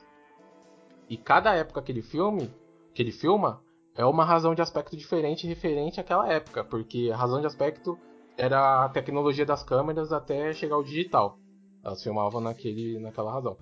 E 1.10 1.18
cada 1.18 1.56
época 1.56 1.82
que 1.82 1.92
ele 1.92 2.02
filme, 2.02 2.54
que 2.94 3.02
ele 3.02 3.12
filma, 3.12 3.62
é 3.96 4.06
uma 4.06 4.24
razão 4.24 4.54
de 4.54 4.62
aspecto 4.62 4.96
diferente 4.96 5.48
referente 5.48 6.00
àquela 6.00 6.32
época, 6.32 6.64
porque 6.64 7.10
a 7.14 7.18
razão 7.18 7.42
de 7.42 7.48
aspecto 7.48 7.98
era 8.38 8.86
a 8.86 8.90
tecnologia 8.90 9.46
das 9.46 9.64
câmeras 9.64 10.14
até 10.14 10.54
chegar 10.54 10.76
ao 10.76 10.84
digital. 10.84 11.38
Elas 11.84 12.02
filmavam 12.02 12.40
naquele, 12.40 13.00
naquela 13.00 13.32
razão. 13.32 13.58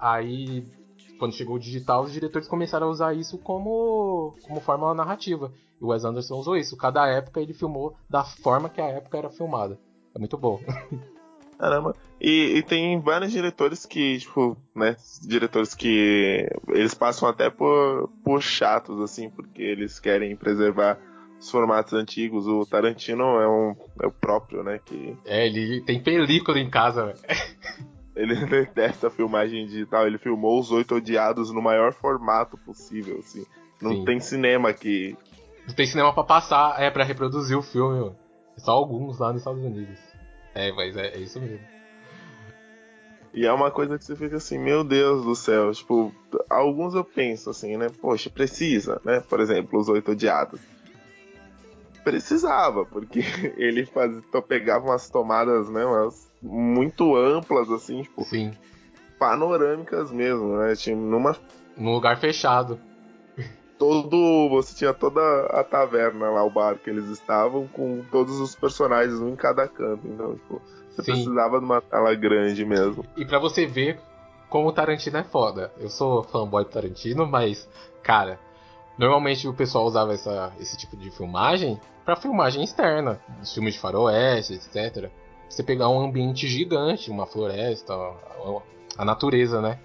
Aí, 0.00 0.66
quando 1.18 1.34
chegou 1.34 1.56
o 1.56 1.60
digital, 1.60 2.02
os 2.02 2.12
diretores 2.12 2.48
começaram 2.48 2.88
a 2.88 2.90
usar 2.90 3.14
isso 3.14 3.38
como, 3.38 4.34
como 4.42 4.60
fórmula 4.60 4.94
narrativa. 4.94 5.52
E 5.80 5.84
o 5.84 5.88
Wes 5.88 6.04
Anderson 6.04 6.36
usou 6.36 6.56
isso. 6.56 6.76
Cada 6.76 7.06
época 7.06 7.40
ele 7.40 7.54
filmou 7.54 7.94
da 8.08 8.24
forma 8.24 8.68
que 8.68 8.80
a 8.80 8.88
época 8.88 9.18
era 9.18 9.30
filmada. 9.30 9.78
É 10.16 10.18
muito 10.18 10.38
bom. 10.38 10.58
Caramba. 11.58 11.94
E, 12.20 12.56
e, 12.56 12.62
tem 12.62 12.98
vários 13.00 13.30
diretores 13.32 13.84
que, 13.86 14.18
tipo, 14.18 14.56
né? 14.74 14.96
Diretores 15.22 15.74
que 15.74 16.48
eles 16.68 16.94
passam 16.94 17.28
até 17.28 17.50
por, 17.50 18.10
por 18.24 18.42
chatos, 18.42 19.00
assim, 19.00 19.28
porque 19.30 19.62
eles 19.62 20.00
querem 20.00 20.34
preservar 20.34 20.98
os 21.38 21.50
formatos 21.50 21.92
antigos. 21.92 22.46
O 22.46 22.64
Tarantino 22.66 23.22
é, 23.40 23.48
um, 23.48 23.76
é 24.02 24.06
o 24.06 24.10
próprio, 24.10 24.62
né? 24.62 24.80
Que... 24.84 25.16
É, 25.24 25.46
ele 25.46 25.82
tem 25.82 26.02
película 26.02 26.58
em 26.58 26.70
casa, 26.70 27.14
Ele 28.16 28.34
detesta 28.46 29.08
a 29.08 29.10
filmagem 29.10 29.66
digital. 29.66 30.06
Ele 30.06 30.16
filmou 30.16 30.58
os 30.58 30.72
Oito 30.72 30.94
Odiados 30.94 31.52
no 31.52 31.60
maior 31.60 31.92
formato 31.92 32.56
possível, 32.56 33.18
assim. 33.18 33.44
Não 33.80 33.92
Sim. 33.92 34.04
tem 34.06 34.20
cinema 34.20 34.72
que. 34.72 35.14
Não 35.68 35.74
tem 35.74 35.84
cinema 35.84 36.14
para 36.14 36.24
passar, 36.24 36.80
é 36.80 36.90
para 36.90 37.04
reproduzir 37.04 37.58
o 37.58 37.62
filme, 37.62 38.00
mano. 38.00 38.16
Só 38.56 38.72
alguns 38.72 39.18
lá 39.18 39.32
nos 39.32 39.42
Estados 39.42 39.62
Unidos. 39.62 39.98
É, 40.54 40.72
mas 40.72 40.96
é, 40.96 41.08
é 41.08 41.18
isso 41.18 41.40
mesmo. 41.40 41.60
E 43.34 43.44
é 43.44 43.52
uma 43.52 43.70
coisa 43.70 43.98
que 43.98 44.04
você 44.04 44.16
fica 44.16 44.36
assim, 44.36 44.58
meu 44.58 44.82
Deus 44.82 45.24
do 45.24 45.34
céu. 45.34 45.70
Tipo, 45.72 46.10
alguns 46.48 46.94
eu 46.94 47.04
penso 47.04 47.50
assim, 47.50 47.76
né? 47.76 47.88
Poxa, 48.00 48.30
precisa, 48.30 49.00
né? 49.04 49.20
Por 49.20 49.40
exemplo, 49.40 49.78
os 49.78 49.88
Oito 49.90 50.12
Odiados. 50.12 50.58
Precisava, 52.02 52.86
porque 52.86 53.20
ele 53.58 53.84
fazia, 53.84 54.22
pegava 54.48 54.86
umas 54.86 55.10
tomadas, 55.10 55.68
né? 55.68 55.84
Umas 55.84 56.26
muito 56.40 57.14
amplas, 57.14 57.70
assim, 57.70 58.02
tipo. 58.02 58.24
Sim. 58.24 58.52
Panorâmicas 59.18 60.10
mesmo, 60.10 60.56
né? 60.56 60.74
Tinha 60.74 60.96
numa. 60.96 61.36
Num 61.76 61.92
lugar 61.92 62.18
fechado 62.18 62.80
todo. 63.78 64.48
Você 64.50 64.74
tinha 64.74 64.92
toda 64.92 65.20
a 65.46 65.64
taverna 65.64 66.30
lá, 66.30 66.44
o 66.44 66.50
bar 66.50 66.78
que 66.78 66.90
eles 66.90 67.06
estavam, 67.06 67.66
com 67.68 68.02
todos 68.10 68.40
os 68.40 68.54
personagens, 68.54 69.20
um 69.20 69.30
em 69.30 69.36
cada 69.36 69.68
canto. 69.68 70.06
Então, 70.06 70.34
tipo, 70.34 70.60
você 70.90 71.02
Sim. 71.02 71.12
precisava 71.12 71.58
de 71.58 71.64
uma 71.64 71.80
tela 71.80 72.14
grande 72.14 72.64
mesmo. 72.64 73.04
E 73.16 73.24
para 73.24 73.38
você 73.38 73.66
ver 73.66 74.00
como 74.48 74.68
o 74.68 74.72
Tarantino 74.72 75.18
é 75.18 75.24
foda. 75.24 75.72
Eu 75.78 75.88
sou 75.88 76.22
fanboy 76.24 76.64
do 76.64 76.70
Tarantino, 76.70 77.26
mas, 77.26 77.68
cara, 78.02 78.38
normalmente 78.98 79.46
o 79.46 79.54
pessoal 79.54 79.84
usava 79.84 80.14
essa, 80.14 80.52
esse 80.58 80.76
tipo 80.76 80.96
de 80.96 81.10
filmagem 81.10 81.78
para 82.04 82.16
filmagem 82.16 82.62
externa, 82.62 83.20
os 83.42 83.52
filmes 83.52 83.74
de 83.74 83.80
faroeste, 83.80 84.54
etc. 84.54 85.10
Você 85.48 85.62
pegar 85.62 85.88
um 85.88 86.00
ambiente 86.00 86.46
gigante, 86.46 87.10
uma 87.10 87.26
floresta, 87.26 87.92
a 88.96 89.04
natureza, 89.04 89.60
né? 89.60 89.78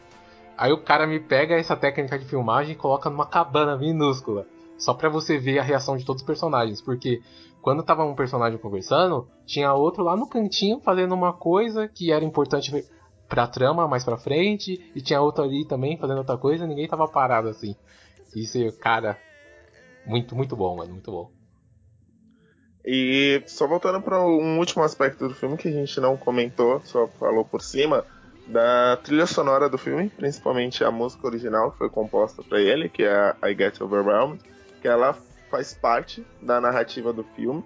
Aí 0.61 0.71
o 0.71 0.77
cara 0.77 1.07
me 1.07 1.19
pega 1.19 1.55
essa 1.55 1.75
técnica 1.75 2.19
de 2.19 2.25
filmagem 2.25 2.73
e 2.73 2.77
coloca 2.77 3.09
numa 3.09 3.25
cabana 3.25 3.75
minúscula. 3.75 4.45
Só 4.77 4.93
pra 4.93 5.09
você 5.09 5.35
ver 5.39 5.57
a 5.57 5.63
reação 5.63 5.97
de 5.97 6.05
todos 6.05 6.21
os 6.21 6.25
personagens. 6.27 6.79
Porque 6.79 7.19
quando 7.63 7.81
tava 7.81 8.03
um 8.03 8.13
personagem 8.13 8.59
conversando, 8.59 9.27
tinha 9.43 9.73
outro 9.73 10.03
lá 10.03 10.15
no 10.15 10.29
cantinho 10.29 10.79
fazendo 10.79 11.15
uma 11.15 11.33
coisa 11.33 11.87
que 11.87 12.11
era 12.11 12.23
importante 12.23 12.85
pra 13.27 13.47
trama 13.47 13.87
mais 13.87 14.03
pra 14.03 14.19
frente, 14.19 14.91
e 14.93 15.01
tinha 15.01 15.19
outro 15.19 15.43
ali 15.43 15.65
também 15.65 15.97
fazendo 15.97 16.19
outra 16.19 16.37
coisa, 16.37 16.67
ninguém 16.67 16.87
tava 16.87 17.07
parado 17.07 17.47
assim. 17.47 17.75
Isso, 18.35 18.59
cara, 18.77 19.17
muito, 20.05 20.35
muito 20.35 20.55
bom, 20.55 20.75
mano, 20.75 20.91
muito 20.91 21.09
bom. 21.09 21.31
E 22.85 23.41
só 23.47 23.65
voltando 23.65 23.99
para 23.99 24.23
um 24.23 24.59
último 24.59 24.83
aspecto 24.83 25.27
do 25.27 25.33
filme 25.33 25.57
que 25.57 25.69
a 25.69 25.71
gente 25.71 25.99
não 25.99 26.15
comentou, 26.15 26.79
só 26.81 27.07
falou 27.07 27.43
por 27.43 27.63
cima, 27.63 28.05
da 28.47 28.97
trilha 28.97 29.25
sonora 29.25 29.69
do 29.69 29.77
filme, 29.77 30.09
principalmente 30.09 30.83
a 30.83 30.91
música 30.91 31.27
original 31.27 31.71
que 31.71 31.77
foi 31.77 31.89
composta 31.89 32.43
para 32.43 32.59
ele, 32.59 32.89
que 32.89 33.03
é 33.03 33.35
a 33.41 33.49
I 33.49 33.55
Get 33.55 33.79
Overwhelmed, 33.81 34.41
que 34.81 34.87
ela 34.87 35.17
faz 35.49 35.73
parte 35.73 36.25
da 36.41 36.59
narrativa 36.59 37.13
do 37.13 37.23
filme. 37.35 37.63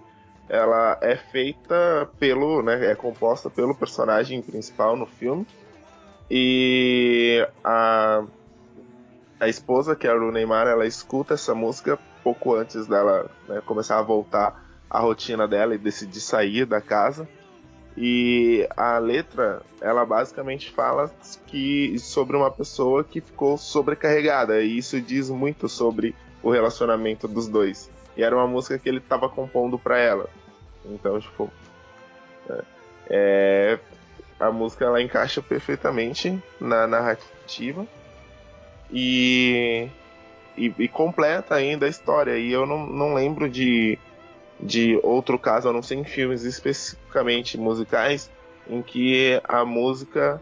Ela 0.48 0.98
é 1.00 1.16
feita 1.16 2.08
pelo, 2.18 2.62
né, 2.62 2.90
é 2.90 2.94
composta 2.94 3.50
pelo 3.50 3.74
personagem 3.74 4.40
principal 4.42 4.96
no 4.96 5.06
filme. 5.06 5.46
E 6.30 7.46
a 7.64 8.24
a 9.38 9.48
esposa, 9.48 9.94
que 9.94 10.06
é 10.06 10.10
a 10.10 10.18
Neymar, 10.18 10.66
ela 10.66 10.86
escuta 10.86 11.34
essa 11.34 11.54
música 11.54 11.98
pouco 12.24 12.54
antes 12.54 12.86
dela 12.86 13.30
né, 13.46 13.60
começar 13.64 13.98
a 13.98 14.02
voltar 14.02 14.64
à 14.88 14.98
rotina 14.98 15.46
dela 15.46 15.74
e 15.74 15.78
decidir 15.78 16.20
sair 16.20 16.64
da 16.64 16.80
casa. 16.80 17.28
E 17.96 18.68
a 18.76 18.98
letra, 18.98 19.62
ela 19.80 20.04
basicamente 20.04 20.70
fala 20.70 21.10
que 21.46 21.98
sobre 21.98 22.36
uma 22.36 22.50
pessoa 22.50 23.02
que 23.02 23.22
ficou 23.22 23.56
sobrecarregada, 23.56 24.60
e 24.62 24.76
isso 24.76 25.00
diz 25.00 25.30
muito 25.30 25.68
sobre 25.68 26.14
o 26.42 26.50
relacionamento 26.50 27.26
dos 27.26 27.48
dois. 27.48 27.90
E 28.16 28.22
era 28.22 28.36
uma 28.36 28.46
música 28.46 28.78
que 28.78 28.88
ele 28.88 28.98
estava 28.98 29.28
compondo 29.28 29.78
para 29.78 29.98
ela. 29.98 30.28
Então, 30.84 31.18
tipo, 31.18 31.50
é, 32.48 32.64
é, 33.08 33.78
a 34.38 34.50
música 34.50 34.84
ela 34.84 35.00
encaixa 35.00 35.40
perfeitamente 35.40 36.38
na 36.60 36.86
narrativa 36.86 37.86
e, 38.90 39.88
e, 40.56 40.72
e 40.78 40.88
completa 40.88 41.54
ainda 41.54 41.86
a 41.86 41.88
história. 41.88 42.38
E 42.38 42.52
eu 42.52 42.66
não, 42.66 42.86
não 42.86 43.14
lembro 43.14 43.48
de 43.48 43.98
de 44.60 44.98
outro 45.02 45.38
caso, 45.38 45.68
a 45.68 45.72
não 45.72 45.82
ser 45.82 45.96
em 45.96 46.04
filmes 46.04 46.42
especificamente 46.42 47.58
musicais, 47.58 48.30
em 48.68 48.82
que 48.82 49.40
a 49.44 49.64
música 49.64 50.40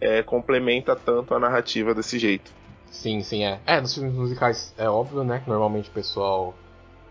é, 0.00 0.22
complementa 0.22 0.94
tanto 0.94 1.34
a 1.34 1.38
narrativa 1.38 1.94
desse 1.94 2.18
jeito. 2.18 2.52
Sim, 2.90 3.22
sim, 3.22 3.44
é. 3.44 3.60
É, 3.66 3.80
nos 3.80 3.94
filmes 3.94 4.14
musicais 4.14 4.72
é 4.78 4.88
óbvio, 4.88 5.22
né? 5.24 5.40
Que 5.40 5.50
normalmente 5.50 5.90
o 5.90 5.92
pessoal 5.92 6.54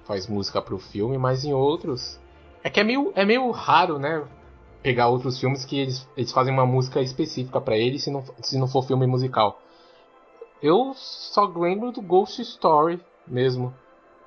faz 0.05 0.27
música 0.27 0.61
pro 0.61 0.79
filme, 0.79 1.17
mas 1.17 1.43
em 1.43 1.53
outros. 1.53 2.19
É 2.63 2.69
que 2.69 2.79
é 2.79 2.83
meio, 2.83 3.11
é 3.15 3.23
meio 3.25 3.49
raro, 3.51 3.99
né? 3.99 4.23
Pegar 4.81 5.09
outros 5.09 5.39
filmes 5.39 5.65
que 5.65 5.79
eles, 5.79 6.07
eles 6.15 6.31
fazem 6.31 6.53
uma 6.53 6.65
música 6.65 7.01
específica 7.01 7.59
para 7.59 7.77
ele 7.77 7.99
se 7.99 8.09
não, 8.09 8.23
se 8.41 8.57
não 8.57 8.67
for 8.67 8.85
filme 8.85 9.05
musical. 9.05 9.61
Eu 10.61 10.93
só 10.95 11.45
lembro 11.45 11.91
do 11.91 12.01
Ghost 12.01 12.41
Story 12.41 12.99
mesmo 13.27 13.73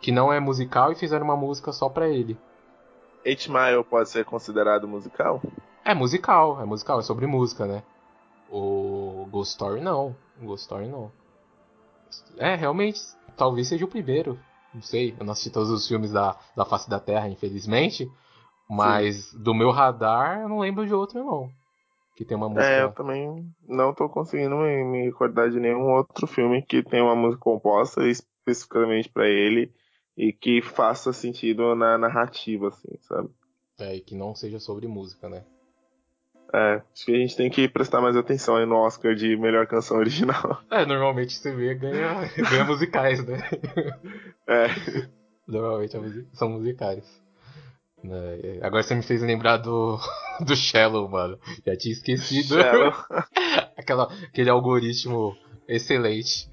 que 0.01 0.11
não 0.11 0.33
é 0.33 0.41
musical 0.41 0.91
e 0.93 0.97
fizeram 0.97 1.25
uma 1.25 1.37
música 1.37 1.73
só 1.73 1.89
pra 1.89 2.09
ele. 2.09 2.37
Eight 3.25 3.51
Mile 3.51 3.85
pode 3.85 4.09
ser 4.09 4.25
considerado 4.25 4.89
musical? 4.89 5.43
É 5.85 5.95
musical, 5.95 6.61
é 6.61 6.65
musical, 6.65 7.01
é 7.01 7.03
sobre 7.03 7.27
música, 7.27 7.67
né? 7.67 7.83
O 8.51 9.27
Ghost 9.31 9.53
Story 9.53 9.81
não, 9.81 10.17
o 10.41 10.47
Ghost 10.47 10.63
Story 10.63 10.89
não. 10.89 11.13
É, 12.39 12.55
realmente, 12.55 13.01
talvez 13.37 13.69
seja 13.69 13.85
o 13.85 13.89
primeiro. 13.89 14.39
Não 14.75 14.83
sei, 14.83 15.15
eu 15.19 15.25
não 15.25 15.33
assisti 15.33 15.51
todos 15.51 15.71
os 15.71 15.87
filmes 15.87 16.13
da, 16.13 16.37
da 16.57 16.65
face 16.65 16.89
da 16.89 16.99
Terra, 16.99 17.29
infelizmente. 17.29 18.11
Mas 18.69 19.27
Sim. 19.27 19.43
do 19.43 19.53
meu 19.53 19.71
radar, 19.71 20.41
eu 20.41 20.49
não 20.49 20.61
lembro 20.61 20.87
de 20.87 20.95
outro, 20.95 21.23
não. 21.25 21.51
Que 22.17 22.25
tem 22.25 22.37
uma 22.37 22.49
música. 22.49 22.73
É, 22.73 22.83
eu 22.83 22.93
também 22.93 23.53
não 23.69 23.93
tô 23.93 24.09
conseguindo 24.09 24.57
me, 24.57 24.85
me 24.85 25.05
recordar 25.07 25.51
de 25.51 25.59
nenhum 25.59 25.91
outro 25.91 26.27
filme 26.27 26.63
que 26.63 26.83
tenha 26.83 27.03
uma 27.03 27.17
música 27.17 27.43
composta 27.43 28.07
especificamente 28.07 29.09
para 29.09 29.29
ele 29.29 29.73
e 30.17 30.33
que 30.33 30.61
faça 30.63 31.13
sentido 31.13 31.75
na 31.75 31.97
narrativa, 31.97 32.69
assim, 32.69 32.97
sabe? 33.01 33.31
É, 33.79 33.97
e 33.97 34.01
que 34.01 34.15
não 34.15 34.35
seja 34.35 34.59
sobre 34.59 34.87
música, 34.87 35.29
né? 35.29 35.45
É, 36.53 36.83
acho 36.93 37.05
que 37.05 37.15
a 37.15 37.19
gente 37.19 37.37
tem 37.37 37.49
que 37.49 37.69
prestar 37.69 38.01
mais 38.01 38.17
atenção 38.17 38.57
aí 38.57 38.67
no 38.67 38.77
Oscar 38.77 39.15
de 39.15 39.37
melhor 39.37 39.67
canção 39.67 39.99
original. 39.99 40.61
É, 40.71 40.85
normalmente 40.85 41.35
você 41.35 41.55
vê 41.55 41.75
ganha, 41.75 42.29
ganha 42.51 42.65
musicais, 42.65 43.25
né? 43.25 43.39
É. 44.47 44.67
Normalmente 45.47 45.97
é 45.97 46.01
são 46.33 46.51
musicais. 46.51 47.05
Né? 48.03 48.59
Agora 48.63 48.83
você 48.83 48.95
me 48.95 49.03
fez 49.03 49.23
lembrar 49.23 49.59
do, 49.59 49.99
do 50.45 50.57
Shallow, 50.57 51.09
mano. 51.09 51.39
Já 51.67 51.77
tinha 51.77 51.93
esquecido. 51.93 52.57
Aquela, 53.77 54.13
aquele 54.25 54.51
algoritmo 54.51 55.37
excelente. 55.67 56.49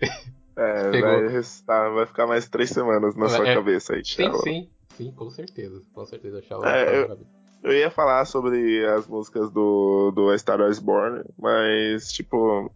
É, 0.57 1.01
vai, 1.01 1.27
restar, 1.27 1.93
vai 1.93 2.07
ficar 2.07 2.25
mais 2.25 2.49
três 2.49 2.71
semanas 2.71 3.15
na 3.15 3.29
sua 3.29 3.47
é, 3.47 3.53
cabeça 3.53 3.93
aí, 3.93 4.03
Shallow. 4.03 4.41
Sim, 4.41 4.63
sim, 4.63 4.69
sim, 4.97 5.11
com 5.11 5.29
certeza. 5.29 5.81
Com 5.93 6.03
certeza, 6.03 6.41
Shallow. 6.41 6.65
É, 6.65 6.97
eu, 6.97 7.19
eu 7.63 7.73
ia 7.73 7.91
falar 7.91 8.25
sobre 8.25 8.83
as 8.87 9.07
músicas 9.07 9.51
do, 9.51 10.11
do 10.11 10.31
A 10.31 10.37
Star 10.37 10.59
Wars 10.59 10.79
Born, 10.79 11.23
mas, 11.37 12.11
tipo, 12.11 12.71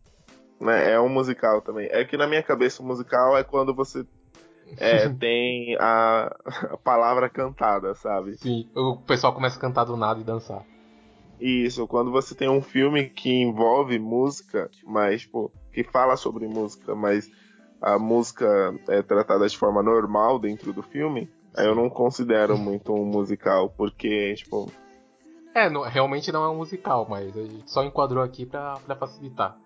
né, 0.60 0.92
é 0.92 1.00
um 1.00 1.10
musical 1.10 1.60
também. 1.62 1.88
É 1.92 2.06
que 2.06 2.16
na 2.16 2.28
minha 2.28 2.44
cabeça 2.44 2.84
o 2.84 2.86
musical 2.86 3.36
é 3.36 3.44
quando 3.44 3.74
você 3.74 4.06
é, 4.78 5.10
tem 5.18 5.76
a, 5.80 6.36
a, 6.46 6.78
palavra 6.78 7.28
cantada, 7.30 7.96
sabe? 7.96 8.38
Sim, 8.38 8.70
o 8.76 8.98
pessoal 8.98 9.34
começa 9.34 9.58
a 9.58 9.62
cantar 9.62 9.86
do 9.86 9.98
nada 9.98 10.20
e 10.20 10.24
dançar. 10.24 10.64
Isso, 11.40 11.88
quando 11.88 12.12
você 12.12 12.36
tem 12.36 12.48
um 12.48 12.62
filme 12.62 13.10
que 13.10 13.32
envolve 13.32 13.98
música, 13.98 14.70
mas, 14.84 15.22
tipo, 15.22 15.52
que 15.74 15.84
fala 15.84 16.16
sobre 16.16 16.48
música, 16.48 16.94
mas 16.94 17.28
a 17.82 17.98
música 17.98 18.74
é 18.88 19.02
tratada 19.02 19.48
de 19.48 19.58
forma 19.58 19.82
normal 19.82 20.38
dentro 20.38 20.72
do 20.72 20.84
filme, 20.84 21.30
aí 21.56 21.66
eu 21.66 21.76
não 21.76 21.90
considero 21.90 22.58
muito 22.58 22.94
um 22.94 23.06
musical, 23.06 23.70
porque, 23.70 24.36
tipo. 24.36 24.72
É, 25.54 25.70
não, 25.70 25.82
realmente 25.82 26.32
não 26.32 26.46
é 26.46 26.50
um 26.50 26.58
musical, 26.58 27.08
mas 27.10 27.36
a 27.36 27.42
gente 27.42 27.70
só 27.70 27.84
enquadrou 27.84 28.24
aqui 28.24 28.46
pra, 28.46 28.76
pra 28.86 28.96
facilitar. 28.96 29.58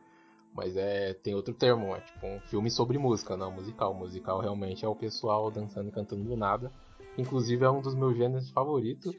Mas 0.55 0.77
é. 0.77 1.13
Tem 1.13 1.35
outro 1.35 1.53
termo, 1.53 1.93
é 1.93 1.99
tipo 1.99 2.25
um 2.25 2.39
filme 2.39 2.71
sobre 2.71 2.97
música, 2.97 3.35
não 3.35 3.51
musical. 3.51 3.93
Musical 3.93 4.39
realmente 4.39 4.85
é 4.85 4.87
o 4.87 4.95
pessoal 4.95 5.51
dançando 5.51 5.89
e 5.89 5.91
cantando 5.91 6.23
do 6.23 6.37
nada. 6.37 6.71
Inclusive 7.17 7.65
é 7.65 7.69
um 7.69 7.81
dos 7.81 7.93
meus 7.93 8.15
gêneros 8.15 8.49
favoritos. 8.49 9.13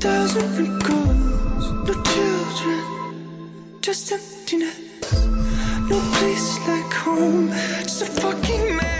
Doesn't. 0.00 0.74
Just 3.84 4.10
emptiness. 4.12 4.78
No 5.90 6.00
place 6.16 6.58
like 6.66 6.94
home, 7.06 7.50
just 7.82 8.00
a 8.00 8.06
fucking 8.06 8.76
mess. 8.76 8.94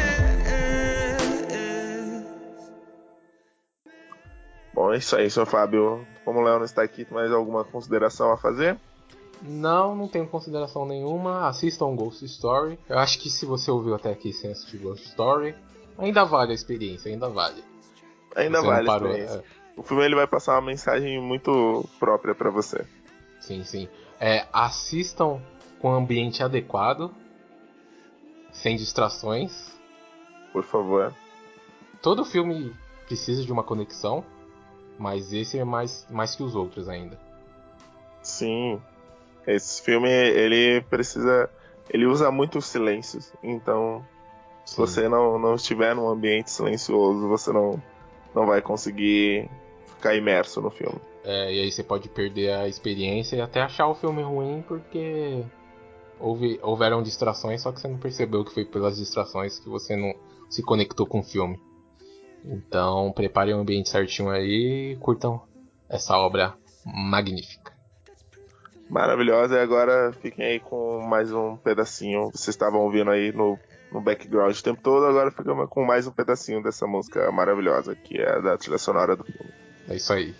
Bom, 4.75 4.93
é 4.93 4.99
isso 4.99 5.17
aí, 5.17 5.31
seu 5.31 5.47
Fábio. 5.47 6.07
Como 6.23 6.41
o 6.41 6.43
Léo 6.43 6.59
não 6.59 6.67
está 6.67 6.83
aqui, 6.83 7.07
mais 7.11 7.33
alguma 7.33 7.65
consideração 7.65 8.31
a 8.31 8.37
fazer? 8.37 8.79
Não, 9.41 9.97
não 9.97 10.07
tenho 10.07 10.29
consideração 10.29 10.85
nenhuma. 10.85 11.49
Assistam 11.49 11.97
Ghost 11.97 12.23
Story. 12.27 12.79
Eu 12.87 12.99
acho 12.99 13.19
que 13.19 13.31
se 13.31 13.47
você 13.47 13.71
ouviu 13.71 13.95
até 13.95 14.11
aqui 14.11 14.35
sem 14.35 14.51
assistir 14.51 14.77
Ghost 14.79 15.07
Story, 15.09 15.55
ainda 15.97 16.25
vale 16.25 16.53
a 16.53 16.55
experiência, 16.55 17.11
ainda 17.11 17.31
vale. 17.31 17.65
Ainda 18.37 18.61
você 18.61 18.67
vale 18.67 18.87
parou, 18.87 19.09
a 19.09 19.11
experiência. 19.13 19.45
É. 19.77 19.81
O 19.81 19.83
filme 19.83 20.05
ele 20.05 20.15
vai 20.15 20.27
passar 20.27 20.57
uma 20.57 20.67
mensagem 20.67 21.19
muito 21.23 21.89
própria 21.99 22.35
para 22.35 22.51
você. 22.51 22.85
Sim, 23.41 23.65
sim. 23.65 23.89
É, 24.21 24.47
assistam 24.53 25.41
com 25.81 25.93
ambiente 25.93 26.43
adequado, 26.43 27.11
sem 28.53 28.77
distrações. 28.77 29.79
Por 30.53 30.65
favor. 30.65 31.15
Todo 32.01 32.25
filme 32.25 32.75
precisa 33.07 33.45
de 33.45 33.53
uma 33.53 33.63
conexão, 33.63 34.25
mas 34.99 35.33
esse 35.33 35.59
é 35.59 35.65
mais, 35.65 36.07
mais 36.11 36.35
que 36.35 36.43
os 36.43 36.55
outros 36.55 36.89
ainda. 36.89 37.19
Sim. 38.23 38.81
Esse 39.47 39.83
filme, 39.83 40.09
ele 40.09 40.81
precisa. 40.83 41.51
Ele 41.91 42.07
usa 42.07 42.31
muito 42.31 42.63
silêncios. 42.63 43.33
Então, 43.43 44.05
se 44.65 44.75
Sim. 44.75 44.81
você 44.81 45.09
não, 45.09 45.39
não 45.39 45.55
estiver 45.55 45.95
num 45.95 46.09
ambiente 46.09 46.51
silencioso, 46.51 47.29
você 47.29 47.53
não, 47.53 47.83
não 48.35 48.47
vai 48.47 48.63
conseguir 48.63 49.51
ficar 50.05 50.15
imerso 50.15 50.61
no 50.61 50.71
filme. 50.71 51.01
É, 51.25 51.55
e 51.55 51.61
aí 51.61 51.73
você 51.73 51.83
pode 51.83 52.11
perder 52.11 52.53
a 52.53 52.69
experiência 52.69 53.37
e 53.37 53.41
até 53.41 53.63
achar 53.63 53.89
o 53.89 53.95
filme 53.95 54.23
ruim 54.23 54.63
porque 54.69 55.43
houve, 56.21 56.61
houveram 56.63 57.03
distrações, 57.03 57.63
só 57.63 57.73
que 57.73 57.81
você 57.81 57.89
não 57.89 57.97
percebeu 57.97 58.45
que 58.45 58.53
foi 58.53 58.67
pelas 58.67 58.99
distrações 58.99 59.59
que 59.59 59.69
você 59.69 59.97
não 59.97 60.15
se 60.51 60.63
conectou 60.63 61.07
com 61.07 61.21
o 61.21 61.23
filme. 61.23 61.59
Então 62.45 63.11
preparem 63.13 63.55
o 63.55 63.59
ambiente 63.59 63.89
certinho 63.89 64.29
aí 64.29 64.93
e 64.93 64.97
curtam 64.97 65.43
essa 65.89 66.19
obra 66.19 66.55
magnífica. 66.85 67.73
Maravilhosa, 68.91 69.57
e 69.57 69.61
agora 69.61 70.13
fiquem 70.21 70.45
aí 70.45 70.61
com 70.61 71.01
mais 71.01 71.33
um 71.33 71.57
pedacinho. 71.57 72.25
Vocês 72.27 72.49
estavam 72.49 72.83
ouvindo 72.83 73.11
aí 73.11 73.33
no, 73.33 73.59
no 73.91 74.03
background 74.03 74.55
o 74.55 74.63
tempo 74.63 74.83
todo, 74.83 75.07
agora 75.07 75.31
ficamos 75.31 75.67
com 75.71 75.83
mais 75.83 76.07
um 76.07 76.13
pedacinho 76.13 76.63
dessa 76.63 76.87
música 76.87 77.33
maravilhosa, 77.33 77.97
que 77.97 78.21
é 78.21 78.31
a 78.31 78.41
da 78.41 78.59
trilha 78.59 78.77
sonora 78.77 79.17
do 79.17 79.25
filme. 79.25 79.64
É 79.89 79.97
isso 79.97 80.13
aí. 80.13 80.35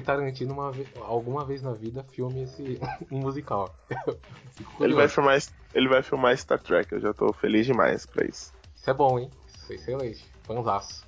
Que 0.00 0.06
Tarantino 0.06 0.54
uma 0.54 0.72
alguma 1.02 1.44
vez 1.44 1.62
na 1.62 1.72
vida 1.72 2.02
filme 2.04 2.42
esse 2.42 2.80
um 3.10 3.18
musical. 3.18 3.74
Ele 4.80 4.94
vai, 4.94 5.08
filmar, 5.08 5.38
ele 5.74 5.88
vai 5.88 6.02
filmar 6.02 6.36
Star 6.36 6.58
Trek, 6.58 6.92
eu 6.92 7.00
já 7.00 7.12
tô 7.12 7.32
feliz 7.32 7.66
demais 7.66 8.06
pra 8.06 8.26
isso. 8.26 8.52
Isso 8.74 8.90
é 8.90 8.94
bom, 8.94 9.18
hein? 9.18 9.30
Isso 9.46 9.72
é 9.72 9.74
excelente. 9.76 10.24
Fanzaço. 10.44 11.06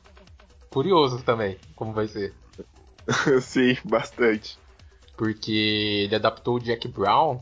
Curioso 0.70 1.22
também, 1.22 1.58
como 1.74 1.92
vai 1.92 2.06
ser. 2.06 2.34
Sim, 3.42 3.76
bastante. 3.84 4.58
Porque 5.16 6.04
ele 6.04 6.14
adaptou 6.14 6.56
o 6.56 6.60
Jack 6.60 6.88
Brown, 6.88 7.40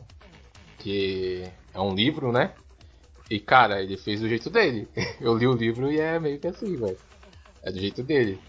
que 0.79 1.49
é 1.73 1.79
um 1.79 1.93
livro, 1.93 2.31
né? 2.31 2.53
E 3.29 3.39
cara, 3.39 3.81
ele 3.81 3.97
fez 3.97 4.19
do 4.19 4.27
jeito 4.27 4.49
dele. 4.49 4.89
Eu 5.19 5.37
li 5.37 5.47
o 5.47 5.53
livro 5.53 5.91
e 5.91 5.99
é 5.99 6.19
meio 6.19 6.39
que 6.39 6.47
assim, 6.47 6.75
velho. 6.75 6.97
É 7.61 7.71
do 7.71 7.79
jeito 7.79 8.03
dele. 8.03 8.39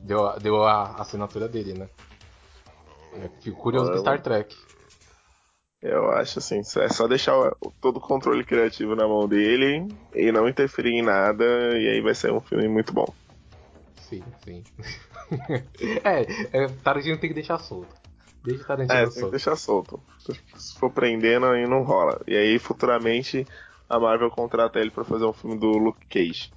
Deu, 0.00 0.38
deu 0.38 0.64
a 0.64 0.96
assinatura 0.96 1.48
dele, 1.48 1.74
né? 1.74 1.88
Eu 3.14 3.30
fico 3.40 3.60
curioso 3.60 3.90
Olha. 3.90 4.00
Star 4.00 4.22
Trek. 4.22 4.54
Eu 5.82 6.12
acho 6.12 6.38
assim, 6.38 6.60
é 6.60 6.88
só 6.88 7.08
deixar 7.08 7.36
o- 7.36 7.72
todo 7.80 7.96
o 7.96 8.00
controle 8.00 8.44
criativo 8.44 8.94
na 8.94 9.06
mão 9.08 9.26
dele 9.26 9.84
e 10.14 10.30
não 10.30 10.48
interferir 10.48 10.92
em 10.92 11.02
nada, 11.02 11.44
e 11.76 11.88
aí 11.88 12.00
vai 12.00 12.14
ser 12.14 12.32
um 12.32 12.40
filme 12.40 12.68
muito 12.68 12.92
bom. 12.92 13.12
Sim, 13.96 14.22
sim. 14.44 14.62
é, 16.04 16.56
é, 16.56 16.68
Tarantino 16.84 17.18
tem 17.18 17.30
que 17.30 17.34
deixar 17.34 17.58
solto. 17.58 17.94
Deixa 18.44 18.64
Tarantino 18.64 18.96
É, 18.96 19.02
tem 19.02 19.08
que 19.12 19.20
solto. 19.20 19.30
deixar 19.32 19.56
solto. 19.56 20.00
Se 20.56 20.78
for 20.78 20.90
prendendo, 20.90 21.46
aí 21.46 21.66
não 21.66 21.82
rola. 21.82 22.20
E 22.28 22.36
aí, 22.36 22.58
futuramente, 22.60 23.46
a 23.88 23.98
Marvel 23.98 24.30
contrata 24.30 24.78
ele 24.78 24.90
pra 24.90 25.04
fazer 25.04 25.24
um 25.24 25.32
filme 25.32 25.58
do 25.58 25.78
Luke 25.78 26.06
Cage. 26.06 26.52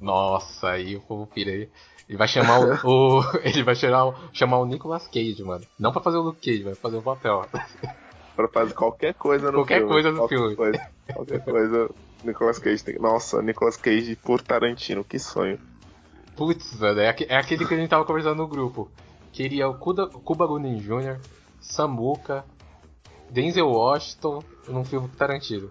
Nossa, 0.00 0.70
aí 0.70 0.96
o 0.96 1.00
povo 1.00 1.26
pira 1.26 1.50
aí. 1.50 1.68
Ele 2.08 2.16
vai 2.18 2.28
chamar 2.28 2.60
o, 2.60 2.72
o- 3.20 3.22
ele 3.42 3.62
vai 3.62 3.74
chamar, 3.74 4.14
chamar 4.32 4.58
o 4.58 4.64
Nicolas 4.66 5.06
Cage, 5.08 5.42
mano. 5.44 5.64
Não 5.78 5.92
pra 5.92 6.00
fazer 6.02 6.16
o 6.18 6.22
Luke 6.22 6.40
Cage, 6.40 6.62
vai 6.62 6.74
fazer 6.74 6.96
o 6.96 7.02
papel. 7.02 7.44
Pra 8.36 8.48
fazer 8.48 8.72
qualquer 8.74 9.14
coisa 9.14 9.46
no 9.50 9.58
Qualquer 9.58 9.78
filme. 9.78 9.92
coisa 9.92 10.10
no 10.12 10.18
qualquer 10.18 10.36
filme. 10.38 10.56
Coisa, 10.56 10.90
qualquer 11.12 11.44
coisa. 11.44 11.90
Nicolas 12.24 12.58
Cage 12.58 12.84
tem. 12.84 12.98
Nossa, 12.98 13.42
Nicolas 13.42 13.76
Cage 13.76 14.16
por 14.16 14.40
Tarantino, 14.40 15.04
que 15.04 15.18
sonho. 15.18 15.58
Putz, 16.36 16.74
velho, 16.76 17.00
é, 17.00 17.14
é 17.28 17.36
aquele 17.36 17.66
que 17.66 17.74
a 17.74 17.76
gente 17.76 17.88
tava 17.90 18.04
conversando 18.04 18.36
no 18.38 18.46
grupo. 18.48 18.88
Queria 19.32 19.68
o 19.68 19.76
Cuda, 19.78 20.06
Cuba 20.06 20.46
Gooding 20.46 20.78
Jr., 20.78 21.18
Samuka, 21.60 22.44
Denzel 23.30 23.68
Washington 23.68 24.42
num 24.68 24.84
filme 24.84 25.08
Tarantino. 25.08 25.70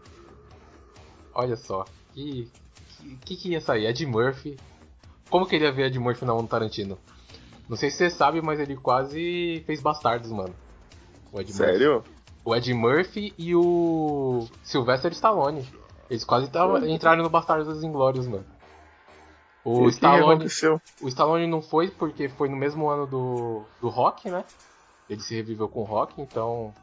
Olha 1.34 1.56
só, 1.56 1.86
que, 2.14 2.50
que 3.08 3.16
que 3.18 3.36
que 3.36 3.50
ia 3.50 3.62
sair? 3.62 3.86
Ed 3.86 4.06
Murphy. 4.06 4.58
Como 5.30 5.46
que 5.46 5.56
ele 5.56 5.66
ia 5.66 5.72
ver 5.72 5.88
Ed 5.88 6.00
Murphy 6.00 6.26
na 6.26 6.34
mão 6.34 6.44
do 6.44 6.48
Tarantino? 6.48 6.98
Não 7.68 7.76
sei 7.76 7.90
se 7.90 7.98
você 7.98 8.10
sabe, 8.10 8.42
mas 8.42 8.60
ele 8.60 8.76
quase 8.76 9.64
fez 9.66 9.82
Bastardos, 9.82 10.32
mano. 10.32 10.54
O 11.32 11.40
Ed 11.40 11.52
Murphy. 11.52 11.54
Sério? 11.54 12.04
O 12.46 12.56
Ed 12.56 12.74
Murphy 12.74 13.34
e 13.38 13.56
o 13.56 14.48
Sylvester 14.64 15.12
Stallone. 15.12 15.68
Eles 16.10 16.24
quase 16.24 16.50
tavam, 16.50 16.86
entraram 16.88 17.24
no 17.24 17.30
Bastardos 17.30 17.68
dos 17.68 17.84
Inglórios, 17.84 18.28
mano. 18.28 18.46
O 19.66 19.88
E 19.88 19.90
Stallone, 19.90 20.46
o 21.02 21.08
Stallone 21.10 21.46
não 21.46 21.62
foi 21.62 21.90
porque 21.90 22.30
foi 22.30 22.48
no 22.48 22.56
mesmo 22.56 22.88
ano 22.90 23.06
do, 23.06 23.64
do 23.82 23.90
Rock, 23.90 24.30
né? 24.30 24.46
Ele 25.10 25.20
se 25.20 25.36
reviveu 25.36 25.68
com 25.68 25.82
o 25.82 25.84
Rock, 25.84 26.22
então 26.22 26.74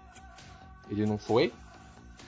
ele 0.90 1.06
não 1.06 1.16
foi. 1.16 1.50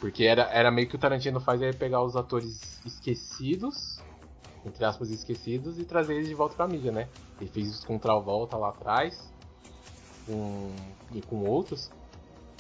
Porque 0.01 0.25
era, 0.25 0.43
era 0.53 0.71
meio 0.71 0.89
que 0.89 0.95
o 0.95 0.99
Tarantino 0.99 1.41
faz 1.41 1.63
é 1.63 1.73
pegar 1.73 2.03
os 2.03 2.17
atores 2.17 2.81
esquecidos, 2.85 3.99
entre 4.65 4.85
aspas, 4.85 5.11
esquecidos, 5.11 5.79
e 5.79 5.85
trazer 5.85 6.15
eles 6.15 6.29
de 6.29 6.35
volta 6.35 6.55
pra 6.55 6.69
mídia, 6.69 6.93
né? 6.93 7.09
Ele 7.41 7.51
fez 7.51 7.69
isso 7.69 7.87
com 7.87 7.99
Travolta 7.99 8.57
lá 8.57 8.69
atrás, 8.71 9.33
com, 10.27 10.71
e 11.13 11.23
com 11.23 11.45
outros. 11.45 11.91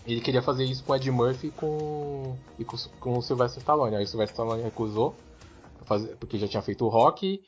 Ele 0.06 0.20
queria 0.20 0.40
fazer 0.40 0.64
isso 0.64 0.84
com 0.84 0.94
Ed 0.94 1.10
Murphy 1.10 1.48
e 1.48 1.50
com, 1.50 2.36
e 2.58 2.64
com, 2.64 2.76
com 3.00 3.18
o 3.18 3.22
Sylvester 3.22 3.60
Stallone. 3.60 3.96
Aí 3.96 4.04
o 4.04 4.06
Sylvester 4.06 4.34
Stallone 4.34 4.62
recusou, 4.62 5.16
fazer- 5.84 6.16
porque 6.16 6.38
já 6.38 6.46
tinha 6.46 6.62
feito 6.62 6.84
o 6.84 6.88
Rock, 6.88 7.42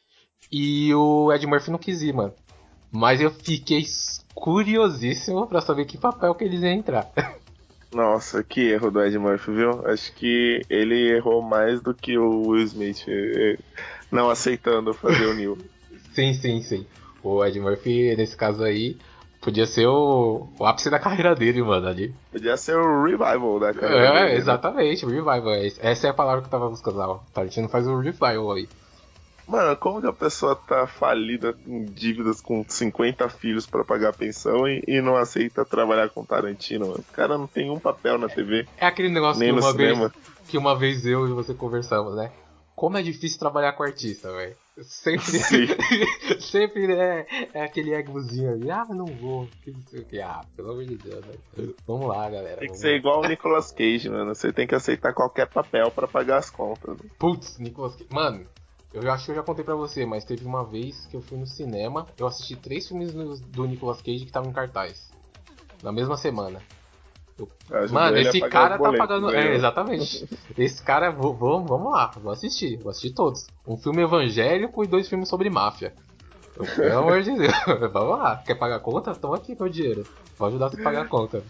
e 0.51 0.95
o 0.95 1.33
Ed 1.33 1.47
Murphy 1.47 1.71
não 1.71 1.79
quis 1.79 2.03
ir, 2.03 2.13
mano. 2.13 2.35
Mas 2.91 3.21
eu 3.21 3.31
fiquei 3.31 3.85
curiosíssimo 4.35 5.47
pra 5.47 5.61
saber 5.61 5.85
que 5.85 5.97
papel 5.99 6.35
que 6.35 6.45
eles 6.45 6.63
iam 6.63 6.73
entrar. 6.73 7.11
Nossa, 7.93 8.45
que 8.45 8.61
erro 8.71 8.91
do 8.91 9.03
Ed 9.03 9.19
Murphy, 9.19 9.51
viu? 9.53 9.87
Acho 9.87 10.13
que 10.15 10.65
ele 10.69 11.17
errou 11.17 11.43
mais 11.43 11.81
do 11.81 11.95
que 11.95 12.19
o 12.19 12.49
Will 12.49 12.63
Smith 12.65 13.05
eh, 13.09 13.59
não 14.11 14.29
aceitando 14.31 14.93
fazer 14.95 15.27
o 15.27 15.35
Neil. 15.35 15.57
sim, 16.15 16.35
sim, 16.35 16.63
sim. 16.63 16.87
O 17.23 17.45
Ed 17.45 17.59
Murphy, 17.61 18.15
nesse 18.17 18.37
caso 18.37 18.63
aí, 18.63 18.99
podia 19.41 19.67
ser 19.67 19.87
o, 19.87 20.49
o 20.59 20.65
ápice 20.67 20.91
da 20.91 20.99
carreira 20.99 21.35
dele, 21.35 21.63
mano, 21.63 21.87
ali. 21.89 22.15
Podia 22.31 22.57
ser 22.57 22.77
o 22.77 23.03
revival 23.05 23.59
da 23.61 23.75
carreira 23.75 24.07
É, 24.07 24.09
dele, 24.09 24.43
né? 24.43 24.43
exatamente, 24.43 25.05
revival. 25.07 25.55
Essa 25.81 26.07
é 26.09 26.11
a 26.11 26.15
palavra 26.15 26.41
que 26.43 26.47
eu 26.47 26.51
tava 26.51 26.69
buscando 26.69 26.97
lá. 26.99 27.13
O 27.13 27.19
Tarantino 27.33 27.69
faz 27.69 27.87
o 27.87 27.99
revival 27.99 28.53
aí. 28.53 28.69
Mano, 29.49 29.75
como 29.79 30.01
que 30.03 30.07
a 30.07 30.13
pessoa 30.13 30.55
tá 30.55 30.87
falida 30.87 31.55
com 31.55 31.87
dívidas 31.87 32.43
com 32.43 32.63
50 32.69 33.31
filhos 33.31 33.67
pra 33.67 33.83
pagar 33.83 34.13
pensão 34.13 34.69
e, 34.69 34.85
e 34.87 35.01
não 35.01 35.17
aceita 35.17 35.65
trabalhar 35.65 36.11
com 36.11 36.23
Tarantino? 36.23 36.89
Mano? 36.89 37.01
O 37.01 37.13
cara 37.15 37.39
não 37.39 37.47
tem 37.47 37.71
um 37.71 37.79
papel 37.79 38.19
na 38.19 38.29
TV, 38.29 38.69
É 38.77 38.87
aquele 38.87 39.09
negócio 39.09 39.41
nem 39.41 39.55
que 39.55 39.59
uma, 39.59 39.73
vez, 39.73 40.13
que 40.49 40.59
uma 40.59 40.77
vez 40.77 41.07
eu 41.07 41.27
e 41.27 41.33
você 41.33 41.55
conversamos, 41.55 42.15
né? 42.15 42.31
Como 42.77 42.97
é 42.97 43.03
difícil 43.03 43.39
trabalhar 43.39 43.73
com 43.73 43.83
artista, 43.83 44.31
velho. 44.31 44.55
Sempre, 44.83 45.25
sempre 46.41 46.93
é, 46.93 47.27
é 47.53 47.65
aquele 47.65 47.93
egozinho 47.93 48.53
ali. 48.53 48.71
Ah, 48.71 48.87
não 48.89 49.07
vou. 49.07 49.49
Que 49.65 49.73
não 49.73 49.81
sei 49.87 50.01
o 50.01 50.05
que. 50.05 50.21
Ah, 50.21 50.43
pelo 50.55 50.71
amor 50.71 50.85
de 50.85 50.97
Deus, 50.97 51.25
né? 51.25 51.73
Vamos 51.87 52.07
lá, 52.07 52.31
galera. 52.31 52.59
Tem 52.59 52.71
que 52.71 52.79
ser 52.79 52.91
lá. 52.91 52.97
igual 52.97 53.25
o 53.25 53.27
Nicolas 53.27 53.73
Cage, 53.73 54.09
mano. 54.09 54.33
Você 54.33 54.53
tem 54.53 54.67
que 54.67 54.75
aceitar 54.75 55.13
qualquer 55.13 55.49
papel 55.49 55.91
pra 55.91 56.07
pagar 56.07 56.37
as 56.37 56.51
contas. 56.51 56.97
Putz, 57.19 57.59
Nicolas 57.59 57.97
Cage. 57.97 58.09
Mano, 58.13 58.47
eu 58.99 59.03
já- 59.05 59.15
acho 59.15 59.25
que 59.27 59.31
eu 59.31 59.37
já 59.37 59.43
contei 59.43 59.65
pra 59.65 59.75
você, 59.75 60.05
mas 60.05 60.25
teve 60.25 60.45
uma 60.45 60.65
vez 60.65 61.07
que 61.07 61.17
eu 61.17 61.23
fui 61.23 61.39
no 61.39 61.47
cinema, 61.47 62.07
eu 62.19 62.27
assisti 62.27 62.57
três 62.57 62.87
filmes 62.89 63.13
do 63.13 63.65
Nicolas 63.67 63.99
Cage 64.03 64.19
que 64.21 64.25
estavam 64.27 64.51
em 64.51 64.53
cartaz. 64.53 65.11
Na 65.83 65.93
mesma 65.93 66.17
semana. 66.17 66.61
Ajudou 67.71 67.95
Mano, 68.03 68.17
ele 68.17 68.27
a 68.27 68.31
esse 68.31 68.41
pagar 68.41 68.51
cara 68.51 68.79
tá 68.79 68.93
pagando. 68.93 69.29
né? 69.31 69.53
É, 69.53 69.55
exatamente. 69.55 70.29
Esse 70.59 70.83
cara, 70.83 71.11
vou- 71.13 71.35
vamos 71.35 71.93
lá, 71.93 72.13
vou 72.17 72.33
assistir, 72.33 72.77
vou 72.79 72.91
assistir 72.91 73.13
todos. 73.15 73.47
Um 73.67 73.77
filme 73.77 74.03
evangélico 74.03 74.83
e 74.83 74.89
dois 74.89 75.09
filmes 75.09 75.29
sobre 75.29 75.49
máfia. 75.49 75.93
Pelo 76.75 76.99
amor 76.99 77.23
de 77.23 77.31
Deus, 77.37 77.53
vamos 77.93 78.19
lá. 78.19 78.43
Quer 78.45 78.57
pagar 78.57 78.77
a 78.77 78.81
conta? 78.81 79.15
Toma 79.15 79.37
aqui 79.37 79.57
meu 79.59 79.69
dinheiro. 79.69 80.05
Vou 80.37 80.49
ajudar 80.49 80.69
você 80.71 80.81
a 80.81 80.85
pagar 80.85 81.03
a 81.03 81.09
conta. 81.09 81.45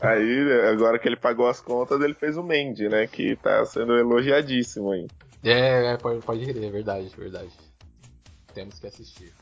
Aí, 0.00 0.52
agora 0.72 0.98
que 0.98 1.08
ele 1.08 1.16
pagou 1.16 1.48
as 1.48 1.60
contas, 1.60 2.00
ele 2.00 2.14
fez 2.14 2.36
o 2.36 2.42
Mandy, 2.42 2.88
né? 2.88 3.08
Que 3.08 3.34
tá 3.36 3.64
sendo 3.64 3.96
elogiadíssimo 3.96 4.92
aí. 4.92 5.08
É, 5.44 5.92
é 5.92 5.96
pode, 5.96 6.24
pode 6.24 6.44
crer, 6.44 6.64
é 6.64 6.70
verdade, 6.70 7.08
verdade. 7.16 7.50
Temos 8.54 8.78
que 8.78 8.86
assistir. 8.86 9.32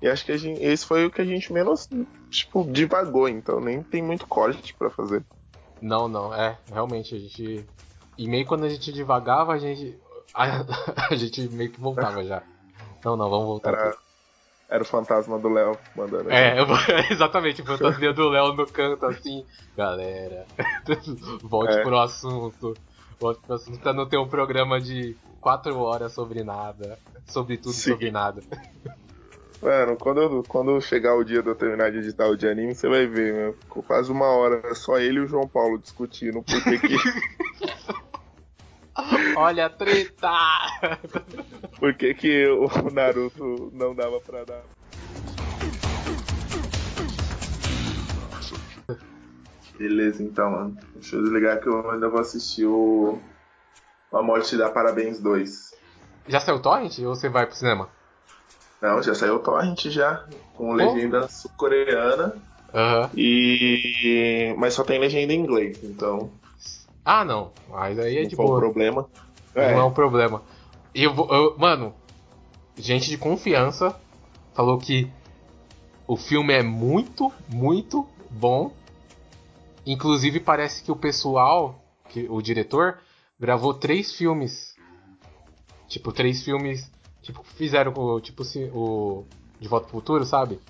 E 0.00 0.08
acho 0.08 0.24
que 0.24 0.30
a 0.30 0.36
gente, 0.36 0.62
esse 0.62 0.86
foi 0.86 1.06
o 1.06 1.10
que 1.10 1.20
a 1.20 1.24
gente 1.24 1.52
menos, 1.52 1.88
tipo, 2.30 2.64
divagou, 2.70 3.28
então 3.28 3.60
nem 3.60 3.82
tem 3.82 4.00
muito 4.00 4.28
corte 4.28 4.72
pra 4.74 4.90
fazer. 4.90 5.24
Não, 5.82 6.06
não, 6.06 6.32
é, 6.32 6.56
realmente 6.70 7.16
a 7.16 7.18
gente. 7.18 7.66
E 8.16 8.28
meio 8.28 8.46
quando 8.46 8.64
a 8.64 8.68
gente 8.68 8.92
devagava, 8.92 9.52
a 9.52 9.58
gente. 9.58 9.98
a, 10.34 10.64
a 11.10 11.16
gente 11.16 11.48
meio 11.48 11.70
que 11.70 11.80
voltava 11.80 12.24
já. 12.24 12.42
Não, 13.04 13.16
não, 13.16 13.28
vamos 13.28 13.46
voltar 13.46 13.70
Era, 13.70 13.88
aqui. 13.88 13.98
Era 14.68 14.82
o 14.82 14.86
fantasma 14.86 15.38
do 15.38 15.48
Léo 15.48 15.76
mandando. 15.96 16.30
É, 16.30 16.56
exatamente, 17.10 17.62
fantasia 17.62 18.12
do 18.12 18.28
Léo 18.28 18.52
no 18.52 18.66
canto 18.66 19.06
assim, 19.06 19.44
galera. 19.76 20.44
Volte 21.42 21.74
É. 21.78 21.82
pro 21.82 21.98
assunto. 21.98 22.74
Volte 23.18 23.40
pro 23.46 23.54
assunto 23.56 23.80
pra 23.80 23.92
não 23.92 24.06
ter 24.06 24.18
um 24.18 24.28
programa 24.28 24.80
de 24.80 25.16
quatro 25.40 25.78
horas 25.78 26.12
sobre 26.12 26.44
nada. 26.44 26.98
Sobre 27.26 27.56
tudo 27.56 27.72
Sim. 27.72 27.92
sobre 27.92 28.10
nada. 28.10 28.42
Mano, 29.60 29.96
quando, 29.96 30.44
quando 30.46 30.80
chegar 30.80 31.16
o 31.16 31.24
dia 31.24 31.42
de 31.42 31.48
eu 31.48 31.54
terminar 31.54 31.90
de 31.90 31.98
editar 31.98 32.28
o 32.28 32.36
de 32.36 32.46
anime, 32.46 32.74
você 32.74 32.88
vai 32.88 33.06
ver, 33.06 33.34
meu. 33.34 33.52
Ficou 33.54 33.82
quase 33.82 34.12
uma 34.12 34.26
hora 34.26 34.74
só 34.74 34.98
ele 34.98 35.16
e 35.18 35.20
o 35.22 35.26
João 35.26 35.48
Paulo 35.48 35.78
discutindo 35.78 36.42
por 36.42 36.62
que 36.62 36.78
que, 36.78 36.96
Olha 39.36 39.66
a 39.66 39.70
treta! 39.70 40.30
por 41.78 41.94
que, 41.94 42.14
que 42.14 42.46
o 42.46 42.90
Naruto 42.90 43.70
não 43.72 43.94
dava 43.94 44.20
pra 44.20 44.44
dar. 44.44 44.62
Beleza, 49.78 50.22
então, 50.22 50.50
mano. 50.50 50.76
Deixa 50.94 51.16
eu 51.16 51.22
desligar 51.22 51.60
que 51.60 51.68
eu 51.68 51.90
ainda 51.90 52.08
vou 52.08 52.20
assistir 52.20 52.66
o. 52.66 53.18
A 54.12 54.22
Morte 54.22 54.56
da 54.56 54.70
Parabéns 54.70 55.20
2. 55.20 55.74
Já 56.26 56.40
saiu 56.40 56.56
o 56.56 56.62
Torrent 56.62 56.98
ou 56.98 57.14
você 57.14 57.28
vai 57.28 57.46
pro 57.46 57.54
cinema? 57.54 57.88
Não, 58.82 59.02
já 59.02 59.14
saiu 59.14 59.36
o 59.36 59.38
Torrent 59.38 59.86
já. 59.86 60.24
Com 60.56 60.72
legenda 60.72 61.28
sul-coreana. 61.28 62.34
Aham. 62.74 63.10
E. 63.14 64.54
Mas 64.58 64.74
só 64.74 64.82
tem 64.82 64.98
legenda 64.98 65.32
em 65.32 65.40
inglês, 65.40 65.78
então. 65.84 66.30
Ah, 67.10 67.24
não. 67.24 67.52
Mas 67.70 67.98
aí 67.98 68.18
é 68.18 68.22
não 68.22 68.28
de 68.28 68.36
foi 68.36 68.44
um 68.44 68.48
boa. 68.48 68.60
problema. 68.60 69.08
Não 69.54 69.62
É, 69.62 69.72
é 69.72 69.82
um 69.84 69.90
problema. 69.92 70.42
E 70.94 71.02
eu 71.04 71.14
eu- 71.30 71.56
mano, 71.56 71.94
gente 72.76 73.08
de 73.08 73.16
confiança 73.16 73.98
falou 74.52 74.76
que 74.76 75.10
o 76.06 76.18
filme 76.18 76.52
é 76.52 76.62
muito, 76.62 77.32
muito 77.48 78.06
bom. 78.28 78.70
Inclusive 79.86 80.38
parece 80.38 80.82
que 80.82 80.92
o 80.92 80.96
pessoal, 80.96 81.82
que 82.10 82.26
o 82.28 82.42
diretor, 82.42 82.98
gravou 83.40 83.72
três 83.72 84.12
filmes. 84.12 84.76
Tipo, 85.88 86.12
três 86.12 86.42
filmes. 86.44 86.90
Tipo, 87.22 87.42
fizeram 87.42 87.90
com 87.90 88.20
tipo 88.20 88.42
o. 88.74 89.24
De 89.58 89.66
Volta 89.66 89.86
pro 89.86 89.96
Futuro, 89.98 90.26
sabe? 90.26 90.60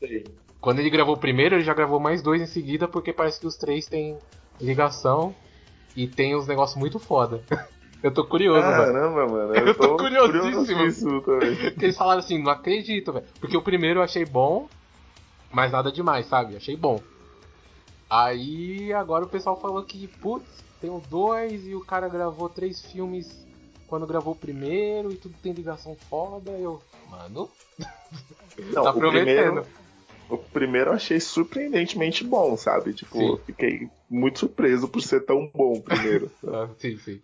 sei. 0.00 0.24
Quando 0.58 0.78
ele 0.80 0.88
gravou 0.90 1.14
o 1.14 1.18
primeiro, 1.18 1.54
ele 1.54 1.62
já 1.64 1.74
gravou 1.74 2.00
mais 2.00 2.22
dois 2.22 2.40
em 2.40 2.46
seguida, 2.46 2.88
porque 2.88 3.12
parece 3.12 3.38
que 3.38 3.46
os 3.46 3.56
três 3.56 3.86
têm 3.86 4.18
ligação 4.58 5.34
e 5.96 6.06
tem 6.06 6.36
uns 6.36 6.46
negócios 6.46 6.78
muito 6.78 6.98
foda. 6.98 7.42
Eu 8.02 8.12
tô 8.12 8.24
curioso, 8.24 8.60
velho. 8.60 8.76
Caramba, 8.92 9.26
mano. 9.26 9.54
Eu 9.56 9.74
tô 9.74 9.88
tô 9.88 9.96
curiosíssimo. 9.96 10.64
curiosíssimo 10.66 11.20
também. 11.22 11.56
Porque 11.56 11.84
eles 11.86 11.96
falaram 11.96 12.20
assim, 12.20 12.40
não 12.40 12.52
acredito, 12.52 13.12
velho. 13.12 13.24
Porque 13.40 13.56
o 13.56 13.62
primeiro 13.62 13.98
eu 14.00 14.04
achei 14.04 14.24
bom, 14.24 14.68
mas 15.50 15.72
nada 15.72 15.90
demais, 15.90 16.26
sabe? 16.26 16.54
Achei 16.56 16.76
bom. 16.76 17.00
Aí 18.08 18.92
agora 18.92 19.24
o 19.24 19.28
pessoal 19.28 19.58
falou 19.60 19.82
que, 19.82 20.06
putz, 20.06 20.46
tem 20.80 20.90
o 20.90 21.02
dois 21.10 21.66
e 21.66 21.74
o 21.74 21.80
cara 21.84 22.08
gravou 22.08 22.48
três 22.48 22.84
filmes 22.84 23.44
quando 23.88 24.06
gravou 24.06 24.34
o 24.34 24.36
primeiro 24.36 25.10
e 25.10 25.16
tudo 25.16 25.34
tem 25.42 25.52
ligação 25.52 25.96
foda. 26.08 26.52
Eu, 26.52 26.80
mano, 27.10 27.50
Não, 28.72 28.82
tá 28.84 28.92
prometendo. 28.92 29.62
primeiro, 29.62 29.66
o 30.28 30.38
primeiro 30.38 30.90
eu 30.90 30.94
achei 30.94 31.20
surpreendentemente 31.20 32.24
bom, 32.24 32.56
sabe? 32.56 32.92
Tipo, 32.94 33.18
Sim. 33.18 33.42
fiquei 33.46 33.88
muito 34.10 34.40
surpreso 34.40 34.88
por 34.88 35.00
ser 35.00 35.24
tão 35.24 35.50
bom 35.54 35.80
primeiro. 35.80 36.30
Ah, 36.46 36.68
sim, 36.78 36.96
sim. 36.98 37.20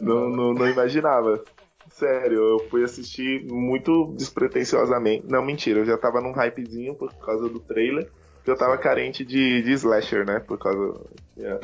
não, 0.00 0.28
não, 0.28 0.54
não 0.54 0.68
imaginava. 0.68 1.44
Sério, 1.88 2.38
eu 2.38 2.68
fui 2.70 2.82
assistir 2.82 3.44
muito 3.44 4.14
despretensiosamente. 4.16 5.26
Não, 5.26 5.44
mentira, 5.44 5.80
eu 5.80 5.84
já 5.84 5.98
tava 5.98 6.20
num 6.20 6.32
hypezinho 6.32 6.94
por 6.94 7.12
causa 7.14 7.48
do 7.48 7.60
trailer. 7.60 8.10
Porque 8.36 8.50
eu 8.50 8.58
tava 8.58 8.76
carente 8.76 9.24
de, 9.24 9.62
de 9.62 9.72
slasher, 9.72 10.26
né? 10.26 10.38
Por 10.38 10.58
causa. 10.58 11.00
Tinha 11.34 11.58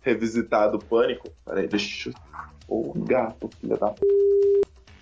revisitado 0.00 0.78
o 0.78 0.82
pânico. 0.82 1.32
Peraí, 1.44 1.68
deixa 1.68 2.10
eu. 2.10 2.14
Ô, 2.68 2.92
gato, 3.04 3.48
filha 3.60 3.76
da. 3.76 3.94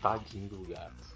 Tadinho 0.03 0.49
do 0.51 0.67
gato. 0.67 1.14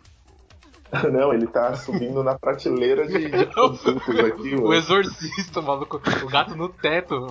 Não, 1.12 1.34
ele 1.34 1.46
tá 1.46 1.74
subindo 1.74 2.22
na 2.22 2.38
prateleira 2.38 3.06
de, 3.06 3.28
de 3.30 3.36
aqui, 4.26 4.54
O 4.56 4.62
mano. 4.62 4.74
exorcista, 4.74 5.60
maluco. 5.60 6.00
O 6.24 6.28
gato 6.28 6.56
no 6.56 6.68
teto. 6.68 7.26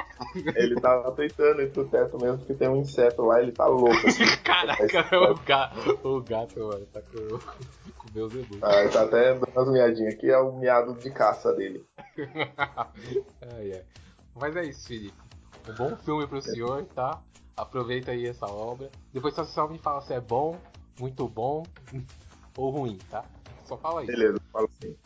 Ele 0.54 0.78
tava 0.80 1.10
tentando 1.12 1.62
ir 1.62 1.72
pro 1.72 1.88
teto 1.88 2.18
mesmo, 2.20 2.38
porque 2.38 2.54
tem 2.54 2.68
um 2.68 2.76
inseto 2.76 3.22
lá, 3.22 3.40
ele 3.40 3.52
tá 3.52 3.66
louco. 3.66 3.94
Assim. 4.06 4.24
Caraca, 4.44 5.06
o 5.30 5.34
gato, 5.46 6.00
o 6.02 6.20
gato, 6.22 6.60
mano, 6.60 6.86
tá 6.86 7.00
com, 7.00 7.38
com 7.92 8.12
meus 8.14 8.32
Zebu. 8.32 8.58
Ah, 8.60 8.80
ele 8.80 8.90
tá 8.90 9.02
até 9.02 9.34
dando 9.34 9.48
umas 9.54 9.68
miadinhas 9.70 10.14
aqui, 10.14 10.28
é 10.30 10.38
o 10.38 10.52
miado 10.58 10.94
de 10.94 11.10
caça 11.10 11.52
dele. 11.54 11.84
ai, 12.18 13.72
ai. 13.72 13.82
Mas 14.34 14.56
é 14.56 14.64
isso, 14.64 14.86
Felipe. 14.88 15.16
Um 15.68 15.74
bom 15.74 15.96
filme 15.96 16.26
pro 16.26 16.42
senhor, 16.42 16.84
tá? 16.94 17.20
Aproveita 17.56 18.10
aí 18.10 18.26
essa 18.26 18.46
obra. 18.46 18.90
Depois 19.12 19.34
você 19.34 19.44
só 19.52 19.66
me 19.68 19.78
fala 19.78 20.00
se 20.02 20.12
é 20.12 20.20
bom, 20.20 20.56
muito 21.00 21.26
bom 21.28 21.62
ou 22.58 22.70
ruim, 22.70 22.98
tá? 23.08 23.24
Só 23.64 23.78
fala 23.78 24.02
isso. 24.02 24.10
Beleza, 24.10 24.40
fala 24.52 24.68
assim. 24.68 24.96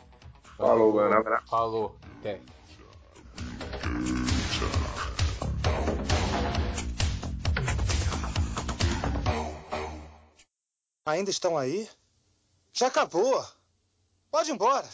Falou, 0.57 0.93
mano, 0.93 1.15
abraço. 1.15 1.47
Falou, 1.47 1.99
até. 2.19 2.41
Ainda 11.05 11.29
estão 11.29 11.57
aí? 11.57 11.87
Já 12.73 12.87
acabou. 12.87 13.45
Pode 14.31 14.49
ir 14.49 14.53
embora. 14.53 14.87